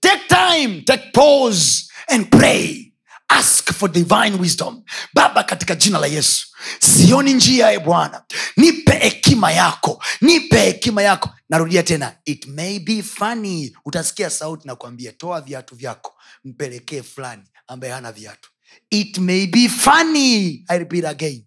take 0.00 0.28
time 0.28 0.82
take 0.84 1.10
pause 1.12 1.88
and 2.08 2.30
pray. 2.30 2.86
Ask 3.32 3.72
for 3.72 3.88
divine 3.92 4.38
wisdom. 4.38 4.82
Baba 5.14 5.44
katika 5.44 5.74
jina 5.74 5.98
la 5.98 6.06
yesu 6.06 6.46
sioni 6.80 7.32
njia 7.32 7.72
e 7.72 7.78
bwana. 7.78 8.24
Nipe 8.56 8.92
hekima 8.92 9.52
yako 9.52 10.02
nipe 10.20 10.58
hekima 10.60 11.02
yako. 11.02 11.30
Narudia 11.48 11.82
tena 11.82 12.16
it 12.24 12.46
may 12.46 12.78
be 12.78 13.02
funny. 13.02 13.76
Utasikia 13.84 14.30
sauti 14.30 14.66
na 14.66 14.76
kuambia 14.76 15.12
toa 15.12 15.40
viatu 15.40 15.74
vyako 15.74 16.14
mpelekee 16.44 17.02
fulani 17.02 17.42
ambaye 17.66 17.92
hana 17.92 18.12
viatu. 18.12 18.50
It 18.90 19.18
may 19.18 19.46
be 19.46 19.68
funny. 19.68 20.64
I 20.68 20.78
repeat 20.78 21.04
again. 21.04 21.44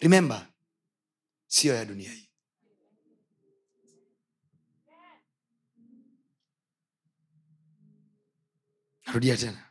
Remember 0.00 0.46
siyo 1.46 1.74
ya 1.74 1.84
dunia 1.84 2.10
hii 2.12 2.27
narudia 9.08 9.36
tena. 9.36 9.70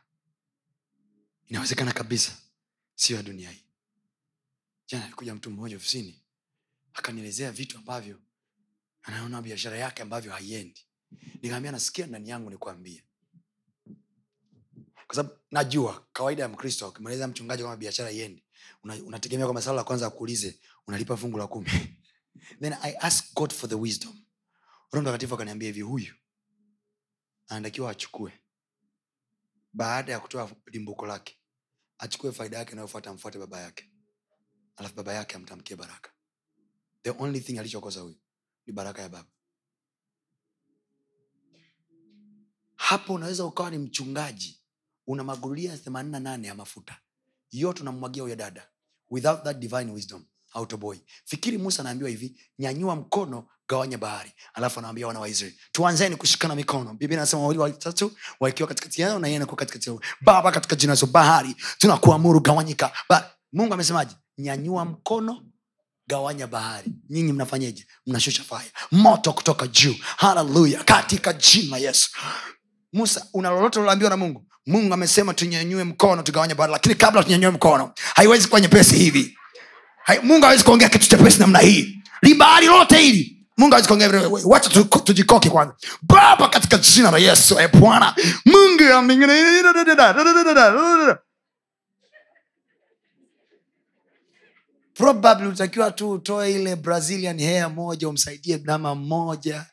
Inawezekana 1.46 1.92
kabisa. 1.92 2.32
Sio 2.94 3.16
ya 3.16 3.22
dunia 3.22 3.50
hii. 3.50 3.64
Jana 4.86 5.04
alikuja 5.04 5.34
mtu 5.34 5.50
mmoja 5.50 5.76
ofisini 5.76 6.22
akanielezea 6.94 7.52
vitu 7.52 7.78
ambavyo 7.78 8.20
anaona 9.02 9.42
biashara 9.42 9.76
yake 9.78 10.02
ambavyo 10.02 10.32
haiendi. 10.32 10.86
Nikaambia 11.42 11.72
nasikia 11.72 12.06
ndani 12.06 12.28
yangu 12.28 12.50
nikwambie 12.50 13.04
kwa 15.06 15.16
sababu 15.16 15.36
najua 15.50 16.06
kawaida 16.12 16.42
ya 16.42 16.48
mkristo 16.48 16.88
ukimweleza 16.88 17.28
mchungaji 17.28 17.62
kama 17.62 17.76
biashara 17.76 18.10
iendi 18.10 18.44
una- 18.84 19.18
kwamba 19.44 19.62
sala 19.62 19.76
la 19.76 19.84
kwanza 19.84 20.06
akuulize 20.06 20.60
unalipa 20.86 21.16
fungu 21.16 21.38
la 21.38 21.46
kumi? 21.46 21.70
Then 22.60 22.72
i 22.82 22.96
ask 23.00 23.34
god 23.34 23.52
for 23.52 23.68
the 23.70 23.74
wisdom. 23.76 24.24
Roho 24.92 25.02
mtakatifu 25.02 25.34
akaniambia 25.34 25.66
hivi 25.68 25.80
huyu 25.80 26.14
anatakiwa 27.48 27.90
achukue 27.90 28.40
baada 29.72 30.12
ya 30.12 30.20
kutoa 30.20 30.50
limbuko 30.66 31.06
lake 31.06 31.38
achukue 31.98 32.32
faida 32.32 32.58
yake 32.58 32.72
inayofuata 32.72 33.10
amfuate 33.10 33.38
baba 33.38 33.60
yake. 33.60 33.92
Alafu 34.76 34.94
baba 34.94 35.12
yake 35.14 35.36
amtamkie 35.36 35.76
baraka. 35.76 36.10
The 37.02 37.10
only 37.10 37.40
thing 37.40 37.58
alichokosa 37.58 38.00
huyu 38.00 38.16
ni 38.66 38.72
baraka 38.72 39.02
ya 39.02 39.08
baba. 39.08 39.28
Hapo 42.76 43.14
unaweza 43.14 43.44
ukawa 43.44 43.70
ni 43.70 43.78
mchungaji 43.78 44.62
una 45.06 45.24
magulia 45.24 45.78
themanini 45.78 46.12
na 46.12 46.20
nane 46.20 46.48
ya 46.48 46.54
mafuta. 46.54 47.00
Yote 47.50 47.82
unamwagia 47.82 48.22
huyo 48.22 48.36
dada. 48.36 48.70
Without 49.10 49.42
that 49.44 49.58
divine 49.58 49.92
wisdom 49.92 50.24
autoboy 50.52 50.96
fikiri 51.24 51.58
musa 51.58 51.80
anaambiwa 51.82 52.10
hivi 52.10 52.36
nyanyua 52.58 52.96
mkono 52.96 53.46
gawanya 53.68 53.98
bahari. 53.98 54.32
Alafu 54.54 54.78
anaambia 54.78 55.06
wana 55.06 55.20
waisraeli 55.20 55.56
tuanzeni 55.72 56.16
kushikana 56.16 56.54
mikono. 56.54 56.94
Biblia 56.94 57.18
anasema 57.18 57.42
wawili 57.42 57.60
watatu 57.60 58.12
wakiwa 58.40 58.68
katikati 58.68 59.02
yao 59.02 59.18
na 59.18 59.28
yeye 59.28 59.46
katikati 59.46 59.88
yao. 59.88 60.00
Baba 60.20 60.52
katika 60.52 60.76
jina 60.76 60.94
zo 60.94 61.06
bahari 61.06 61.56
tunakuamuru 61.78 62.40
gawanyika. 62.40 62.92
Ba- 63.08 63.30
mungu 63.52 63.74
amesemaje? 63.74 64.14
Nyanyua 64.38 64.84
mkono 64.84 65.42
gawanya 66.06 66.46
bahari. 66.46 66.92
Nyinyi 67.10 67.32
mnafanyeje? 67.32 67.86
Mnashusha 68.06 68.42
faya 68.42 68.70
moto 68.92 69.32
kutoka 69.32 69.66
juu. 69.66 69.94
Haleluya 70.16 70.84
katika 70.84 71.32
jina 71.32 71.76
yesu. 71.76 72.10
Musa 72.92 73.26
una 73.32 73.50
lolote 73.50 73.80
uloambiwa 73.80 74.10
na 74.10 74.16
mungu? 74.16 74.44
Mungu 74.66 74.94
amesema 74.94 75.34
tunyanyue 75.34 75.84
mkono 75.84 76.22
tugawanye 76.22 76.54
bahari 76.54 76.72
lakini 76.72 76.94
kabla 76.94 77.22
tunyanyue 77.24 77.50
mkono 77.50 77.92
haiwezi 78.14 78.48
kuwa 78.48 78.60
nyepesi 78.60 78.96
hivi 78.96 79.38
mungu 80.22 80.44
hawezi 80.46 80.64
kuongea 80.64 80.88
kitu 80.88 81.08
chepesi 81.08 81.38
namna 81.40 81.58
hii. 81.58 82.02
Libahari 82.22 82.66
lote 82.66 82.98
hili. 82.98 83.34
Wacha 84.44 84.84
tujikoke 85.04 85.50
kwanza. 85.50 85.74
Baba 86.02 86.48
katika 86.48 86.78
jina 86.78 87.10
la 87.10 87.18
yesu 87.18 87.60
e 87.60 87.68
bwana. 87.68 88.14
Mungu 88.44 88.82
ya 88.82 89.02
mingine 89.02 89.32
probably 94.94 95.46
utakiwa 95.48 95.90
tu 95.90 96.10
utoe 96.10 96.52
ile 96.52 96.76
brazilian 96.76 97.38
hair 97.40 97.70
moja 97.70 98.08
umsaidie 98.08 98.58
mama 98.64 98.94
mmoja. 98.94 99.66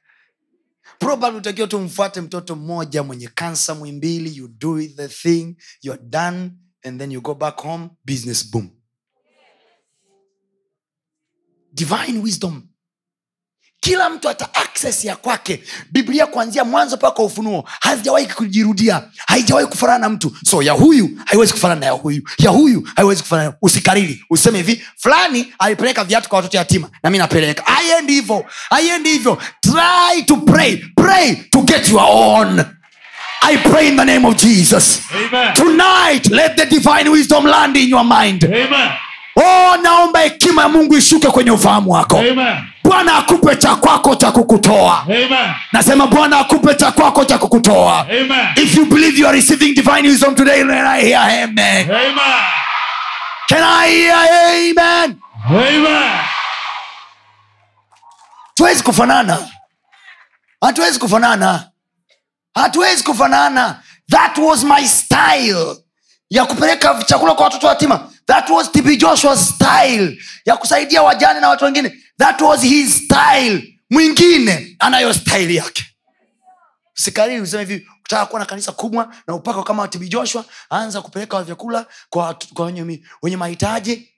Probably 0.99 1.37
utakiwa 1.37 1.67
tu 1.67 1.79
mfuate 1.79 2.21
mtoto 2.21 2.55
mmoja 2.55 3.03
mwenye 3.03 3.27
kansa 3.27 3.75
mwimbili 3.75 4.37
you 4.37 4.47
do 4.47 4.81
the 4.81 5.07
thing 5.07 5.55
youare 5.81 6.01
done 6.03 6.51
and 6.83 6.99
then 6.99 7.11
you 7.11 7.21
go 7.21 7.33
back 7.35 7.61
home 7.61 7.89
business 8.05 8.51
boom 8.51 8.69
divine 11.75 12.19
wisdom. 12.23 12.61
Kila 13.79 14.09
mtu 14.09 14.29
ata 14.29 14.53
access 14.53 15.05
ya 15.05 15.15
kwake. 15.15 15.63
Biblia 15.91 16.27
kuanzia 16.27 16.63
mwanzo 16.63 16.95
mpaka 16.95 17.23
ufunuo 17.23 17.63
hazijawahi 17.81 18.25
kujirudia 18.25 19.03
haijawahi 19.27 19.67
kufanana 19.67 19.99
na 19.99 20.09
mtu. 20.09 20.37
So 20.45 20.61
ya 20.63 20.73
huyu 20.73 21.09
haiwezi 21.25 21.53
kufanana 21.53 21.79
na 21.79 21.85
ya 21.85 21.91
huyu. 21.91 22.29
Ya 22.37 22.49
huyu 22.49 22.89
haiwezi 22.95 23.21
kufanana 23.21 23.53
usikariri. 23.61 24.25
Useme 24.29 24.57
hivi 24.57 24.85
fulani 24.97 25.53
alipeleka 25.59 26.03
viatu 26.03 26.29
kwa 26.29 26.35
watoto 26.37 26.57
yatima 26.57 26.89
na 27.03 27.09
mi 27.09 27.17
napeleka. 27.17 27.63
Aiendi 27.67 28.13
hivyo. 28.13 28.45
Aiendi 28.69 29.09
hivyo. 29.09 29.41
Try 29.61 30.23
to 30.23 30.37
pray. 30.37 30.77
Pray 30.95 31.35
to 31.35 31.61
get 31.61 31.89
your 31.89 32.05
own. 32.09 32.59
I 33.41 33.57
pray 33.57 33.87
in 33.87 33.95
the 33.97 34.05
name 34.05 34.27
of 34.27 34.35
jesus. 34.35 35.01
Amen. 35.11 35.53
tonight 35.53 36.29
let 36.31 36.57
the 36.57 36.65
divine 36.65 37.09
wisdom 37.11 37.45
land 37.45 37.77
in 37.77 37.89
your 37.89 38.03
mind. 38.03 38.43
Amen. 38.43 38.91
Oh 39.35 39.77
naomba 39.77 40.19
hekima 40.19 40.61
ya 40.61 40.67
mungu 40.69 40.95
ishuke 40.97 41.27
kwenye 41.27 41.51
ufahamu 41.51 41.91
wako 41.91 42.17
Amen. 42.19 42.57
bwana 42.83 43.15
akupe 43.17 43.55
cha 43.55 43.75
kwako 43.75 44.15
cha 44.15 44.31
kukutoa 44.31 45.01
Amen. 45.01 45.53
nasema 45.71 46.07
bwana 46.07 46.39
akupe 46.39 46.73
cha 46.75 46.91
kwako 46.91 47.25
cha 47.25 47.37
kukutoa 47.37 47.99
Amen. 47.99 48.47
if 48.55 48.75
you 48.77 48.85
believe 48.85 49.19
you 49.19 49.27
are 49.27 49.37
receiving 49.37 49.73
divine 49.73 50.07
wisdom 50.09 50.35
today 50.35 50.61
I 50.61 51.01
hear 51.01 51.43
amen 51.43 51.91
Amen. 51.91 52.15
can 53.49 53.63
I 53.63 53.87
hear 53.89 54.15
amen 54.15 55.17
Amen. 55.49 56.11
tuwezi 58.55 58.83
kufanana 58.83 59.37
hatuwezi 60.61 60.99
kufanana 60.99 61.69
hatuwezi 62.55 63.03
kufanana 63.03 63.79
that 64.11 64.37
was 64.37 64.63
my 64.63 64.87
style 64.87 65.75
ya 66.29 66.45
kupeleka 66.45 67.03
chakula 67.05 67.33
kwa 67.33 67.43
watoto 67.43 67.67
yatima 67.67 68.09
that 68.27 68.49
was 68.49 68.71
tb 68.71 68.97
joshua's 68.97 69.49
style 69.49 70.17
ya 70.45 70.57
kusaidia 70.57 71.03
wajane 71.03 71.39
na 71.39 71.49
watu 71.49 71.65
wengine. 71.65 72.03
That 72.17 72.41
was 72.41 72.61
his 72.61 72.97
style. 73.05 73.79
Mwingine 73.89 74.75
anayo 74.79 75.13
style 75.13 75.55
yake. 75.55 75.85
Sikariri 76.93 77.41
useme 77.41 77.63
hivi 77.65 77.87
ukitaka 77.99 78.25
kuwa 78.25 78.39
na 78.39 78.45
kanisa 78.45 78.71
kubwa 78.71 79.15
na 79.27 79.35
upako 79.35 79.63
kama 79.63 79.87
tb 79.87 80.03
joshua 80.09 80.45
anza 80.69 81.01
kupeleka 81.01 81.43
vyakula 81.43 81.87
kwa, 82.09 82.39
kwa 82.53 82.65
wenye, 82.65 83.03
wenye 83.21 83.37
mahitaji. 83.37 84.11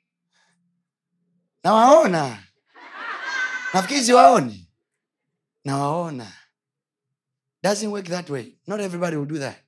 Nawaona. 1.64 2.38
Nafikiri 3.74 4.04
siwaoni. 4.04 4.70
Nawaona. 5.66 6.28
Doesn't 7.64 7.88
work 7.92 8.06
that 8.06 8.30
way. 8.30 8.58
Not 8.68 8.80
everybody 8.80 9.16
will 9.16 9.26
do 9.28 9.40
that 9.40 9.67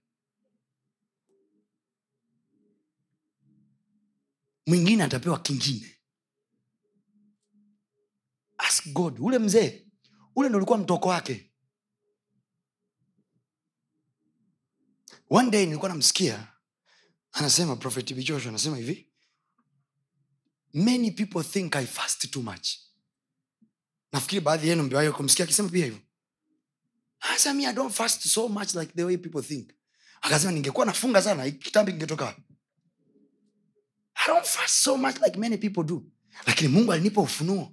mwingine 4.67 5.04
atapewa 5.04 5.39
kingine. 5.39 5.95
Ask 8.58 8.88
god. 8.88 9.19
Ule 9.19 9.39
mzee 9.39 9.86
ule 10.36 10.50
ndo 10.50 10.58
ulikuwa 10.58 10.78
mtoko 10.78 11.10
wake. 11.10 11.52
One 15.30 15.52
day 15.52 15.65
nilikuwa 15.65 15.89
namsikia 15.89 16.48
anasema 17.32 17.76
prophet 17.76 18.13
bichosho 18.13 18.50
anasema 18.50 18.78
hivi 18.78 19.10
many 20.74 21.12
people 21.12 21.43
think 21.43 21.76
i 21.76 21.86
fast 21.88 22.32
too 22.32 22.41
much. 22.41 22.69
Nafikiri 24.12 24.41
baadhi 24.41 24.69
yenu 24.69 24.84
mbewahi 24.84 25.12
kumsikia 25.12 25.45
akisema 25.45 25.69
pia 25.69 25.86
hivyo. 25.86 26.00
Asa 27.19 27.54
me, 27.54 27.67
I 27.67 27.74
don't 27.74 27.93
fast 27.93 28.28
so 28.28 28.48
much 28.48 28.76
like 28.76 28.93
the 28.95 29.04
way 29.04 29.17
people 29.17 29.41
think. 29.41 29.72
Akasema 30.22 30.52
ningekuwa 30.52 30.86
nafunga 30.86 31.22
sana, 31.22 31.52
kitambi 31.52 31.91
kingetoka. 31.91 32.38
Wapi?" 34.19 34.23
I 34.23 34.27
don't 34.27 34.45
fast 34.45 34.75
so 34.84 34.97
much 34.97 35.19
like 35.21 35.38
many 35.39 35.58
people 35.58 35.84
do. 35.84 36.03
Lakini 36.45 36.67
Mungu 36.69 36.91
alinipa 36.93 37.21
ufunuo. 37.21 37.71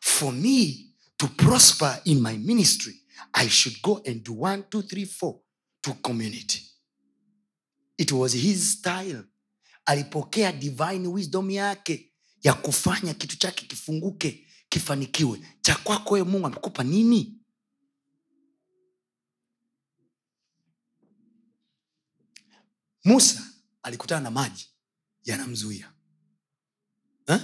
For 0.00 0.32
me 0.32 0.86
to 1.16 1.28
prosper 1.28 2.00
in 2.04 2.20
my 2.20 2.36
ministry, 2.36 2.94
I 3.34 3.48
should 3.48 3.82
go 3.82 4.00
and 4.06 4.22
do 4.24 4.32
one, 4.32 4.62
two, 4.70 4.82
three, 4.82 5.04
four 5.06 5.40
to 5.82 5.94
community. 6.02 6.62
It 7.98 8.12
was 8.12 8.32
his 8.32 8.72
style. 8.72 9.24
Alipokea 9.86 10.52
divine 10.52 11.06
wisdom 11.08 11.50
yake 11.50 12.12
ya 12.42 12.54
kufanya 12.54 13.14
kitu 13.14 13.36
chake 13.38 13.66
kifunguke, 13.66 14.46
kifanikiwe. 14.68 15.40
Cha 15.60 15.74
kwako 15.74 16.14
wewe 16.14 16.26
Mungu 16.28 16.46
amekupa 16.46 16.84
nini? 16.84 17.34
musa 23.04 23.42
alikutana 23.82 24.20
na 24.20 24.30
maji 24.30 24.68
yanamzuia 25.28 25.92
Eh? 27.26 27.40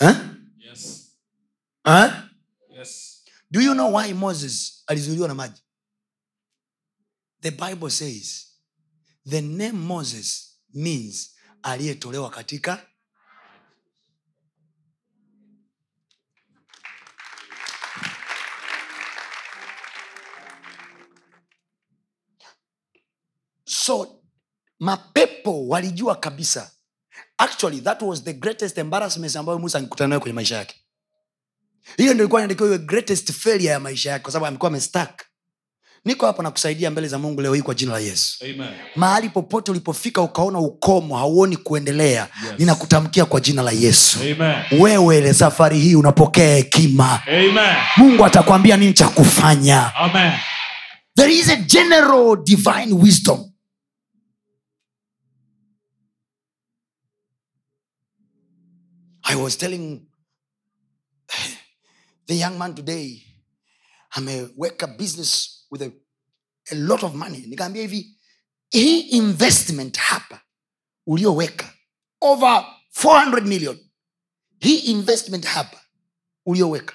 Eh? 0.00 0.16
Yes. 0.58 1.12
Eh? 1.84 2.10
Yes. 2.70 3.24
do 3.50 3.60
you 3.60 3.72
know 3.74 3.94
why 3.96 4.12
moses 4.12 4.82
alizuiliwa 4.86 5.28
na 5.28 5.34
maji 5.34 5.62
the 7.40 7.50
bible 7.50 7.90
says 7.90 8.46
the 9.28 9.40
name 9.40 9.72
moses 9.78 10.58
means 10.74 11.34
aliyetolewa 11.62 12.30
katika 12.30 12.86
so 23.64 24.17
mapepo 24.80 25.68
walijua 25.68 26.14
kabisa. 26.16 26.70
Actually 27.38 27.80
that 27.80 28.02
was 28.02 28.24
the 28.24 28.32
greatest 28.32 28.78
embarrassment 28.78 29.36
ambayo 29.36 29.58
musa 29.58 29.78
angekutana 29.78 30.08
nayo 30.08 30.20
kwenye 30.20 30.34
maisha 30.34 30.56
yake. 30.56 30.74
Hiyo 31.96 32.14
ndio 32.14 32.24
ilikuwa 32.24 32.40
inatakiwa 32.40 32.68
iwe 32.68 32.78
greatest 32.78 33.32
failure 33.32 33.64
ya 33.64 33.80
maisha 33.80 34.10
yake 34.10 34.22
kwa 34.22 34.32
sababu 34.32 34.46
amekuwa 34.46 34.68
amestak 34.70 35.24
niko 36.04 36.26
hapa 36.26 36.42
na 36.42 36.50
kusaidia 36.50 36.90
mbele 36.90 37.08
za 37.08 37.18
mungu 37.18 37.40
leo 37.40 37.54
hii 37.54 37.62
kwa 37.62 37.74
jina 37.74 37.92
la 37.92 37.98
yesu. 37.98 38.44
Amen. 38.44 38.68
mahali 38.96 39.28
popote 39.28 39.70
ulipofika 39.70 40.22
ukaona 40.22 40.58
ukomo 40.58 41.16
hauoni 41.16 41.56
kuendelea 41.56 42.28
Yes. 42.44 42.52
ninakutamkia 42.58 43.24
kwa 43.24 43.40
jina 43.40 43.62
la 43.62 43.70
yesu. 43.70 44.18
Amen. 44.20 44.80
wewe 44.82 45.34
safari 45.34 45.78
hii 45.78 45.94
unapokea 45.94 46.56
hekima. 46.56 47.20
Mungu 47.96 48.24
atakwambia 48.24 48.76
nini 48.76 48.92
cha 48.92 49.08
kufanya. 49.08 49.94
Amen. 49.94 50.32
there 51.16 51.34
is 51.34 51.48
a 51.48 51.56
general 51.56 52.36
divine 52.44 52.92
wisdom 52.94 53.44
i 59.30 59.34
was 59.36 59.58
telling 59.58 60.00
the 62.26 62.34
young 62.34 62.58
man 62.58 62.74
today 62.74 63.22
ameweka 64.10 64.86
business 64.98 65.66
with 65.70 65.82
a, 65.82 65.92
a 66.72 66.74
lot 66.74 67.06
of 67.06 67.14
money. 67.14 67.38
Nikaambia 67.46 67.82
hivi 67.82 68.18
hii 68.70 69.00
investment 69.00 69.96
hapa 69.98 70.40
ulioweka 71.06 71.72
over 72.20 72.64
400 73.02 73.42
million 73.46 73.78
hii 74.60 74.78
investment 74.78 75.44
hapa 75.44 75.80
ulioweka 76.46 76.94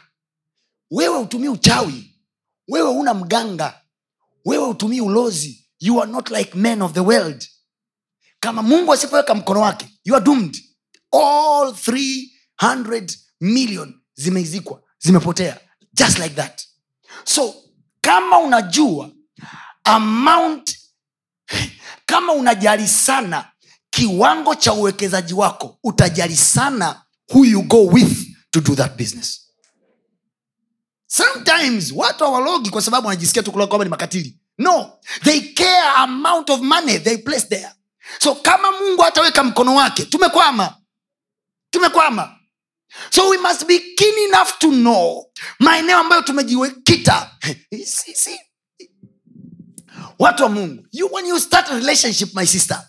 wewe 0.91 1.17
utumii 1.17 1.48
uchawi 1.48 2.19
wewe 2.67 2.89
una 2.89 3.13
mganga 3.13 3.82
wewe 4.46 4.67
utumii 4.67 5.02
ulozi 5.02 5.69
you 5.80 6.02
are 6.02 6.12
not 6.12 6.30
like 6.32 6.58
men 6.58 6.82
of 6.82 6.93
the 6.93 7.00
world. 7.00 7.48
Kama 8.39 8.62
mungu 8.62 8.93
asipoweka 8.93 9.36
mkono 9.36 9.62
wake 9.62 9.88
you 10.04 10.15
are 10.15 10.26
doomed 10.26 10.63
all 11.13 11.73
300 12.62 13.17
million 13.41 14.02
zimezikwa 14.15 14.82
zimepotea 14.99 15.60
just 15.93 16.19
like 16.19 16.36
that. 16.36 16.62
So 17.26 17.56
kama 18.02 18.39
unajua 18.39 19.12
amount 19.84 20.78
kama 22.06 22.34
unajali 22.34 22.88
sana 22.88 23.52
kiwango 23.89 24.56
cha 24.56 24.73
uwekezaji 24.73 25.34
wako 25.34 25.80
utajali 25.84 26.36
sana 26.36 27.02
who 27.34 27.45
you 27.45 27.62
go 27.62 27.86
with 27.86 28.28
to 28.52 28.62
do 28.62 28.76
that 28.76 28.95
business. 28.97 29.39
Sometimes 31.08 31.91
watu 31.95 32.23
hawalogi 32.23 32.69
kwa 32.69 32.82
sababu 32.82 33.08
wanajisikia 33.08 33.43
tu 33.43 33.52
kula 33.52 33.67
kwamba 33.67 33.84
ni 33.86 33.89
makatili. 33.89 34.39
No 34.58 34.91
they 35.23 35.41
care 35.41 35.88
amount 35.95 36.49
of 36.49 36.62
money 36.62 36.99
they 36.99 37.17
place 37.17 37.45
there. 37.47 37.71
So 38.19 38.36
kama 38.36 38.71
mungu 38.71 39.02
hataweka 39.02 39.43
mkono 39.43 39.76
wake 39.76 40.06
tumekwama 40.06 40.78
tumekwama. 41.74 42.36
So 43.10 43.30
we 43.30 43.38
must 43.38 43.66
be 43.68 43.80
keen 43.98 44.18
enough 44.30 44.60
to 44.60 44.70
know 44.72 45.26
maeneo 45.60 45.98
ambayo 45.98 46.22
tumejiwekita. 46.22 47.30
Watu 50.20 50.44
wa 50.44 50.50
mungu 50.50 50.88
you, 50.92 51.10
when 51.14 51.26
you 51.26 51.40
start 51.40 51.70
a 51.70 51.76
relationship 51.76 52.34
my 52.36 52.46
sister 52.46 52.88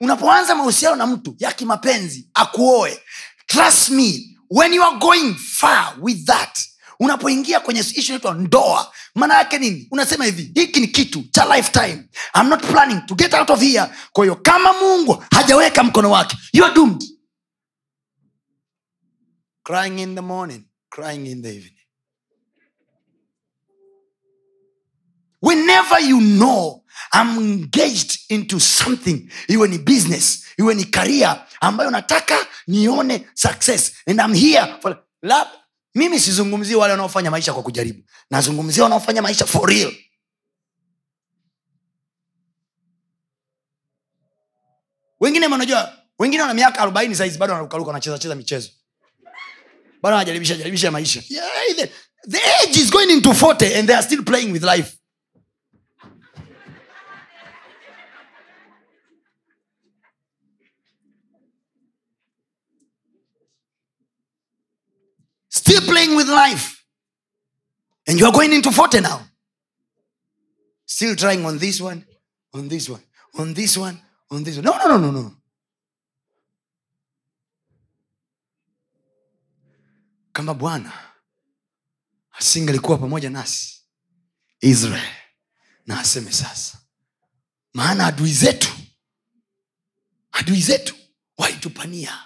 unapoanza 0.00 0.54
mahusiano 0.54 0.96
na 0.96 1.06
mtu 1.06 1.36
ya 1.38 1.52
kimapenzi 1.52 2.28
akuoe. 2.34 3.00
Trust 3.46 3.88
me 3.88 4.36
when 4.50 4.74
you 4.74 4.82
are 4.84 4.96
going 4.98 5.34
far 5.34 5.94
with 6.00 6.26
that 6.26 6.58
unapoingia 7.00 7.60
kwenye 7.60 7.80
ishu 7.80 8.12
naitwa 8.12 8.34
ndoa 8.34 8.92
maana 9.14 9.34
yake 9.38 9.58
nini? 9.58 9.88
Unasema 9.90 10.24
hivi 10.24 10.50
hiki 10.54 10.80
ni 10.80 10.88
kitu 10.88 11.22
cha 11.30 11.56
lifetime. 11.56 12.04
I'm 12.40 12.48
not 12.48 12.66
planning 12.66 13.00
to 13.06 13.14
get 13.14 13.34
out 13.34 13.50
of 13.50 13.60
here. 13.60 13.84
Kwa 14.12 14.24
hiyo 14.24 14.36
kama 14.36 14.72
mungu 14.72 15.24
hajaweka 15.34 15.82
mkono 15.84 16.10
wake 16.10 16.36
you 16.52 16.64
are 16.64 16.74
doomed 16.74 17.15
crying 19.66 19.98
in 19.98 20.14
the 20.14 20.22
morning 20.22 20.64
crying 20.90 21.26
in 21.26 21.42
the 21.42 21.48
evening. 21.50 21.72
Whenever 25.40 26.00
you 26.00 26.20
know 26.20 26.84
I'm 27.12 27.38
engaged 27.38 28.30
into 28.30 28.60
something 28.60 29.28
iwe 29.48 29.68
ni 29.68 29.78
business 29.78 30.44
iwe 30.58 30.74
ni 30.74 30.84
career 30.84 31.46
ambayo 31.60 31.90
nataka 31.90 32.46
nione 32.68 33.26
success 33.34 33.92
and 34.06 34.20
I'm 34.20 34.34
here 34.34 34.76
for, 34.80 34.98
lab, 35.22 35.46
mimi 35.94 36.20
sizungumzii 36.20 36.74
wale 36.74 36.90
wanaofanya 36.92 37.30
maisha 37.30 37.52
kwa 37.52 37.62
kujaribu. 37.62 38.02
Nazungumzia 38.30 38.82
wanaofanya 38.84 39.22
maisha 39.22 39.46
for 39.46 39.68
real. 39.68 39.92
Wengine 45.20 45.46
unajua 45.46 45.92
wengine 46.18 46.42
wana 46.42 46.54
miaka 46.54 46.80
arobaini 46.80 47.14
saizi 47.14 47.38
bado 47.38 47.52
wanarukaruka 47.52 47.88
wanacheza 47.88 48.18
cheza 48.18 48.34
michezo 48.34 48.70
bado 50.02 50.16
wanajaribisha 50.16 50.56
jaribisha 50.56 50.90
maisha. 50.90 51.22
Yeah, 51.28 51.48
the, 51.76 51.90
the 52.26 52.38
age 52.62 52.76
is 52.76 52.90
going 52.90 53.10
into 53.10 53.32
40 53.32 53.74
and 53.74 53.88
they 53.88 53.94
are 53.94 54.02
still 54.02 54.22
playing 54.22 54.52
with 54.52 54.62
life. 54.62 54.96
Still 65.48 65.80
playing 65.82 66.16
with 66.16 66.28
life. 66.28 66.84
And 68.06 68.20
you 68.20 68.26
are 68.26 68.32
going 68.32 68.52
into 68.52 68.70
40 68.70 69.00
now. 69.00 69.20
Still 70.86 71.16
trying 71.16 71.44
on 71.44 71.58
this 71.58 71.80
one 71.80 72.06
on 72.54 72.68
this 72.68 72.88
one 72.88 73.02
on 73.38 73.54
this 73.54 73.76
one 73.76 74.00
on 74.30 74.44
this 74.44 74.56
one. 74.56 74.64
No 74.64 74.76
no 74.78 74.96
no 74.96 75.10
no 75.10 75.10
no 75.10 75.35
kama 80.36 80.54
bwana 80.54 80.92
asingelikuwa 82.30 82.98
pamoja 82.98 83.30
nasi 83.30 83.82
israel 84.60 85.14
na 85.86 86.00
aseme 86.00 86.32
sasa. 86.32 86.78
Maana 87.74 88.06
adui 88.06 88.32
zetu 88.32 88.68
adui 90.32 90.60
zetu 90.60 90.94
walitupania 91.38 92.18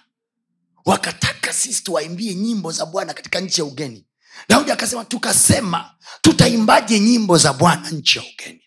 wakataka 0.85 1.53
sisi 1.53 1.85
tuwaimbie 1.85 2.35
nyimbo 2.35 2.73
za 2.73 2.87
bwana 2.87 3.15
katika 3.15 3.41
nchi 3.41 3.61
ya 3.61 3.65
ugeni. 3.65 4.07
Daudi 4.49 4.71
akasema 4.71 5.05
tukasema 5.05 5.95
tutaimbaje 6.21 7.01
nyimbo 7.01 7.39
za 7.39 7.53
bwana 7.53 7.91
nchi 7.91 8.19
ya 8.19 8.25
ugeni? 8.25 8.65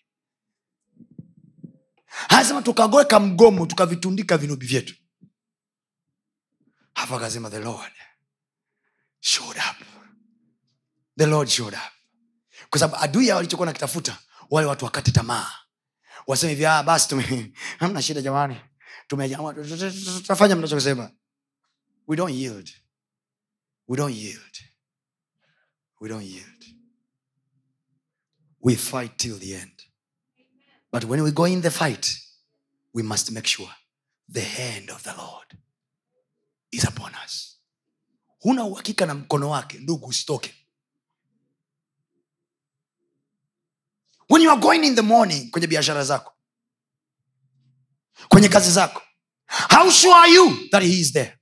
Anasema 2.28 2.62
tukagoweka 2.62 3.20
mgomo 3.20 3.66
tukavitundika 3.66 4.38
vinubi 4.38 4.66
vyetu. 4.66 4.94
Hapo 6.94 7.16
akasema 7.16 7.50
the 7.50 7.58
lord 7.58 7.92
showed 9.24 9.56
up. 9.56 9.76
The 11.16 11.26
lord 11.26 11.48
showed 11.48 11.74
up. 11.74 11.92
Kwa 12.70 12.78
sababu 12.80 13.02
adui 13.04 13.28
yao 13.28 13.36
walichokuwa 13.36 13.66
nakitafuta 13.66 14.18
wale 14.50 14.66
watu 14.68 14.84
wakate 14.84 15.10
tamaa. 15.12 15.52
Waseme 16.26 16.52
hivi 16.52 16.66
"Ah, 16.66 16.82
basi 16.82 17.08
tume 17.08 17.52
hamna 17.80 18.02
shida 18.02 18.20
jamani. 18.20 18.56
Tutafanya 19.06 20.56
mnachosema 20.56 21.10
we 22.06 22.16
don't 22.16 22.34
yield. 22.34 22.70
We 23.88 23.96
don't 23.96 24.16
yield. 24.16 24.58
We 26.00 26.08
don't 26.08 26.24
yield. 26.24 26.64
We 28.60 28.76
fight 28.76 29.16
till 29.16 29.38
the 29.38 29.54
end. 29.54 29.82
But 30.92 31.04
when 31.04 31.20
we 31.20 31.30
go 31.30 31.46
in 31.46 31.62
the 31.62 31.70
fight 31.70 32.20
we 32.94 33.02
must 33.02 33.30
make 33.30 33.46
sure 33.46 33.70
the 34.32 34.40
hand 34.40 34.90
of 34.90 35.02
the 35.02 35.12
lord 35.16 35.58
is 36.70 36.84
upon 36.84 37.12
us 37.24 37.53
huna 38.44 38.64
uhakika 38.64 39.06
na 39.06 39.14
mkono 39.14 39.50
wake 39.50 39.78
ndugu 39.78 40.06
usitoke. 40.06 40.54
When 44.30 44.42
you 44.42 44.50
are 44.50 44.60
going 44.60 44.84
in 44.86 44.94
the 44.94 45.02
morning 45.02 45.50
kwenye 45.50 45.66
biashara 45.66 46.04
zako 46.04 46.32
kwenye 48.28 48.48
kazi 48.48 48.70
zako 48.70 49.02
how 49.70 49.90
sure 49.90 50.14
are 50.14 50.32
you 50.32 50.68
that 50.70 50.82
he 50.82 50.88
is 51.00 51.12
there? 51.12 51.38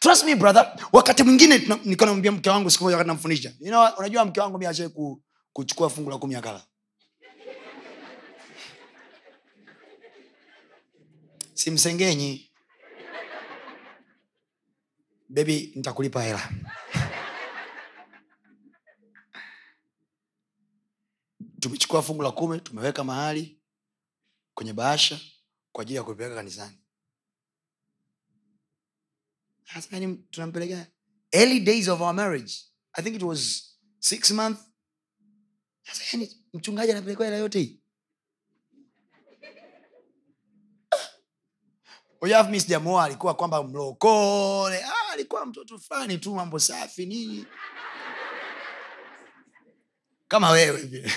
Trust 0.00 0.24
me 0.24 0.34
brother 0.34 0.76
wakati 0.92 1.22
mwingine 1.22 1.58
nilikuwa 1.58 2.06
namwambia 2.06 2.32
mke 2.32 2.50
wangu 2.50 2.70
siku 2.70 2.84
moja 2.84 2.96
wakati 2.96 3.08
namfundisha 3.08 3.52
you 3.60 3.66
know, 3.70 3.88
unajua 3.98 4.24
mke 4.24 4.40
wangu 4.40 4.58
mi 4.58 4.88
ku, 4.88 5.22
kuchukua 5.52 5.90
fungu 5.90 6.10
la 6.10 6.18
kumi 6.18 6.34
akala 6.34 6.64
simsengenyi 11.54 12.51
bebi 15.32 15.72
nitakulipa 15.76 16.22
hela. 16.22 16.50
Tumechukua 21.60 22.02
fungu 22.02 22.22
la 22.22 22.30
kumi 22.30 22.60
tumeweka 22.60 23.04
mahali 23.04 23.62
kwenye 24.54 24.72
bahasha 24.72 25.20
kwa 25.72 25.82
ajili 25.82 25.96
ya 25.96 26.02
kupeleka 26.04 26.34
kanisani. 26.34 26.78
Yani 29.90 30.16
tunampelekea? 30.30 30.86
Early 31.32 31.60
days 31.60 31.88
of 31.88 32.00
our 32.00 32.14
marriage. 32.14 32.54
I 32.92 33.02
think 33.02 33.16
it 33.16 33.22
was 33.22 33.70
six 34.00 34.30
month 34.30 34.58
yani 36.12 36.30
mchungaji 36.54 36.92
anapelekwa 36.92 37.26
hela 37.26 37.36
yote 37.38 37.58
hii. 37.60 37.78
Sijamuoa 42.60 43.04
alikuwa 43.04 43.34
kwamba 43.34 43.62
mlokole. 43.62 44.84
Ah, 44.84 45.01
alikuwa 45.12 45.46
mtoto 45.46 45.78
fulani 45.78 46.18
tu 46.18 46.34
mambo 46.34 46.58
safi 46.58 47.06
nini 47.06 47.46
kama 50.28 50.50
wewe 50.50 50.82
vile 50.82 51.12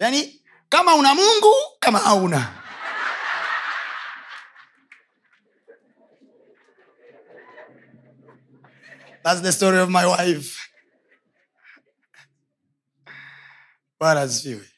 yaani 0.00 0.42
kama 0.68 0.94
una 0.94 1.14
mungu 1.14 1.54
kama 1.80 1.98
hauna 1.98 2.60
That's 9.22 9.40
the 9.40 9.52
story 9.52 9.78
of 9.78 9.88
my 9.88 10.04
wife. 10.06 10.58
Bwana 13.98 14.20
asifiwe. 14.20 14.68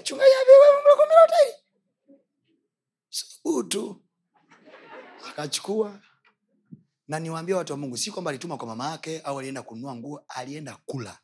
Mchungaji 0.00 0.30
la 0.30 0.96
kumi 0.96 1.14
hili. 1.14 1.54
Subutu. 3.10 4.01
Akachukua 5.32 6.00
na 7.08 7.20
niwaambia 7.20 7.56
watu 7.56 7.72
wa 7.72 7.78
Mungu, 7.78 7.96
si 7.96 8.10
kwamba 8.10 8.30
alituma 8.30 8.56
kwa 8.56 8.66
mama 8.66 8.90
yake 8.90 9.20
au 9.20 9.38
alienda 9.38 9.62
kununua 9.62 9.96
nguo, 9.96 10.24
alienda 10.28 10.76
kula, 10.86 11.18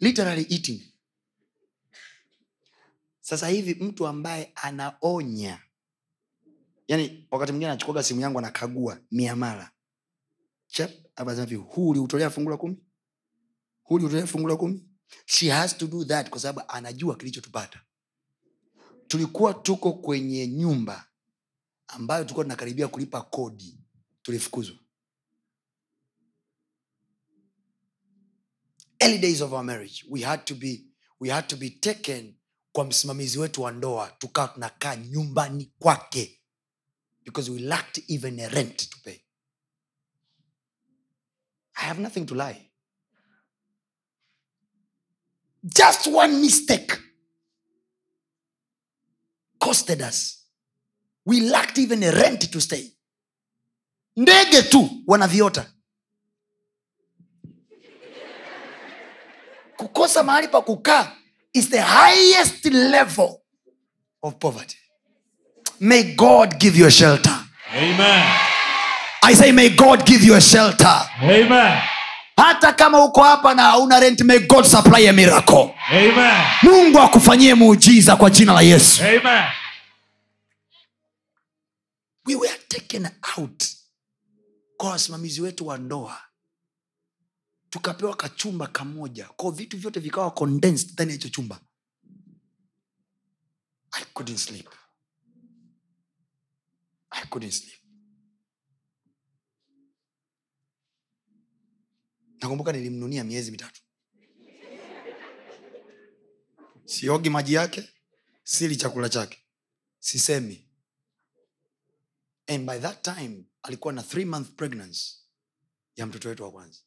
literally 0.00 0.46
eating. 0.50 0.82
Sasa 3.20 3.48
hivi 3.48 3.74
mtu 3.84 4.06
ambaye 4.06 4.52
anaonya 4.54 5.62
yani 6.88 7.26
wakati 7.30 7.52
mwingine 7.52 7.70
anachukuaga 7.70 8.02
simu 8.02 8.20
yangu 8.20 8.38
anakagua 8.38 8.98
miamala. 9.10 9.70
Huu 11.68 11.88
uliutolea 11.88 12.30
fungu 12.30 12.58
kumi? 12.58 12.76
Huu 13.82 13.94
uliutolea 13.94 14.26
fungu 14.26 14.56
kumi? 14.58 14.88
She 15.26 15.50
has 15.50 15.78
to 15.78 15.86
do 15.86 16.04
that 16.04 16.30
kwa 16.30 16.40
sababu 16.40 16.70
anajua 16.72 17.16
kilichotupata. 17.16 17.80
Tulikuwa 19.08 19.54
tuko 19.54 19.92
kwenye 19.92 20.46
nyumba 20.46 21.05
ambayo 21.88 22.24
tulikuwa 22.24 22.44
tunakaribia 22.44 22.88
kulipa 22.88 23.22
kodi 23.22 23.78
tulifukuzwa 24.22 24.76
early 28.98 29.18
days 29.18 29.40
of 29.40 29.52
our 29.52 29.64
marriage 29.64 30.04
we 30.08 30.20
had 30.22 30.42
to 30.44 30.54
be, 30.54 30.84
we 31.20 31.30
had 31.30 31.46
to 31.48 31.56
be 31.56 31.70
taken 31.70 32.34
kwa 32.72 32.84
msimamizi 32.84 33.38
wetu 33.38 33.62
wa 33.62 33.72
ndoa 33.72 34.10
tukawa 34.10 34.48
tunakaa 34.48 34.96
nyumbani 34.96 35.72
kwake 35.78 36.42
because 37.24 37.50
we 37.50 37.58
lacked 37.58 38.04
even 38.08 38.40
a 38.40 38.48
rent 38.48 38.90
to 38.90 38.96
pay. 39.04 39.18
I 41.74 41.84
have 41.88 42.00
nothing 42.00 42.26
to 42.26 42.34
lie. 42.34 42.70
Just 45.64 46.06
one 46.06 46.40
mistake 46.40 46.92
costed 49.58 50.00
us. 50.02 50.45
We 51.26 51.40
lacked 51.40 51.78
even 51.78 52.02
a 52.04 52.10
rent 52.12 52.50
to 52.52 52.60
stay. 52.60 52.92
Ndege 54.16 54.62
tu 54.62 54.90
wanaviota. 55.06 55.66
Kukosa 59.76 60.22
mahali 60.22 60.48
pa 60.48 60.60
kukaa 60.62 61.12
is 61.54 61.68
the 61.70 61.80
highest 61.80 62.64
level 62.64 63.40
of 64.22 64.34
poverty. 64.38 64.76
May 65.80 66.14
God 66.14 66.58
give 66.58 66.78
you 66.78 66.86
a 66.86 66.90
shelter. 66.90 67.38
Amen. 67.74 68.32
I 69.22 69.34
say, 69.34 69.52
may 69.52 69.70
God 69.70 70.06
give 70.06 70.22
you 70.24 70.34
a 70.34 70.40
shelter. 70.40 71.00
Amen. 71.22 71.82
hata 72.36 72.72
kama 72.72 73.04
uko 73.04 73.22
hapa 73.22 73.54
na 73.54 73.62
hauna 73.62 74.00
rent 74.00 74.20
may 74.20 74.38
god 74.38 74.64
supply 74.64 75.08
a 75.08 75.12
miracle 75.12 75.74
Amen. 75.90 76.34
mungu 76.62 76.98
akufanyie 77.00 77.54
muujiza 77.54 78.16
kwa 78.16 78.30
jina 78.30 78.52
la 78.52 78.60
yesu 78.60 79.02
Amen. 79.02 79.44
We 82.26 82.34
were 82.36 82.58
taken 82.68 83.08
out. 83.38 83.64
Kwa 84.76 84.90
wasimamizi 84.90 85.40
wetu 85.40 85.66
wa 85.66 85.78
ndoa 85.78 86.22
tukapewa 87.70 88.16
kachumba 88.16 88.66
kamoja. 88.66 89.26
Ko 89.28 89.50
vitu 89.50 89.78
vyote 89.78 90.00
vikawa 90.00 90.30
condensed 90.30 90.92
ndani 90.92 91.10
ya 91.10 91.16
hicho 91.16 91.28
chumba. 91.28 91.60
I 93.92 94.04
couldn't 94.14 94.38
sleep. 94.38 94.68
I 97.10 97.26
couldn't 97.26 97.52
sleep. 97.52 97.78
Nakumbuka 102.42 102.72
nilimnunia 102.72 103.24
miezi 103.24 103.50
mitatu. 103.50 103.82
Siogi 106.84 107.30
maji 107.30 107.54
yake 107.54 107.88
sili 108.44 108.76
chakula 108.76 109.08
chake. 109.08 109.38
Sisemi 109.98 110.65
and 112.48 112.66
by 112.66 112.78
that 112.78 113.02
time 113.02 113.44
alikuwa 113.62 113.92
na 113.92 114.02
three 114.02 114.24
month 114.24 114.48
pregnancy 114.56 115.14
ya 115.96 116.06
mtoto 116.06 116.28
wetu 116.28 116.42
wa 116.42 116.50
kwanza. 116.52 116.80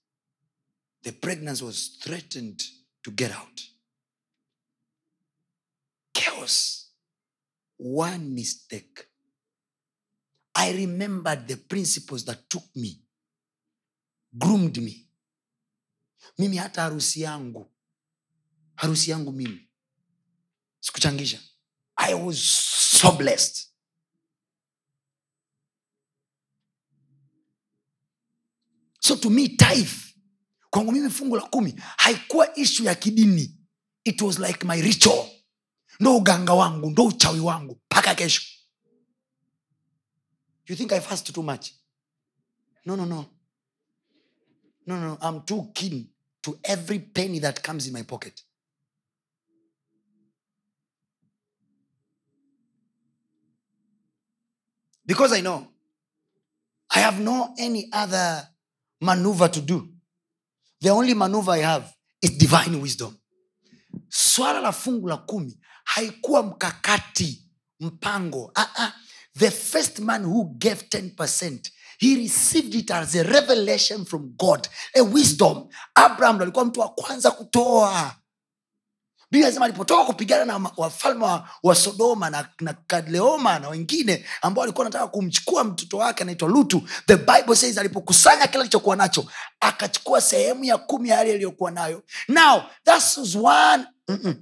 The 1.01 1.12
pregnancy 1.12 1.64
was 1.64 1.99
threatened 1.99 2.64
to 3.01 3.12
get 3.12 3.32
out. 3.32 3.62
Chaos. 6.14 6.86
One 7.80 8.26
mistake. 8.26 9.05
I 10.53 10.74
remembered 10.74 11.47
the 11.47 11.55
principles 11.55 12.26
that 12.26 12.49
took 12.49 12.76
me 12.76 13.01
groomed 14.34 14.78
me. 14.78 15.07
Mimi 16.38 16.57
hata 16.57 16.82
harusi 16.82 17.22
yangu 17.22 17.72
harusi 18.76 19.12
yangu 19.12 19.32
mimi 19.32 19.70
sikuchangisha. 20.80 21.39
I 21.95 22.14
was 22.14 22.39
so 22.99 23.12
blessed 23.12 23.69
so 29.10 29.16
to 29.16 29.30
me 29.30 29.47
tithe 29.47 30.14
kwangu 30.70 30.91
mimi 30.91 31.10
fungu 31.10 31.36
la 31.36 31.41
kumi 31.41 31.76
haikuwa 31.97 32.55
ishu 32.55 32.84
ya 32.84 32.95
kidini. 32.95 33.55
It 34.03 34.22
was 34.22 34.39
like 34.39 34.68
my 34.68 34.82
ritual. 34.82 35.30
Ndo 35.99 36.18
uganga 36.18 36.53
wangu 36.53 36.89
ndo 36.89 37.05
uchawi 37.05 37.39
wangu 37.39 37.82
mpaka 37.86 38.16
kesho. 38.16 38.41
You 40.68 40.76
think 40.76 40.91
i 40.91 41.01
fast 41.01 41.34
too 41.34 41.43
much? 41.43 41.72
No 42.86 42.95
no. 42.95 43.05
No 43.05 43.26
no 44.86 44.97
no. 44.97 45.18
I'm 45.22 45.41
too 45.41 45.72
keen 45.74 46.07
to 46.41 46.60
every 46.64 46.99
penny 46.99 47.39
that 47.39 47.64
comes 47.64 47.88
in 47.88 47.93
my 47.93 48.03
pocket. 48.03 48.43
Because 55.05 55.34
i 55.34 55.41
know 55.41 55.68
i 56.95 56.99
have 56.99 57.20
no 57.20 57.55
any 57.57 57.89
other 57.91 58.47
maneuver 59.02 59.52
to 59.52 59.62
do. 59.62 59.88
The 60.82 60.89
only 60.89 61.14
maneuver 61.14 61.52
i 61.52 61.62
have 61.62 61.93
is 62.22 62.38
divine 62.38 62.82
wisdom. 62.82 63.18
Swala 64.10 64.60
la 64.62 64.72
fungu 64.72 65.08
la 65.08 65.18
kumi 65.18 65.58
haikuwa 65.84 66.43
mkakati 66.43 67.43
mpango. 67.80 68.52
Uh-uh. 68.56 68.91
the 69.38 69.52
first 69.52 70.00
man 70.00 70.24
who 70.26 70.54
gave 70.60 70.89
10 70.89 71.60
he 72.00 72.16
received 72.16 72.76
it 72.76 72.91
as 72.91 73.16
a 73.16 73.24
revelation 73.24 74.06
from 74.06 74.34
god 74.38 74.68
a 74.95 75.02
wisdom. 75.04 75.68
Abraham 75.95 76.41
alikuwa 76.41 76.66
mtu 76.66 76.80
wa 76.80 76.89
kwanza 76.89 77.32
kutoa 77.32 78.16
biblia 79.32 79.48
inasema 79.48 79.66
alipotoka 79.66 80.04
kupigana 80.06 80.46
na 80.60 80.72
wafalme 80.78 81.24
wa, 81.26 81.50
wa 81.64 81.76
sodoma 81.76 82.30
na, 82.30 82.50
na 82.60 82.74
kaleoma 82.88 83.60
na 83.60 83.70
wengine 83.70 84.26
ambao 84.42 84.62
walikuwa 84.62 84.84
wanataka 84.84 85.08
kumchukua 85.08 85.64
mtoto 85.64 85.98
wake 85.98 86.24
anaitwa 86.24 86.50
lutu 86.50 86.82
the 87.08 87.18
bible 87.18 87.56
says 87.56 87.78
alipokusanya 87.78 88.48
kile 88.48 88.60
alichokuwa 88.62 88.96
nacho 88.96 89.26
akachukua 89.60 90.22
sehemu 90.22 90.64
ya 90.64 90.78
kumi 90.78 91.10
ya 91.10 91.18
yale 91.18 91.34
aliyokuwa 91.34 91.72
nayo. 91.72 92.04
Now 92.28 92.62
that 92.86 93.18
is 93.18 93.36
one 93.36 93.86
Mm-mm. 94.10 94.36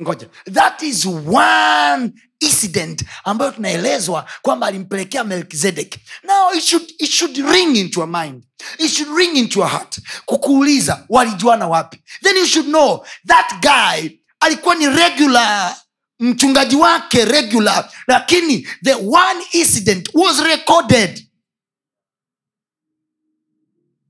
Ngoja. 0.00 0.28
That 0.52 0.82
is 0.82 1.06
one 1.26 2.12
incident 2.40 3.02
ambayo 3.24 3.50
tunaelezwa 3.50 4.28
kwamba 4.42 4.66
alimpelekea 4.66 5.24
melkizedek 5.24 5.98
now 6.22 6.52
it 6.54 6.62
should, 6.64 6.90
it 6.98 7.10
should 7.10 7.36
ring 7.36 7.76
into 7.76 8.00
your 8.00 8.08
mind. 8.22 8.44
It 8.78 8.90
should 8.90 9.16
ring 9.18 9.36
into 9.36 9.60
your 9.60 9.68
heart 9.70 9.98
kukuuliza 10.26 11.04
walijuana 11.08 11.66
wapi? 11.68 12.02
Then 12.22 12.36
you 12.36 12.46
should 12.46 12.68
know 12.68 13.06
that 13.26 13.52
guy 13.62 14.08
alikuwa 14.40 14.74
ni 14.74 14.86
regular 14.88 15.76
mchungaji 16.20 16.76
wake 16.76 17.24
regular 17.24 17.90
lakini 18.06 18.68
the 18.84 18.94
one 18.94 19.44
incident 19.52 20.08
was 20.14 20.38
recorded. 20.40 21.24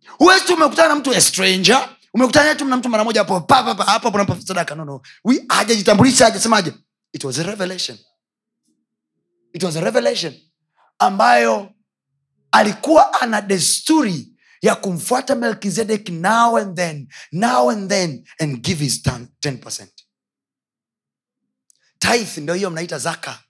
Huwezi 0.09 0.53
umekutana 0.53 0.89
na 0.89 0.95
mtu 0.95 1.15
a 1.15 1.21
stranger 1.21 1.89
umekutana 2.15 2.55
tu 2.55 2.65
na 2.65 2.77
mtu 2.77 2.89
mara 2.89 3.05
moja 3.05 3.25
hapo 3.25 4.41
sadaka. 4.47 4.75
No 4.75 4.85
no. 4.85 5.03
Hajajitambulisha 5.49 6.25
hajasemaje 6.25 6.73
it 7.13 7.25
was 7.25 7.39
a 7.39 7.43
revelation. 7.43 7.99
It 9.53 9.63
was 9.63 9.77
a 9.77 9.81
revelation 9.81 10.35
ambayo 10.99 11.75
alikuwa 12.53 13.21
ana 13.21 13.41
desturi 13.41 14.33
ya 14.63 14.75
kumfuata 14.75 15.35
melkizedek 15.35 16.09
now 16.09 16.57
and 16.57 16.77
then 16.77 17.09
now 17.33 17.71
and 17.71 17.89
then 17.91 18.25
and 18.41 18.61
give 18.61 18.85
his 18.85 19.03
10 19.07 19.27
tith 21.99 22.39
ndo 22.39 22.55
hiyo 22.55 22.71
mnaita 22.71 22.99
zaka 22.99 23.43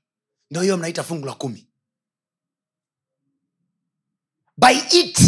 ndo 0.51 0.61
hiyo 0.63 0.77
mnaita 0.77 1.03
fungu 1.03 1.27
la 1.27 1.35
kumi. 1.35 1.69
By 4.57 4.79
it 4.93 5.19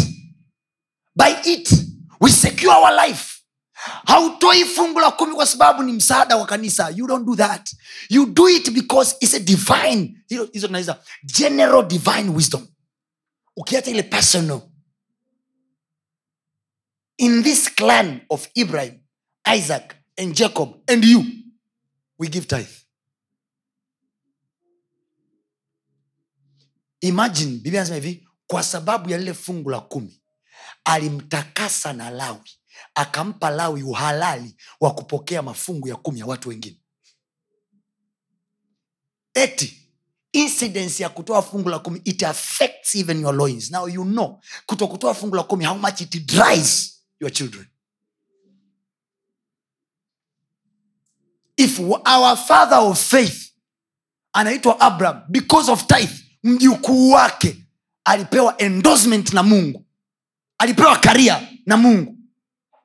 by 1.15 1.51
it 1.51 1.90
we 2.21 2.29
secure 2.31 2.71
our 2.73 2.91
life. 3.07 3.37
Hautoi 4.05 4.65
fungu 4.65 4.99
la 4.99 5.11
kumi 5.11 5.35
kwa 5.35 5.45
sababu 5.45 5.83
ni 5.83 5.91
msaada 5.93 6.37
wa 6.37 6.45
kanisa. 6.45 6.89
You 6.89 7.07
don't 7.07 7.25
do 7.25 7.35
that. 7.35 7.73
You 8.09 8.25
do 8.25 8.49
it 8.49 8.71
because 8.71 9.15
it's 9.19 9.33
a 9.33 9.39
divine 9.39 10.23
hizo 10.27 10.45
tunaiza 10.67 11.03
general 11.25 11.87
divine 11.87 12.29
wisdom. 12.29 12.67
Ukiacha 13.57 13.91
ile 13.91 14.03
personal. 14.03 14.61
In 17.17 17.43
this 17.43 17.69
clan 17.75 18.21
of 18.29 18.47
ibrahim 18.55 18.99
isaac 19.57 19.95
and 20.17 20.35
jacob 20.35 20.89
and 20.89 21.03
you 21.05 21.23
we 22.19 22.27
give 22.27 22.45
tithe. 22.47 22.85
Imagine 27.01 27.51
biblia 27.51 27.81
anasema 27.81 27.95
hivi 27.95 28.27
kwa 28.47 28.63
sababu 28.63 29.09
ya 29.09 29.17
lile 29.17 29.33
fungu 29.33 29.69
la 29.69 29.79
kumi 29.79 30.20
alimtakasa 30.83 31.93
na 31.93 32.09
lawi 32.09 32.49
akampa 32.95 33.49
lawi 33.49 33.83
uhalali 33.83 34.55
wa 34.79 34.93
kupokea 34.93 35.41
mafungu 35.41 35.87
ya 35.87 35.95
kumi 35.95 36.19
ya 36.19 36.25
watu 36.25 36.49
wengine. 36.49 36.77
Eti 39.33 39.77
incidence 40.33 41.03
ya 41.03 41.09
kutoa 41.09 41.41
fungu 41.41 41.69
la 41.69 41.79
kumi 41.79 42.01
it 42.05 42.23
affects 42.23 42.95
even 42.95 43.21
your 43.21 43.35
loins. 43.35 43.71
Now 43.71 43.87
you 43.87 44.03
know 44.03 44.39
kuto 44.65 44.87
kutoa 44.87 45.13
fungu 45.13 45.35
la 45.35 45.43
kumi 45.43 45.65
how 45.65 45.77
much 45.77 46.01
it 46.01 46.25
dries 46.25 47.01
your 47.19 47.31
children. 47.31 47.67
If 51.57 51.79
our 51.79 52.35
father 52.37 52.77
of 52.77 52.99
faith 52.99 53.51
anaitwa 54.33 54.79
abraham 54.79 55.23
because 55.29 55.71
of 55.71 55.85
tithe 55.87 56.13
mjukuu 56.43 57.11
wake 57.11 57.57
alipewa 58.05 58.61
endorsement 58.61 59.33
na 59.33 59.43
mungu 59.43 59.85
alipewa 60.61 60.99
karia 60.99 61.47
na 61.65 61.77
mungu. 61.77 62.17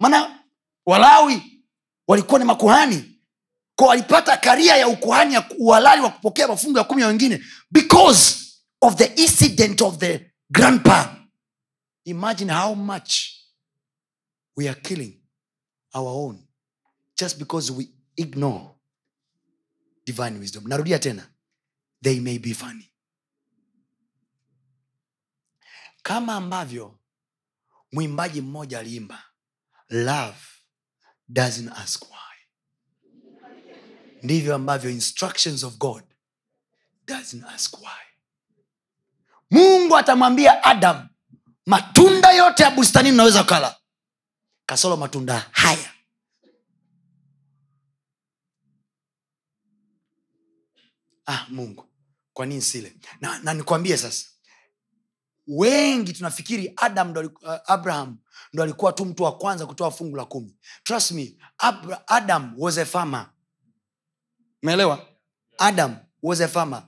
Maana 0.00 0.44
walawi 0.86 1.62
walikuwa 2.08 2.38
ni 2.38 2.44
makuhani. 2.44 3.12
Ko 3.74 3.90
alipata 3.90 4.36
karia 4.36 4.76
ya 4.76 4.88
ukuhani 4.88 5.34
ya 5.34 5.50
uhalali 5.58 6.02
wa 6.02 6.10
kupokea 6.10 6.48
mafungu 6.48 6.78
ya 6.78 6.84
kumi 6.84 7.02
ya 7.02 7.08
wengine 7.08 7.42
because 7.70 8.46
of 8.80 8.94
the 8.96 9.04
incident 9.04 9.80
of 9.82 9.98
the 9.98 10.30
grandpa. 10.50 11.16
Imagine 12.04 12.52
how 12.52 12.74
much 12.74 13.14
we 14.56 14.68
are 14.68 14.80
killing 14.80 15.20
our 15.94 16.08
own 16.08 16.38
just 17.18 17.38
because 17.38 17.72
we 17.72 17.88
ignore 18.16 18.70
divine 20.06 20.38
wisdom. 20.38 20.64
Narudia 20.66 20.98
tena 20.98 21.22
they 22.02 22.20
may 22.20 22.38
be 22.38 22.54
funny. 22.54 22.90
Kama 26.02 26.34
ambavyo 26.34 26.95
mwimbaji 27.92 28.40
mmoja 28.40 28.78
aliimba 28.78 29.24
love 29.88 30.38
doesn't 31.28 31.72
ask 31.78 32.02
why. 32.02 32.16
Ndivyo 34.22 34.54
ambavyo 34.54 34.90
instructions 34.90 35.64
of 35.64 35.76
god 35.76 36.04
doesn't 37.06 37.44
ask 37.44 37.78
why. 37.80 38.06
Mungu 39.50 39.96
atamwambia 39.96 40.64
adam 40.64 41.08
matunda 41.66 42.32
yote 42.32 42.62
ya 42.62 42.70
bustanini 42.70 43.14
unaweza 43.14 43.44
kala 43.44 43.76
kasolo 44.66 44.96
matunda 44.96 45.48
haya. 45.52 45.92
Ah 51.26 51.46
mungu 51.48 51.84
kwa 52.32 52.46
nini 52.46 52.62
sile? 52.62 52.96
Na, 53.20 53.38
na 53.38 53.54
nikwambie 53.54 53.96
sasa 53.96 54.26
wengi 55.46 56.12
tunafikiri 56.12 56.72
adam 56.76 57.10
ndo, 57.10 57.20
uh, 57.20 57.54
abraham 57.66 58.18
ndo 58.52 58.62
alikuwa 58.62 58.92
tu 58.92 59.04
mtu 59.04 59.22
wa 59.22 59.38
kwanza 59.38 59.66
kutoa 59.66 59.90
fungu 59.90 60.16
la 60.16 60.24
kumi. 60.24 60.56
Trust 60.84 61.10
me 61.10 61.36
Abra- 61.58 62.02
adam 62.06 62.54
was 62.58 62.78
a 62.78 62.84
farmer. 62.86 63.30
Umeelewa? 64.62 65.06
Adam 65.58 65.96
was 66.22 66.40
a 66.40 66.48
farmer. 66.48 66.82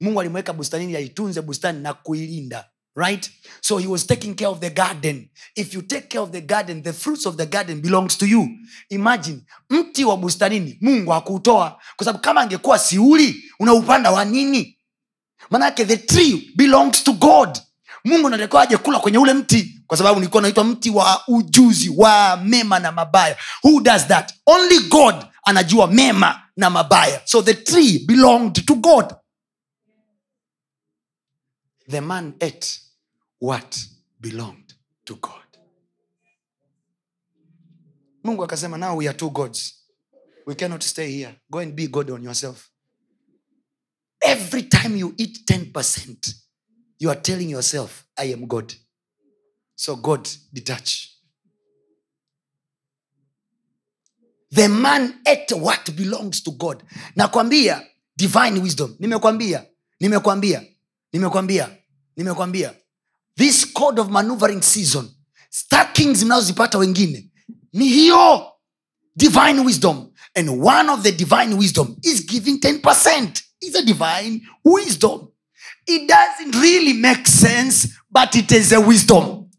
Mungu 0.00 0.20
alimweka 0.20 0.52
bustanini 0.52 0.96
aitunze 0.96 1.40
bustani 1.42 1.80
na 1.82 1.94
kuilinda 1.94 2.68
right? 2.96 3.30
So 3.60 3.78
he 3.78 3.86
was 3.86 4.06
taking 4.06 4.34
care 4.34 4.48
of 4.50 4.60
the 4.60 4.70
garden. 4.70 5.30
If 5.54 5.74
you 5.74 5.82
take 5.82 6.08
care 6.08 6.20
of 6.22 6.30
the 6.30 6.40
garden 6.40 6.82
the 6.82 6.92
fruits 6.92 7.26
of 7.26 7.36
the 7.36 7.46
garden 7.46 7.80
belongs 7.80 8.18
to 8.18 8.26
you. 8.26 8.48
Imagine 8.88 9.42
mti 9.70 10.04
wa 10.04 10.16
bustanini 10.16 10.78
mungu 10.80 11.10
hakuutoa. 11.10 11.80
Kwa 11.96 12.04
sababu 12.04 12.24
kama 12.24 12.40
angekuwa 12.40 12.78
siuli 12.78 13.44
unaupanda 13.58 14.10
wa 14.10 14.24
nini? 14.24 14.78
Manake 15.50 15.84
the 15.84 15.96
tree 15.96 16.52
belongs 16.56 17.04
to 17.04 17.12
god 17.12 17.58
mungu 18.04 18.28
natakiwa 18.28 18.66
kula 18.78 18.98
kwenye 18.98 19.18
ule 19.18 19.34
mti 19.34 19.82
kwa 19.86 19.96
sababu 19.98 20.20
nilikuwa 20.20 20.42
naitwa 20.42 20.64
mti 20.64 20.90
wa 20.90 21.22
ujuzi 21.28 21.88
wa 21.96 22.36
mema 22.36 22.78
na 22.78 22.92
mabaya. 22.92 23.36
Who 23.64 23.80
does 23.80 24.06
that? 24.06 24.34
Only 24.46 24.78
god 24.88 25.14
anajua 25.44 25.86
mema 25.86 26.42
na 26.56 26.70
mabaya. 26.70 27.22
So 27.24 27.42
the 27.42 27.54
tree 27.54 27.98
belonged 27.98 28.66
to 28.66 28.74
god. 28.74 29.14
The 31.90 32.00
man 32.00 32.34
ate 32.40 32.80
what 33.40 33.78
belonged 34.20 34.74
to 35.04 35.14
god. 35.14 35.32
Mungu 38.24 38.44
akasema 38.44 38.78
now 38.78 38.96
we 38.98 39.08
are 39.08 39.18
two 39.18 39.30
gods. 39.30 39.74
We 40.46 40.54
cannot 40.54 40.82
stay 40.82 41.10
here. 41.10 41.34
Go 41.50 41.58
and 41.58 41.74
be 41.74 41.86
god 41.86 42.10
on 42.10 42.22
yourself. 42.22 42.68
Every 44.20 44.62
time 44.62 44.96
you 44.98 45.14
eat 45.18 45.38
10% 45.46 46.34
you 47.02 47.10
are 47.10 47.20
telling 47.20 47.50
yourself 47.50 48.06
i 48.16 48.32
am 48.32 48.46
god. 48.46 48.72
So 49.74 49.96
god 49.96 50.28
detach. 50.52 51.08
The 54.52 54.68
man 54.68 55.14
ate 55.26 55.52
what 55.56 55.90
belongs 55.96 56.42
to 56.42 56.52
god. 56.52 56.82
Nakwambia 57.16 57.82
divine 58.16 58.60
wisdom. 58.62 58.96
Nimekwambia 58.98 59.66
nimekwambia 60.00 60.62
nimekwambia 61.12 61.68
nimekwambia. 62.16 62.74
This 63.36 63.72
code 63.72 64.00
of 64.00 64.08
maneuvering 64.08 64.62
season 64.62 65.10
stackings 65.50 66.22
mnazozipata 66.22 66.78
wengine 66.78 67.30
ni 67.72 67.88
hiyo. 67.88 68.46
Divine 69.16 69.60
wisdom. 69.60 70.08
And 70.34 70.48
one 70.48 70.88
of 70.92 71.02
the 71.02 71.12
divine 71.12 71.54
wisdom 71.54 71.96
is 72.02 72.26
giving 72.26 72.58
10% 72.60 73.42
is 73.60 73.74
a 73.74 73.82
divine 73.82 74.40
wisdom 74.64 75.31
it 75.86 76.08
doesn't 76.08 76.60
really 76.60 76.92
make 76.92 77.26
sense 77.26 77.88
but 78.10 78.34
it 78.36 78.52
is 78.52 78.72
a 78.72 78.80
wisdom. 78.80 79.50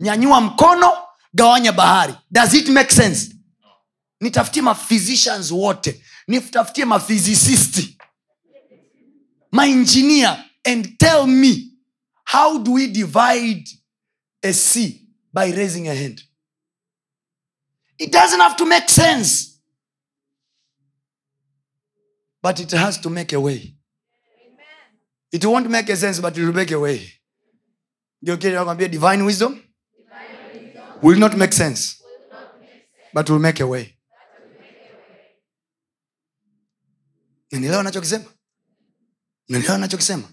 Nyanyua 0.00 0.40
mkono 0.40 0.92
gawanya 1.34 1.72
bahari. 1.72 2.14
Does 2.32 2.54
it 2.54 2.68
make 2.68 2.90
sense? 2.90 3.34
Nitafutie 4.20 4.62
maphysicians 4.62 5.50
wote. 5.52 6.00
Nitafutie 6.28 6.84
maphysicisti. 6.84 7.96
Maengineer 9.52 10.44
and 10.64 10.98
tell 10.98 11.26
me 11.26 11.72
how 12.24 12.58
do 12.58 12.72
we 12.72 12.86
divide 12.86 13.64
a 14.42 14.52
sea 14.52 15.06
by 15.32 15.50
raising 15.50 15.88
a 15.88 15.94
hand? 15.94 16.22
It 17.98 18.12
doesn't 18.12 18.40
have 18.40 18.56
to 18.56 18.64
make 18.64 18.88
sense 18.88 19.49
but 22.42 22.58
it 22.60 22.70
has 22.72 23.00
to 23.00 23.10
make 23.10 23.36
a 23.36 23.40
way. 23.40 23.76
It 25.32 25.44
won't 25.44 25.68
make 25.70 25.92
a 25.92 25.96
sense 25.96 26.20
but 26.20 26.36
it 26.36 26.44
will 26.44 26.54
make 26.54 26.74
a 26.74 26.78
way. 26.78 27.12
Ndio 28.22 28.36
kile 28.36 28.54
nakwambia 28.54 28.88
divine 28.88 29.22
wisdom 29.22 29.62
will 31.02 31.18
not 31.18 31.34
make 31.34 31.52
sense 31.52 31.96
but 33.14 33.28
will 33.30 33.38
make 33.40 33.62
a 33.62 33.66
way. 33.66 33.96
Nanielewa 37.52 37.82
nachokisema 37.82 38.24
nanielewa 39.48 39.78
nachokisema 39.78 40.28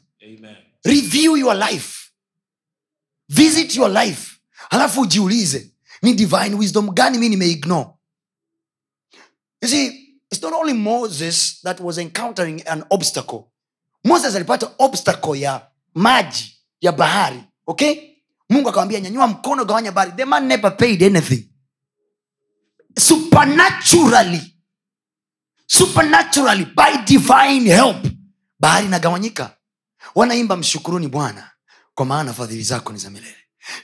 review 0.83 1.37
your 1.37 1.55
life. 1.55 2.11
Visit 3.29 3.75
your 3.75 3.89
life. 3.91 4.37
Halafu 4.69 5.01
ujiulize 5.01 5.71
ni 6.01 6.13
divine 6.13 6.55
wisdom 6.55 6.89
gani 6.93 7.17
mi 7.17 7.29
nimeignore? 7.29 7.89
You 9.61 9.67
see 9.69 10.06
it's 10.37 10.43
not 10.43 10.53
only 10.53 10.73
moses 10.73 11.61
that 11.63 11.79
was 11.79 11.97
encountering 11.97 12.61
an 12.67 12.83
obstacle. 12.91 13.51
Moses 14.03 14.35
alipata 14.35 14.71
obstacle 14.79 15.35
ya 15.39 15.67
maji 15.95 16.57
ya 16.81 16.91
bahari 16.91 17.43
okay? 17.67 18.13
Mungu 18.49 18.69
akamwambia 18.69 18.99
nyanyua 18.99 19.27
mkono 19.27 19.65
gawanya 19.65 19.91
bahari. 19.91 20.11
The 20.11 20.25
man 20.25 20.45
never 20.47 20.77
paid 20.77 21.03
anything. 21.03 21.49
Supernaturally 22.99 24.53
supernaturally 25.67 26.65
by 26.65 26.97
divine 27.05 27.65
help 27.69 28.07
bahari 28.59 28.85
inagawanyika. 28.85 29.57
Wanaimba 30.15 30.57
mshukuruni 30.57 31.07
bwana 31.07 31.51
kwa 31.95 32.05
maana 32.05 32.33
fadhili 32.33 32.63
zako 32.63 32.93
ni 32.93 32.99
za 32.99 33.09
milele. 33.09 33.35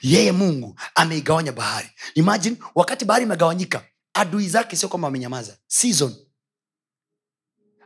Yeye 0.01 0.31
mungu 0.31 0.79
ameigawanya 0.95 1.51
bahari. 1.51 1.89
Imagine 2.15 2.57
wakati 2.75 3.05
bahari 3.05 3.25
imegawanyika 3.25 3.83
adui 4.13 4.49
zake 4.49 4.75
sio 4.75 4.89
kwamba 4.89 5.05
wamenyamaza. 5.07 5.57
Season 5.67 6.15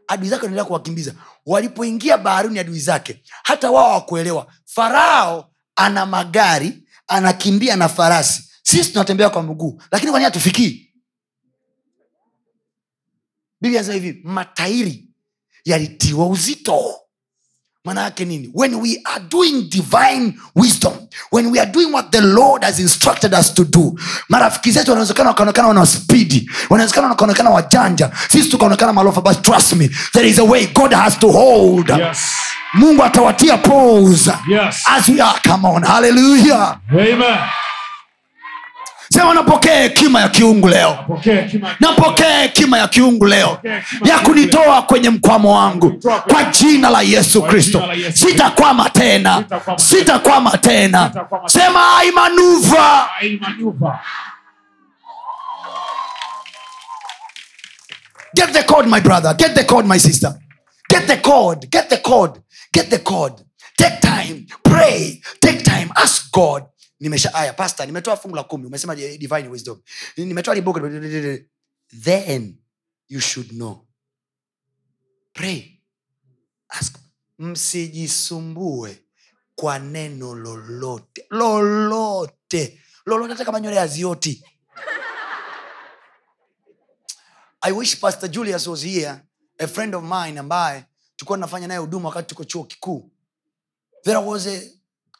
adui 0.07 0.29
zake 0.29 0.41
wanaendelea 0.41 0.65
kuwakimbiza. 0.65 1.13
Walipoingia 1.45 2.17
baharini 2.17 2.59
adui 2.59 2.79
zake 2.79 3.23
hata 3.43 3.71
wao 3.71 3.87
hawakuelewa. 3.87 4.53
Farao 4.65 5.51
ana 5.75 6.05
magari 6.05 6.83
anakimbia 7.07 7.75
na 7.75 7.89
farasi. 7.89 8.43
Sisi 8.63 8.91
tunatembea 8.91 9.29
kwa 9.29 9.43
mguu 9.43 9.81
lakini 9.91 10.11
kwani 10.11 10.25
hatufikii? 10.25 10.93
Biblia 13.61 13.81
nasema 13.81 13.93
hivi 13.93 14.21
matairi 14.23 15.09
yalitiwa 15.65 16.27
uzito 16.27 16.99
maana 17.87 18.01
yake 18.03 18.25
nini 18.25 18.49
when 18.53 18.75
we 18.75 19.01
are 19.05 19.21
doing 19.29 19.69
divine 19.69 20.33
wisdom 20.55 20.93
when 21.31 21.51
we 21.51 21.59
are 21.59 21.71
doing 21.71 21.93
what 21.93 22.11
the 22.11 22.21
lord 22.21 22.63
has 22.63 22.79
instructed 22.79 23.33
us 23.33 23.53
to 23.53 23.63
do 23.63 23.95
marafiki 24.29 24.71
zetu 24.71 24.91
wanawezekana 24.91 25.29
wakaonekana 25.29 25.67
wana 25.67 25.85
spidi 25.85 26.49
wanawezekana 26.69 27.07
wakaonekana 27.07 27.49
wajanja 27.49 28.11
sisi 28.29 28.49
tukaonekana 28.49 28.93
malofa 28.93 29.21
but 29.21 29.41
trust 29.41 29.73
me 29.73 29.89
there 30.13 30.29
is 30.29 30.39
a 30.39 30.43
way 30.43 30.67
god 30.67 30.93
has 30.93 31.19
to 31.19 31.31
hold 31.31 31.89
Yes. 31.89 32.17
mungu 32.73 33.03
atawatia 33.03 33.57
pose 33.57 34.31
Yes. 34.49 34.83
as 34.85 35.07
we 35.09 35.21
are 35.21 35.39
come 35.49 35.67
on 35.67 35.83
hallelujah 35.85 36.77
Amen. 36.91 37.37
Sema 39.17 39.33
napokea 39.33 39.81
hekima 39.81 40.21
ya 40.21 40.29
kiungu 40.29 40.67
leo. 40.67 40.97
Napokea 41.79 42.39
hekima 42.41 42.77
ya 42.77 42.87
kiungu. 42.87 43.25
Leo. 43.25 43.59
Ya 44.05 44.19
kunitoa 44.19 44.81
kwenye 44.81 45.09
mkwamo 45.09 45.55
wangu. 45.55 45.99
Kwa 46.27 46.43
jina 46.43 46.89
la 46.89 47.01
yesu 47.01 47.41
kristo. 47.41 47.83
sitakwama 48.13 48.89
tena. 48.89 49.43
Sitakwama 49.43 49.79
sitakwama 49.79 50.57
tena. 50.57 51.11
Sema 51.45 51.97
aimanuva 51.97 53.09
get 58.35 58.53
the 58.53 58.63
code 58.63 58.87
my 58.89 58.99
brother. 59.01 59.33
Get 59.33 59.55
the 59.55 59.63
code 59.63 59.87
my 59.87 59.97
sister. 59.99 60.33
Get 60.89 61.07
the 61.07 61.17
code. 61.17 61.67
Get 61.71 61.89
the 61.89 61.97
code. 61.97 62.39
Get 62.73 62.89
the 62.89 62.99
code. 62.99 63.33
Take 63.77 63.99
time. 64.01 64.45
Pray. 64.63 65.21
Take 65.41 65.63
time. 65.63 65.91
Ask 65.95 66.31
god 66.31 66.63
nimesha 66.99 67.33
aya 67.33 67.53
pasta 67.53 67.85
nimetoa 67.85 68.17
fungu 68.17 68.35
la 68.35 68.43
kumi. 68.43 68.65
Umesema 68.65 68.95
eh, 68.95 69.19
divine 69.19 69.47
wisdom. 69.47 69.81
Nimetoa 70.17 70.55
libuku 70.55 70.79
then 72.03 72.57
you 73.09 73.19
should 73.21 73.49
know. 73.49 73.87
Pray. 75.33 75.79
Ask. 76.69 76.97
Msijisumbue 77.39 79.03
kwa 79.55 79.79
neno 79.79 80.35
lolote. 80.35 81.25
Lolote. 81.29 82.81
Lolote 83.05 83.31
hata 83.33 83.45
kama 83.45 83.59
nywele 83.59 83.79
hazioti. 83.79 84.43
I 87.61 87.71
wish 87.71 87.99
pastor 87.99 88.29
julius 88.29 88.67
was 88.67 88.83
here 88.83 89.21
a 89.59 89.67
friend 89.67 89.95
of 89.95 90.03
mine 90.03 90.39
ambaye 90.39 90.85
tulikuwa 91.15 91.37
tunafanya 91.37 91.67
naye 91.67 91.79
huduma 91.79 92.09
wakati 92.09 92.27
tuko 92.27 92.43
chuo 92.43 92.63
kikuu. 92.63 93.11
There 94.03 94.17
was 94.17 94.47
a 94.47 94.61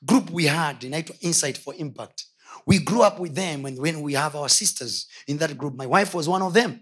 group 0.01 0.29
we 0.33 0.47
had 0.47 0.85
inaitwa 0.87 1.15
insight 1.19 1.59
for 1.59 1.75
impact. 1.77 2.23
We 2.67 2.79
grew 2.79 3.01
up 3.07 3.19
with 3.19 3.33
them 3.33 3.65
and 3.65 3.79
when 3.79 3.95
we 4.03 4.13
have 4.13 4.37
our 4.37 4.49
sisters 4.49 5.07
in 5.27 5.37
that 5.39 5.53
group 5.57 5.75
my 5.77 5.85
wife 5.87 6.17
was 6.17 6.27
one 6.27 6.45
of 6.45 6.53
them. 6.53 6.79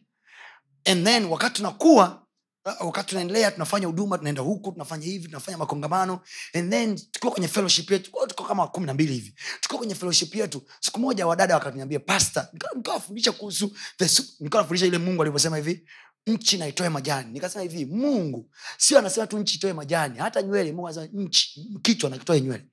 And 0.85 1.05
then 1.05 1.25
wakati 1.25 1.55
tunakuwa 1.55 2.25
uh, 2.65 2.85
wakati 2.87 3.09
tunaendelea 3.09 3.51
tunafanya 3.51 3.87
huduma 3.87 4.17
tunaenda 4.17 4.41
huku 4.41 4.71
tunafanya 4.71 5.05
hivi 5.05 5.25
tunafanya 5.25 5.57
makongamano. 5.57 6.19
And 6.53 6.71
then 6.71 6.95
tukiwa 7.11 7.31
kwenye 7.33 7.47
fellowship 7.47 7.91
yetu 7.91 8.11
tuko 8.27 8.43
kama 8.43 8.67
kumi 8.67 8.85
na 8.85 8.93
mbili 8.93 9.13
hivi. 9.13 9.35
Tukiwa 9.61 9.77
kwenye 9.77 9.95
fellowship 9.95 10.35
yetu 10.35 10.61
siku 10.79 10.99
moja 10.99 11.27
wadada 11.27 11.53
wakaniambia 11.55 11.99
pasta 11.99 12.47
nikawafundisha 12.75 13.31
kuhusu 13.31 13.75
the 13.97 14.23
nikawa 14.39 14.61
nafundisha 14.63 14.85
ile 14.85 14.97
mungu 14.97 15.21
alivyosema 15.21 15.57
hivi 15.57 15.87
nchi 16.27 16.57
naitoe 16.57 16.89
majani. 16.89 17.31
Nikasema 17.33 17.61
hivi 17.63 17.85
mungu 17.85 18.49
sio 18.77 18.99
anasema 18.99 19.27
tu 19.27 19.37
nchi 19.39 19.55
itoe 19.57 19.73
majani 19.73 20.17
hata 20.19 20.41
nywele 20.41 20.71
mungu 20.71 20.87
anasema 20.87 21.07
nchi 21.13 21.69
kichwa 21.81 22.09
nakitoe 22.09 22.41
nywele 22.41 22.65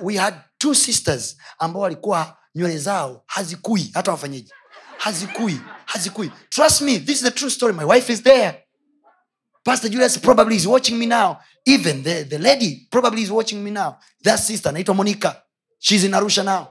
we 0.00 0.16
had 0.16 0.34
two 0.58 0.74
sisters 0.74 1.36
ambao 1.58 1.82
walikuwa 1.82 2.36
nywele 2.54 2.78
zao 2.78 3.22
hazikui 3.26 3.90
hata 3.94 4.10
wafanyeji 4.10 4.52
hazikui 4.98 5.60
hazikui. 5.84 6.30
Trust 6.50 6.80
me 6.80 6.98
this 6.98 7.16
is 7.16 7.22
the 7.22 7.30
true 7.30 7.50
story. 7.50 7.72
My 7.74 7.84
wife 7.84 8.12
is 8.12 8.22
there. 8.22 8.64
Pastor 9.64 9.90
julius 9.90 10.18
probably 10.18 10.56
is 10.56 10.66
watching 10.66 10.98
me 10.98 11.06
now. 11.06 11.36
Even 11.64 12.02
the, 12.02 12.24
the 12.24 12.38
lady 12.38 12.88
probably 12.90 13.22
is 13.22 13.30
watching 13.30 13.64
me 13.64 13.70
now. 13.70 13.98
That 14.24 14.38
sister 14.38 14.68
anaitwa 14.70 14.94
monica. 14.96 15.42
She's 15.78 16.04
in 16.04 16.12
arusha 16.12 16.44
now. 16.44 16.68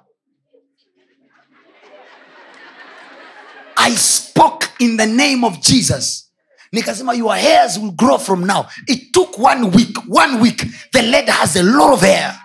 I 3.78 3.95
spoke 3.95 4.70
in 4.80 4.97
the 4.97 5.05
name 5.05 5.43
of 5.43 5.62
jesus. 5.62 6.30
Nikasema 6.74 7.18
your 7.18 7.36
hairs 7.36 7.78
will 7.80 7.91
grow 7.91 8.18
from 8.18 8.45
now. 8.45 8.68
It 8.88 9.14
took 9.14 9.38
one 9.38 9.72
week 9.72 9.97
one 10.07 10.39
week. 10.39 10.64
The 10.93 11.01
lady 11.01 11.32
has 11.32 11.55
a 11.57 11.64
lot 11.64 11.93
of 11.93 12.01
hair 12.01 12.38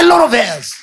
a 0.00 0.02
lot 0.02 0.24
of 0.24 0.32
hairs 0.32 0.74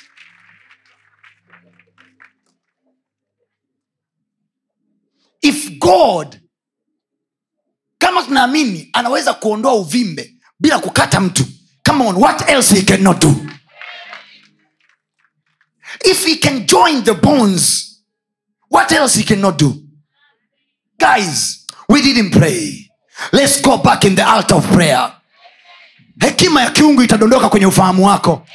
if 5.42 5.78
god 5.78 6.40
kama 7.98 8.22
tunaamini 8.22 8.88
anaweza 8.92 9.34
kuondoa 9.34 9.74
uvimbe 9.74 10.34
bila 10.60 10.78
kukata 10.78 11.20
mtu 11.20 11.44
come 11.86 12.04
on 12.06 12.16
what 12.16 12.48
else 12.48 12.74
he 12.74 12.82
cannot 12.82 13.20
do? 13.20 13.34
If 16.04 16.24
he 16.26 16.36
can 16.36 16.66
join 16.66 17.02
the 17.04 17.14
bones 17.14 17.86
what 18.70 18.92
else 18.92 19.18
he 19.18 19.24
cannot 19.24 19.58
do? 19.58 19.74
Guys 20.98 21.66
we 21.88 22.02
didn't 22.02 22.30
pray. 22.32 22.90
Let's 23.32 23.62
go 23.62 23.76
back 23.78 24.04
in 24.04 24.14
the 24.14 24.22
altar 24.24 24.56
of 24.56 24.66
prayer. 24.72 25.12
Hekima 26.20 26.62
ya 26.62 26.70
kiungu 26.70 27.02
itadondoka 27.02 27.48
kwenye 27.48 27.66
ufahamu 27.66 28.06
wako 28.06 28.46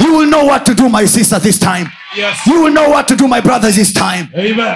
you 0.00 0.16
will 0.18 0.26
know 0.28 0.46
what 0.46 0.64
to 0.66 0.74
do 0.74 0.88
my 0.88 1.06
sister 1.06 1.38
this 1.40 1.58
time. 1.58 1.90
Yes. 2.16 2.46
you 2.46 2.62
will 2.62 2.72
know 2.72 2.88
what 2.90 3.08
to 3.08 3.16
do 3.16 3.28
my 3.28 3.40
brother 3.40 3.70
this 3.72 3.92
time. 3.92 4.28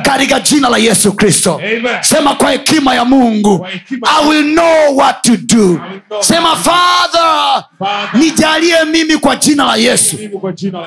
Katika 0.03 0.41
jina 0.41 0.69
la 0.69 0.79
yesu 0.79 1.13
kristo. 1.13 1.61
Sema 2.01 2.35
kwa 2.35 2.51
hekima 2.51 2.95
ya 2.95 3.05
mungu. 3.05 3.67
Hekima- 3.73 4.09
i 4.23 4.29
will 4.29 4.45
know 4.55 4.97
what 4.97 5.23
to 5.23 5.37
do. 5.37 5.81
Sema 6.21 6.57
father 6.57 7.65
Father. 7.79 8.21
nijalie 8.21 8.85
mimi 8.85 9.17
kwa 9.17 9.37
jina 9.37 9.65
la 9.65 9.77
yesu. 9.77 10.17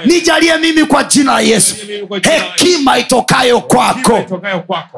nijalie 0.05 0.57
mimi 0.57 0.85
kwa 0.85 1.03
jina 1.03 1.31
la 1.33 1.39
yesu. 1.41 1.75
Hekima 2.21 2.97
itokayo 2.99 3.55
Hekima 3.55 3.61
kwako 3.93 4.19
itokayo 4.19 4.59
kwako 4.59 4.97